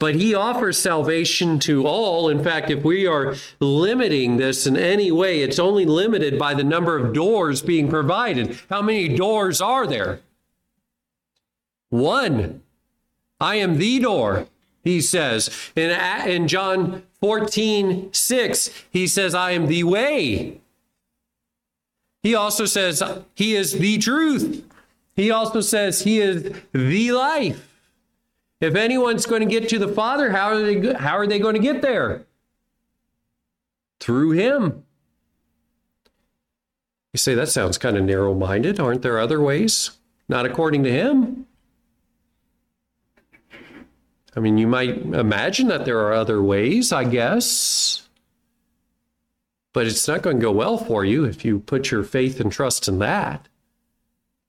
but 0.00 0.14
he 0.14 0.34
offers 0.34 0.78
salvation 0.78 1.60
to 1.60 1.86
all. 1.86 2.30
In 2.30 2.42
fact, 2.42 2.70
if 2.70 2.82
we 2.82 3.06
are 3.06 3.36
limiting 3.60 4.38
this 4.38 4.66
in 4.66 4.76
any 4.76 5.12
way, 5.12 5.42
it's 5.42 5.58
only 5.58 5.84
limited 5.84 6.38
by 6.38 6.54
the 6.54 6.64
number 6.64 6.98
of 6.98 7.12
doors 7.12 7.60
being 7.60 7.88
provided. 7.88 8.58
How 8.70 8.80
many 8.80 9.14
doors 9.14 9.60
are 9.60 9.86
there? 9.86 10.20
One. 11.90 12.62
I 13.38 13.56
am 13.56 13.76
the 13.76 13.98
door, 14.00 14.48
he 14.82 15.02
says. 15.02 15.50
In, 15.76 15.90
in 16.26 16.48
John 16.48 17.02
14, 17.20 18.12
6, 18.12 18.70
he 18.90 19.06
says, 19.06 19.34
I 19.34 19.50
am 19.52 19.66
the 19.66 19.84
way. 19.84 20.60
He 22.22 22.34
also 22.34 22.64
says, 22.64 23.02
He 23.34 23.54
is 23.54 23.72
the 23.72 23.98
truth. 23.98 24.64
He 25.14 25.30
also 25.30 25.60
says, 25.60 26.02
He 26.02 26.20
is 26.20 26.52
the 26.72 27.12
life. 27.12 27.66
If 28.60 28.74
anyone's 28.74 29.26
going 29.26 29.40
to 29.40 29.46
get 29.46 29.68
to 29.70 29.78
the 29.78 29.88
Father, 29.88 30.30
how 30.30 30.48
are 30.48 30.60
they, 30.60 30.92
how 30.94 31.16
are 31.16 31.26
they 31.26 31.38
going 31.38 31.54
to 31.54 31.60
get 31.60 31.82
there? 31.82 32.26
Through 34.00 34.32
Him. 34.32 34.84
You 37.12 37.18
say, 37.18 37.34
that 37.34 37.48
sounds 37.48 37.76
kind 37.76 37.96
of 37.96 38.04
narrow 38.04 38.34
minded. 38.34 38.78
Aren't 38.78 39.02
there 39.02 39.18
other 39.18 39.40
ways? 39.40 39.98
Not 40.28 40.46
according 40.46 40.84
to 40.84 40.92
Him. 40.92 41.39
I 44.36 44.40
mean, 44.40 44.58
you 44.58 44.66
might 44.66 44.96
imagine 44.96 45.68
that 45.68 45.84
there 45.84 45.98
are 46.00 46.12
other 46.12 46.42
ways, 46.42 46.92
I 46.92 47.04
guess. 47.04 48.08
But 49.72 49.86
it's 49.86 50.06
not 50.06 50.22
going 50.22 50.36
to 50.36 50.42
go 50.42 50.52
well 50.52 50.78
for 50.78 51.04
you 51.04 51.24
if 51.24 51.44
you 51.44 51.60
put 51.60 51.90
your 51.90 52.04
faith 52.04 52.40
and 52.40 52.50
trust 52.50 52.88
in 52.88 52.98
that. 53.00 53.48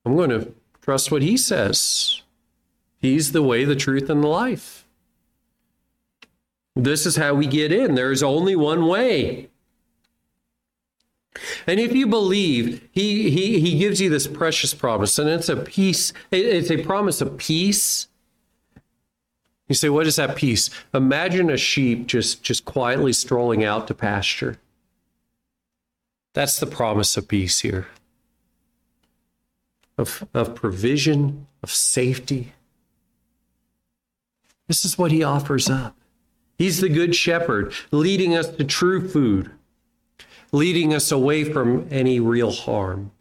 I'm 0.06 0.16
going 0.16 0.30
to 0.32 0.54
trust 0.82 1.12
what 1.12 1.22
He 1.22 1.38
says. 1.38 2.22
He's 2.98 3.32
the 3.32 3.44
way, 3.44 3.66
the 3.66 3.76
truth, 3.76 4.10
and 4.10 4.24
the 4.24 4.28
life. 4.28 4.86
This 6.76 7.06
is 7.06 7.16
how 7.16 7.34
we 7.34 7.48
get 7.48 7.72
in. 7.72 7.96
There's 7.96 8.24
only 8.24 8.56
one 8.56 8.88
way. 8.88 9.50
And 11.66 11.80
if 11.80 11.94
you 11.94 12.08
believe, 12.08 12.88
he, 12.92 13.30
he, 13.30 13.60
he 13.60 13.80
gives 13.80 14.02
you 14.02 14.10
this 14.10 14.28
precious 14.28 14.74
promise, 14.74 15.18
and 15.18 15.30
it's 15.30 15.50
a 15.50 15.56
peace, 15.56 16.14
it's 16.32 16.72
a 16.72 16.84
promise 16.84 17.22
of 17.22 17.38
peace. 17.38 18.08
You 19.72 19.76
say, 19.76 19.90
what 19.90 20.06
is 20.06 20.18
that 20.18 20.36
peace? 20.36 20.70
Imagine 20.94 21.50
a 21.50 21.58
sheep 21.58 22.08
just, 22.08 22.44
just 22.44 22.66
quietly 22.66 23.14
strolling 23.14 23.64
out 23.64 23.88
to 23.88 23.94
pasture. 23.94 24.60
That's 26.34 26.60
the 26.60 26.68
promise 26.68 27.18
of 27.18 27.28
peace 27.28 27.62
here 27.62 27.88
of, 29.98 30.28
of 30.34 30.56
provision, 30.56 31.48
of 31.64 31.72
safety, 31.72 32.54
this 34.72 34.86
is 34.86 34.98
what 34.98 35.12
he 35.12 35.22
offers 35.22 35.70
up. 35.70 35.98
He's 36.58 36.80
the 36.80 36.88
good 36.88 37.14
shepherd, 37.14 37.74
leading 37.92 38.36
us 38.36 38.48
to 38.48 38.64
true 38.64 39.06
food, 39.06 39.52
leading 40.54 40.94
us 40.94 41.12
away 41.12 41.44
from 41.44 41.88
any 41.92 42.22
real 42.22 42.54
harm. 42.54 43.12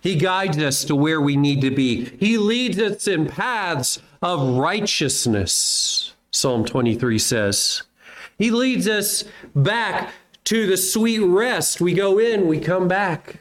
He 0.00 0.16
guides 0.16 0.56
us 0.56 0.84
to 0.84 0.96
where 0.96 1.20
we 1.20 1.36
need 1.36 1.60
to 1.60 1.70
be. 1.70 2.06
He 2.18 2.38
leads 2.38 2.78
us 2.78 3.06
in 3.06 3.26
paths 3.26 4.00
of 4.22 4.56
righteousness, 4.56 6.14
Psalm 6.30 6.64
23 6.64 7.18
says. 7.18 7.82
He 8.38 8.50
leads 8.50 8.86
us 8.86 9.24
back 9.54 10.12
to 10.44 10.66
the 10.66 10.76
sweet 10.76 11.18
rest. 11.18 11.80
We 11.80 11.92
go 11.92 12.18
in, 12.18 12.46
we 12.46 12.60
come 12.60 12.88
back. 12.88 13.40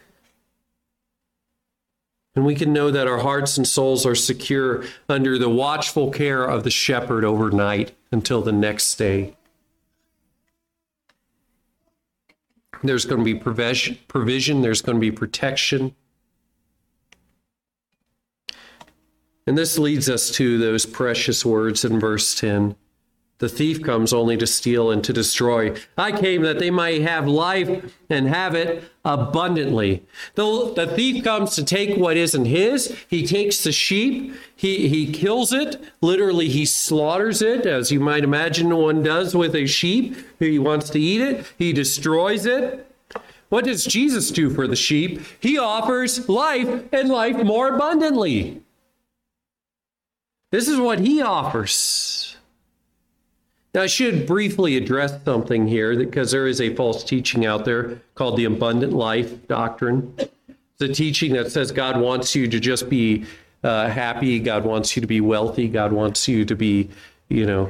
And 2.35 2.45
we 2.45 2.53
can 2.53 2.71
know 2.71 2.91
that 2.91 3.07
our 3.07 3.19
hearts 3.19 3.57
and 3.57 3.67
souls 3.67 4.05
are 4.05 4.13
secure 4.13 4.83
under 5.09 5.39
the 5.39 5.49
watchful 5.49 6.11
care 6.11 6.43
of 6.43 6.63
the 6.63 6.69
shepherd 6.69 7.23
overnight 7.23 7.95
until 8.11 8.41
the 8.41 8.51
next 8.51 8.95
day. 8.95 9.35
There's 12.83 13.05
going 13.05 13.19
to 13.19 13.25
be 13.25 13.33
provision, 13.33 13.97
provision 14.07 14.61
there's 14.61 14.81
going 14.81 14.97
to 14.97 15.01
be 15.01 15.11
protection. 15.11 15.95
And 19.47 19.57
this 19.57 19.79
leads 19.79 20.09
us 20.09 20.29
to 20.31 20.57
those 20.59 20.85
precious 20.85 21.43
words 21.43 21.83
in 21.83 21.99
verse 21.99 22.35
10 22.35 22.75
the 23.39 23.49
thief 23.49 23.83
comes 23.83 24.13
only 24.13 24.35
to 24.37 24.47
steal 24.47 24.89
and 24.89 25.03
to 25.03 25.13
destroy. 25.13 25.75
I 25.95 26.11
came 26.11 26.41
that 26.41 26.57
they 26.57 26.71
might 26.71 27.03
have 27.03 27.27
life 27.27 27.93
and 28.09 28.27
have 28.27 28.55
it 28.55 28.83
abundantly. 29.05 30.03
The, 30.33 30.73
the 30.75 30.87
thief 30.87 31.23
comes 31.23 31.53
to 31.55 31.63
take 31.63 31.97
what 31.97 32.17
isn't 32.17 32.45
his. 32.45 32.97
He 33.07 33.27
takes 33.27 33.63
the 33.63 33.71
sheep, 33.71 34.33
he, 34.55 34.87
he 34.87 35.11
kills 35.11 35.53
it. 35.53 35.79
Literally, 36.01 36.49
he 36.49 36.65
slaughters 36.65 37.43
it, 37.43 37.67
as 37.67 37.91
you 37.91 37.99
might 37.99 38.23
imagine 38.23 38.75
one 38.75 39.03
does 39.03 39.35
with 39.35 39.55
a 39.55 39.67
sheep. 39.67 40.15
He 40.39 40.57
wants 40.57 40.89
to 40.91 40.99
eat 40.99 41.21
it, 41.21 41.45
he 41.59 41.73
destroys 41.73 42.47
it. 42.47 42.85
What 43.49 43.65
does 43.65 43.85
Jesus 43.85 44.31
do 44.31 44.49
for 44.49 44.67
the 44.67 44.75
sheep? 44.75 45.21
He 45.39 45.59
offers 45.59 46.27
life 46.27 46.85
and 46.91 47.07
life 47.07 47.37
more 47.37 47.75
abundantly. 47.75 48.61
This 50.51 50.67
is 50.67 50.79
what 50.79 50.99
he 50.99 51.21
offers. 51.21 52.37
Now, 53.73 53.83
I 53.83 53.87
should 53.87 54.25
briefly 54.25 54.77
address 54.77 55.23
something 55.23 55.67
here 55.67 55.95
because 55.95 56.31
there 56.31 56.47
is 56.47 56.61
a 56.61 56.73
false 56.75 57.03
teaching 57.03 57.45
out 57.45 57.65
there 57.65 58.01
called 58.15 58.37
the 58.37 58.45
abundant 58.45 58.93
life 58.93 59.47
doctrine. 59.47 60.13
It's 60.17 60.81
a 60.81 60.87
teaching 60.87 61.33
that 61.33 61.51
says 61.51 61.71
God 61.71 61.99
wants 61.99 62.35
you 62.35 62.47
to 62.47 62.59
just 62.59 62.89
be 62.89 63.25
uh, 63.63 63.89
happy, 63.89 64.39
God 64.39 64.63
wants 64.63 64.95
you 64.95 65.01
to 65.01 65.07
be 65.07 65.21
wealthy, 65.21 65.67
God 65.67 65.91
wants 65.91 66.27
you 66.27 66.45
to 66.45 66.55
be, 66.55 66.89
you 67.29 67.45
know, 67.45 67.69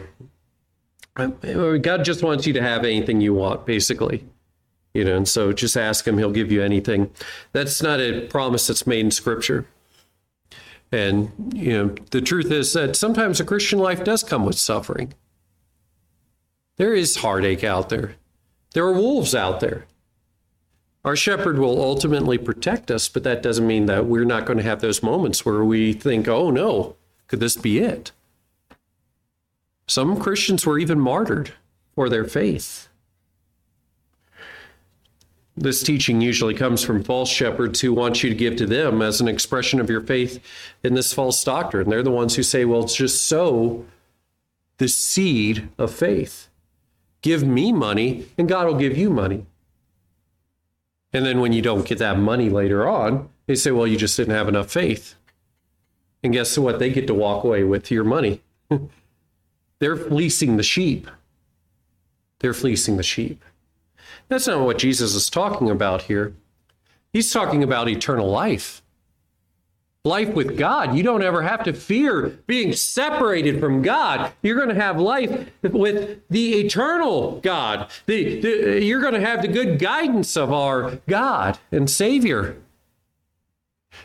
God 1.15 2.05
just 2.05 2.21
wants 2.21 2.45
you 2.45 2.53
to 2.53 2.61
have 2.61 2.85
anything 2.85 3.21
you 3.21 3.33
want, 3.33 3.65
basically. 3.65 4.23
You 4.93 5.03
know, 5.03 5.17
and 5.17 5.27
so 5.27 5.51
just 5.51 5.75
ask 5.75 6.07
Him, 6.07 6.17
He'll 6.17 6.31
give 6.31 6.51
you 6.51 6.61
anything. 6.63 7.11
That's 7.51 7.81
not 7.81 7.99
a 7.99 8.27
promise 8.27 8.67
that's 8.67 8.87
made 8.87 9.01
in 9.01 9.11
Scripture. 9.11 9.65
And, 10.91 11.31
you 11.53 11.71
know, 11.73 11.95
the 12.11 12.21
truth 12.21 12.51
is 12.51 12.73
that 12.73 12.95
sometimes 12.95 13.39
a 13.39 13.45
Christian 13.45 13.79
life 13.79 14.03
does 14.03 14.23
come 14.23 14.45
with 14.45 14.57
suffering. 14.57 15.13
There 16.77 16.93
is 16.93 17.17
heartache 17.17 17.63
out 17.63 17.89
there. 17.89 18.15
There 18.73 18.85
are 18.85 18.93
wolves 18.93 19.35
out 19.35 19.59
there. 19.59 19.85
Our 21.03 21.15
shepherd 21.15 21.57
will 21.57 21.81
ultimately 21.81 22.37
protect 22.37 22.91
us, 22.91 23.07
but 23.07 23.23
that 23.23 23.41
doesn't 23.41 23.65
mean 23.65 23.85
that 23.85 24.05
we're 24.05 24.25
not 24.25 24.45
going 24.45 24.57
to 24.57 24.63
have 24.63 24.81
those 24.81 25.01
moments 25.01 25.45
where 25.45 25.63
we 25.63 25.93
think, 25.93 26.27
oh 26.27 26.51
no, 26.51 26.95
could 27.27 27.39
this 27.39 27.55
be 27.55 27.79
it? 27.79 28.11
Some 29.87 30.19
Christians 30.19 30.65
were 30.65 30.77
even 30.77 30.99
martyred 30.99 31.53
for 31.95 32.09
their 32.09 32.25
faith. 32.25 32.89
This 35.57 35.81
teaching 35.81 36.21
usually 36.21 36.53
comes 36.53 36.83
from 36.83 37.03
false 37.03 37.29
shepherds 37.29 37.81
who 37.81 37.91
want 37.91 38.21
you 38.21 38.29
to 38.29 38.35
give 38.35 38.57
to 38.57 38.67
them 38.67 39.01
as 39.01 39.19
an 39.19 39.27
expression 39.27 39.79
of 39.79 39.89
your 39.89 40.01
faith 40.01 40.39
in 40.83 40.93
this 40.93 41.13
false 41.13 41.43
doctrine. 41.43 41.89
They're 41.89 42.03
the 42.03 42.11
ones 42.11 42.35
who 42.35 42.43
say, 42.43 42.63
well, 42.63 42.83
it's 42.83 42.95
just 42.95 43.25
sow 43.25 43.83
the 44.77 44.87
seed 44.87 45.67
of 45.79 45.91
faith. 45.91 46.47
Give 47.23 47.43
me 47.43 47.71
money, 47.71 48.27
and 48.37 48.47
God 48.47 48.67
will 48.67 48.77
give 48.77 48.95
you 48.95 49.09
money. 49.09 49.47
And 51.11 51.25
then 51.25 51.39
when 51.39 51.53
you 51.53 51.63
don't 51.63 51.87
get 51.87 51.97
that 51.97 52.19
money 52.19 52.49
later 52.49 52.87
on, 52.87 53.29
they 53.47 53.55
say, 53.55 53.71
well, 53.71 53.87
you 53.87 53.97
just 53.97 54.15
didn't 54.15 54.35
have 54.35 54.47
enough 54.47 54.69
faith. 54.69 55.15
And 56.21 56.33
guess 56.33 56.55
what? 56.55 56.77
They 56.77 56.91
get 56.91 57.07
to 57.07 57.15
walk 57.15 57.43
away 57.43 57.63
with 57.63 57.89
your 57.89 58.03
money. 58.03 58.41
They're 59.79 59.97
fleecing 59.97 60.57
the 60.57 60.63
sheep. 60.63 61.09
They're 62.39 62.53
fleecing 62.53 62.97
the 62.97 63.03
sheep. 63.03 63.43
That's 64.29 64.47
not 64.47 64.65
what 64.65 64.77
Jesus 64.77 65.13
is 65.15 65.29
talking 65.29 65.69
about 65.69 66.03
here. 66.03 66.33
He's 67.13 67.31
talking 67.31 67.63
about 67.63 67.89
eternal 67.89 68.29
life. 68.29 68.81
Life 70.03 70.29
with 70.33 70.57
God. 70.57 70.95
You 70.95 71.03
don't 71.03 71.23
ever 71.23 71.41
have 71.41 71.63
to 71.63 71.73
fear 71.73 72.39
being 72.47 72.71
separated 72.73 73.59
from 73.59 73.81
God. 73.81 74.31
You're 74.41 74.55
going 74.55 74.69
to 74.69 74.75
have 74.75 74.99
life 74.99 75.49
with 75.61 76.21
the 76.29 76.55
eternal 76.55 77.39
God. 77.41 77.89
The, 78.05 78.39
the, 78.39 78.83
you're 78.83 79.01
going 79.01 79.15
to 79.15 79.25
have 79.25 79.41
the 79.41 79.47
good 79.47 79.79
guidance 79.79 80.37
of 80.37 80.51
our 80.51 80.99
God 81.07 81.59
and 81.71 81.89
Savior. 81.89 82.57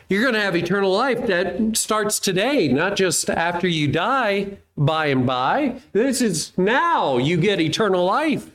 You're 0.09 0.23
going 0.23 0.33
to 0.33 0.41
have 0.41 0.55
eternal 0.55 0.91
life 0.91 1.25
that 1.27 1.77
starts 1.77 2.19
today, 2.19 2.67
not 2.67 2.95
just 2.95 3.29
after 3.29 3.67
you 3.67 3.87
die 3.87 4.57
by 4.75 5.07
and 5.07 5.25
by. 5.25 5.81
This 5.91 6.21
is 6.21 6.51
now 6.57 7.17
you 7.17 7.37
get 7.37 7.61
eternal 7.61 8.03
life. 8.03 8.49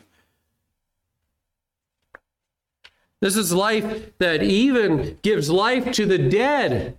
This 3.21 3.37
is 3.37 3.53
life 3.53 4.17
that 4.19 4.43
even 4.43 5.19
gives 5.23 5.51
life 5.51 5.93
to 5.93 6.07
the 6.07 6.19
dead 6.19 6.97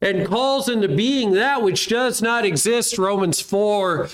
and 0.00 0.26
calls 0.26 0.68
into 0.68 0.88
being 0.88 1.32
that 1.32 1.62
which 1.62 1.88
does 1.88 2.20
not 2.20 2.44
exist. 2.44 2.98
Romans 2.98 3.40
4 3.40 4.08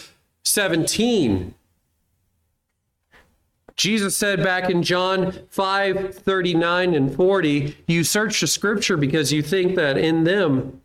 17. 0.44 1.54
Jesus 3.76 4.14
said 4.16 4.42
back 4.42 4.68
in 4.68 4.82
John 4.82 5.32
5 5.48 6.14
39 6.14 6.94
and 6.94 7.14
40, 7.14 7.76
You 7.86 8.04
search 8.04 8.40
the 8.40 8.46
scripture 8.46 8.98
because 8.98 9.32
you 9.32 9.42
think 9.42 9.74
that 9.76 9.96
in 9.96 10.24
them 10.24 10.82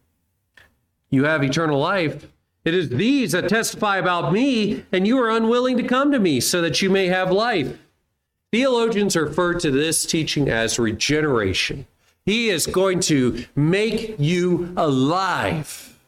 you 1.09 1.25
have 1.25 1.43
eternal 1.43 1.79
life. 1.79 2.27
It 2.63 2.73
is 2.73 2.89
these 2.89 3.33
that 3.33 3.49
testify 3.49 3.97
about 3.97 4.33
me, 4.33 4.85
and 4.91 5.05
you 5.05 5.19
are 5.19 5.29
unwilling 5.29 5.77
to 5.77 5.83
come 5.83 6.11
to 6.11 6.19
me 6.19 6.39
so 6.39 6.61
that 6.61 6.81
you 6.81 6.89
may 6.89 7.07
have 7.07 7.31
life. 7.31 7.77
Theologians 8.51 9.15
refer 9.15 9.53
to 9.55 9.71
this 9.71 10.05
teaching 10.05 10.49
as 10.49 10.79
regeneration. 10.79 11.85
He 12.25 12.49
is 12.49 12.65
going 12.65 13.01
to 13.01 13.45
make 13.55 14.15
you 14.17 14.73
alive. 14.77 15.99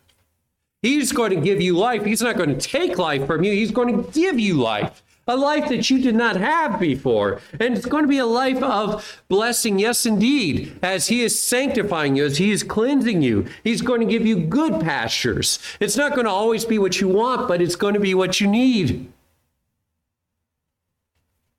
He's 0.81 1.11
going 1.11 1.31
to 1.31 1.41
give 1.41 1.61
you 1.61 1.75
life. 1.77 2.05
He's 2.05 2.21
not 2.21 2.37
going 2.37 2.57
to 2.57 2.67
take 2.67 2.97
life 2.97 3.27
from 3.27 3.43
you, 3.43 3.51
He's 3.51 3.71
going 3.71 4.03
to 4.03 4.11
give 4.11 4.39
you 4.39 4.55
life. 4.55 5.03
A 5.29 5.35
life 5.35 5.67
that 5.67 5.89
you 5.89 6.01
did 6.01 6.15
not 6.15 6.37
have 6.37 6.79
before. 6.79 7.41
And 7.59 7.75
it's 7.75 7.85
going 7.85 8.05
to 8.05 8.07
be 8.07 8.19
a 8.19 8.25
life 8.25 8.63
of 8.63 9.21
blessing, 9.27 9.77
yes, 9.77 10.05
indeed, 10.05 10.79
as 10.81 11.07
He 11.07 11.21
is 11.21 11.37
sanctifying 11.37 12.15
you, 12.15 12.25
as 12.25 12.37
He 12.37 12.51
is 12.51 12.63
cleansing 12.63 13.21
you. 13.21 13.45
He's 13.61 13.81
going 13.81 13.99
to 13.99 14.05
give 14.07 14.25
you 14.25 14.39
good 14.39 14.79
pastures. 14.79 15.59
It's 15.81 15.97
not 15.97 16.13
going 16.13 16.25
to 16.25 16.31
always 16.31 16.63
be 16.63 16.79
what 16.79 17.01
you 17.01 17.09
want, 17.09 17.49
but 17.49 17.61
it's 17.61 17.75
going 17.75 17.93
to 17.93 17.99
be 17.99 18.13
what 18.13 18.39
you 18.39 18.47
need. 18.47 19.11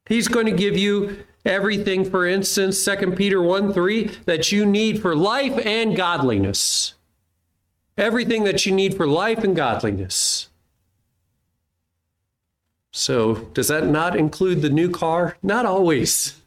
He's 0.09 0.27
going 0.27 0.47
to 0.47 0.53
give 0.53 0.77
you 0.77 1.25
everything, 1.45 2.09
for 2.09 2.27
instance, 2.27 2.83
2 2.85 3.13
Peter 3.13 3.43
1 3.43 3.73
3, 3.73 4.05
that 4.25 4.51
you 4.51 4.65
need 4.65 5.03
for 5.03 5.15
life 5.15 5.59
and 5.65 5.95
godliness. 5.95 6.95
Everything 7.97 8.45
that 8.45 8.65
you 8.65 8.73
need 8.73 8.97
for 8.97 9.07
life 9.07 9.45
and 9.45 9.55
godliness. 9.55 10.49
So, 12.91 13.35
does 13.55 13.69
that 13.69 13.87
not 13.87 14.17
include 14.17 14.63
the 14.63 14.71
new 14.71 14.91
car? 14.91 15.37
Not 15.43 15.67
always. 15.67 16.41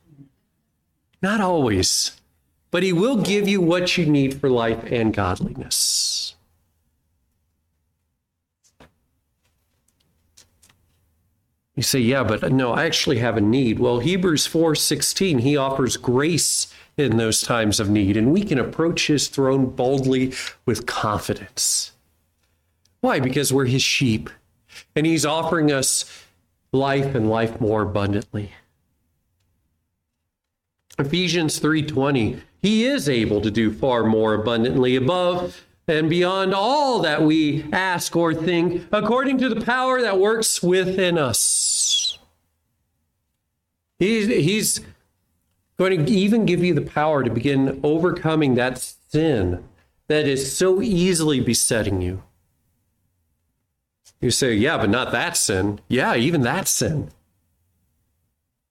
Not 1.21 1.39
always. 1.39 2.19
But 2.71 2.83
He 2.83 2.93
will 2.93 3.17
give 3.17 3.47
you 3.47 3.61
what 3.61 3.97
you 3.97 4.05
need 4.05 4.39
for 4.39 4.49
life 4.49 4.83
and 4.91 5.13
godliness. 5.13 6.10
You 11.81 11.83
say, 11.83 11.99
yeah, 11.99 12.23
but 12.23 12.51
no, 12.51 12.73
I 12.73 12.85
actually 12.85 13.17
have 13.17 13.37
a 13.37 13.41
need. 13.41 13.79
Well, 13.79 13.97
Hebrews 13.97 14.47
4:16, 14.47 15.39
he 15.39 15.57
offers 15.57 15.97
grace 15.97 16.71
in 16.95 17.17
those 17.17 17.41
times 17.41 17.79
of 17.79 17.89
need, 17.89 18.15
and 18.15 18.31
we 18.31 18.43
can 18.43 18.59
approach 18.59 19.07
his 19.07 19.27
throne 19.27 19.65
boldly 19.65 20.31
with 20.63 20.85
confidence. 20.85 21.93
Why? 22.99 23.19
Because 23.19 23.51
we're 23.51 23.65
his 23.65 23.81
sheep, 23.81 24.29
and 24.95 25.07
he's 25.07 25.25
offering 25.25 25.71
us 25.71 26.05
life 26.71 27.15
and 27.15 27.27
life 27.27 27.59
more 27.59 27.81
abundantly. 27.81 28.51
Ephesians 30.99 31.59
3:20, 31.59 32.41
he 32.61 32.85
is 32.85 33.09
able 33.09 33.41
to 33.41 33.49
do 33.49 33.73
far 33.73 34.03
more 34.03 34.35
abundantly 34.35 34.95
above 34.95 35.65
and 35.97 36.09
beyond 36.09 36.53
all 36.53 37.01
that 37.01 37.21
we 37.21 37.65
ask 37.71 38.15
or 38.15 38.33
think, 38.33 38.87
according 38.91 39.37
to 39.39 39.49
the 39.49 39.61
power 39.61 40.01
that 40.01 40.19
works 40.19 40.63
within 40.63 41.17
us. 41.17 42.17
He's, 43.99 44.27
he's 44.27 44.81
going 45.77 46.05
to 46.05 46.11
even 46.11 46.45
give 46.45 46.63
you 46.63 46.73
the 46.73 46.81
power 46.81 47.23
to 47.23 47.29
begin 47.29 47.79
overcoming 47.83 48.55
that 48.55 48.79
sin 48.79 49.63
that 50.07 50.27
is 50.27 50.55
so 50.55 50.81
easily 50.81 51.39
besetting 51.39 52.01
you. 52.01 52.23
You 54.19 54.31
say, 54.31 54.53
yeah, 54.53 54.77
but 54.77 54.89
not 54.89 55.11
that 55.11 55.35
sin. 55.35 55.79
Yeah, 55.87 56.15
even 56.15 56.41
that 56.41 56.67
sin. 56.67 57.09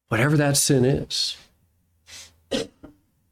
Whatever 0.09 0.37
that 0.37 0.57
sin 0.57 0.85
is, 0.85 1.37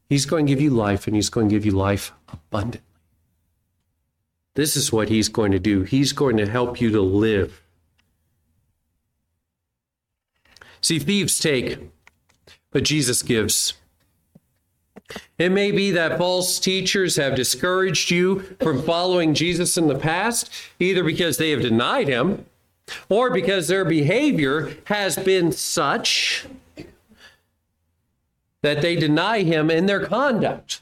He's 0.09 0.25
going 0.25 0.47
to 0.47 0.51
give 0.51 0.59
you 0.59 0.71
life 0.71 1.05
and 1.05 1.15
He's 1.15 1.29
going 1.29 1.49
to 1.49 1.55
give 1.55 1.65
you 1.65 1.71
life 1.71 2.11
abundant. 2.31 2.83
This 4.59 4.75
is 4.75 4.91
what 4.91 5.07
he's 5.07 5.29
going 5.29 5.53
to 5.53 5.59
do. 5.59 5.83
He's 5.83 6.11
going 6.11 6.35
to 6.35 6.45
help 6.45 6.81
you 6.81 6.91
to 6.91 6.99
live. 6.99 7.61
See, 10.81 10.99
thieves 10.99 11.39
take, 11.39 11.79
but 12.69 12.83
Jesus 12.83 13.21
gives. 13.21 13.75
It 15.37 15.53
may 15.53 15.71
be 15.71 15.91
that 15.91 16.17
false 16.17 16.59
teachers 16.59 17.15
have 17.15 17.35
discouraged 17.35 18.11
you 18.11 18.41
from 18.59 18.83
following 18.83 19.33
Jesus 19.33 19.77
in 19.77 19.87
the 19.87 19.97
past, 19.97 20.51
either 20.77 21.05
because 21.05 21.37
they 21.37 21.51
have 21.51 21.61
denied 21.61 22.09
him 22.09 22.45
or 23.07 23.29
because 23.29 23.69
their 23.69 23.85
behavior 23.85 24.75
has 24.87 25.15
been 25.15 25.53
such 25.53 26.47
that 28.61 28.81
they 28.81 28.97
deny 28.97 29.43
him 29.43 29.71
in 29.71 29.85
their 29.85 30.05
conduct. 30.05 30.81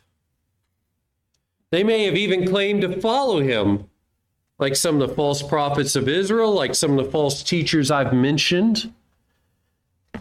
They 1.72 1.84
may 1.84 2.06
have 2.06 2.16
even 2.16 2.48
claimed 2.48 2.82
to 2.82 3.02
follow 3.02 3.42
him, 3.42 3.90
like 4.58 4.76
some 4.76 5.02
of 5.02 5.10
the 5.10 5.16
false 5.16 5.44
prophets 5.44 5.96
of 5.96 6.08
Israel, 6.08 6.54
like 6.54 6.76
some 6.76 6.98
of 6.98 7.06
the 7.06 7.12
false 7.12 7.44
teachers 7.44 7.92
I've 7.92 8.14
mentioned. 8.14 8.94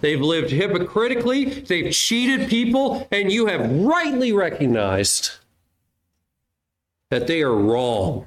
They've 0.01 0.21
lived 0.21 0.51
hypocritically, 0.51 1.45
they've 1.45 1.93
cheated 1.93 2.51
people, 2.51 3.09
and 3.11 3.33
you 3.33 3.47
have 3.47 3.71
rightly 3.71 4.33
recognized 4.33 5.31
that 7.11 7.27
they 7.27 7.43
are 7.43 7.55
wrong. 7.55 8.27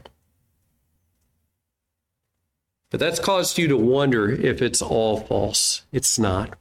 But 2.90 3.00
that's 3.00 3.20
caused 3.20 3.58
you 3.60 3.68
to 3.68 3.78
wonder 3.78 4.32
if 4.32 4.62
it's 4.62 4.82
all 4.82 5.20
false. 5.20 5.84
It's 5.92 6.18
not. 6.18 6.58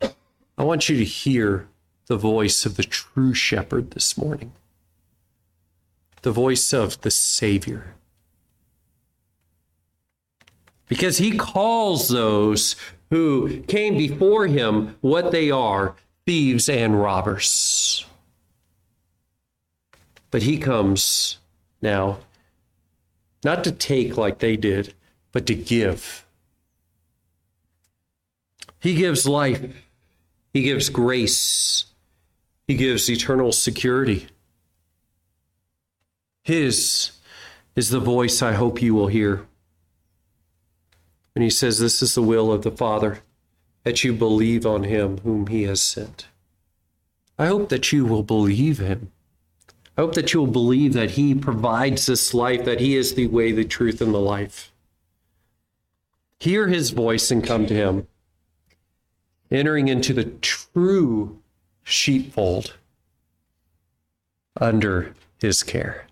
I 0.00 0.62
want 0.62 0.88
you 0.88 0.96
to 0.98 1.04
hear 1.04 1.68
the 2.06 2.16
voice 2.16 2.64
of 2.64 2.76
the 2.76 2.84
true 2.84 3.34
shepherd 3.34 3.92
this 3.92 4.16
morning 4.16 4.52
the 6.22 6.32
voice 6.32 6.72
of 6.72 7.00
the 7.02 7.10
Savior. 7.10 7.94
Because 10.88 11.18
he 11.18 11.36
calls 11.36 12.08
those 12.08 12.76
who 13.10 13.60
came 13.62 13.96
before 13.96 14.46
him 14.46 14.96
what 15.00 15.30
they 15.32 15.50
are 15.50 15.94
thieves 16.26 16.68
and 16.68 17.00
robbers. 17.00 18.04
But 20.30 20.42
he 20.42 20.58
comes 20.58 21.38
now 21.80 22.18
not 23.44 23.64
to 23.64 23.72
take 23.72 24.16
like 24.16 24.38
they 24.38 24.56
did, 24.56 24.94
but 25.32 25.46
to 25.46 25.54
give. 25.54 26.26
He 28.80 28.94
gives 28.94 29.26
life, 29.26 29.62
he 30.52 30.62
gives 30.62 30.88
grace, 30.88 31.86
he 32.66 32.74
gives 32.74 33.10
eternal 33.10 33.52
security. 33.52 34.26
His 36.48 37.10
is 37.76 37.90
the 37.90 38.00
voice 38.00 38.40
I 38.40 38.54
hope 38.54 38.80
you 38.80 38.94
will 38.94 39.08
hear. 39.08 39.46
And 41.34 41.44
he 41.44 41.50
says, 41.50 41.78
This 41.78 42.00
is 42.00 42.14
the 42.14 42.22
will 42.22 42.50
of 42.50 42.62
the 42.62 42.70
Father, 42.70 43.18
that 43.82 44.02
you 44.02 44.14
believe 44.14 44.64
on 44.64 44.84
him 44.84 45.18
whom 45.18 45.48
he 45.48 45.64
has 45.64 45.82
sent. 45.82 46.26
I 47.38 47.48
hope 47.48 47.68
that 47.68 47.92
you 47.92 48.06
will 48.06 48.22
believe 48.22 48.78
him. 48.78 49.12
I 49.98 50.00
hope 50.00 50.14
that 50.14 50.32
you 50.32 50.40
will 50.40 50.50
believe 50.50 50.94
that 50.94 51.10
he 51.10 51.34
provides 51.34 52.06
this 52.06 52.32
life, 52.32 52.64
that 52.64 52.80
he 52.80 52.96
is 52.96 53.12
the 53.12 53.26
way, 53.26 53.52
the 53.52 53.62
truth, 53.62 54.00
and 54.00 54.14
the 54.14 54.18
life. 54.18 54.72
hear 56.40 56.68
his 56.68 56.92
voice 56.92 57.30
and 57.30 57.44
come 57.44 57.66
to 57.66 57.74
him, 57.74 58.08
entering 59.50 59.88
into 59.88 60.14
the 60.14 60.24
true 60.24 61.42
sheepfold 61.84 62.78
under 64.58 65.12
his 65.42 65.62
care. 65.62 66.07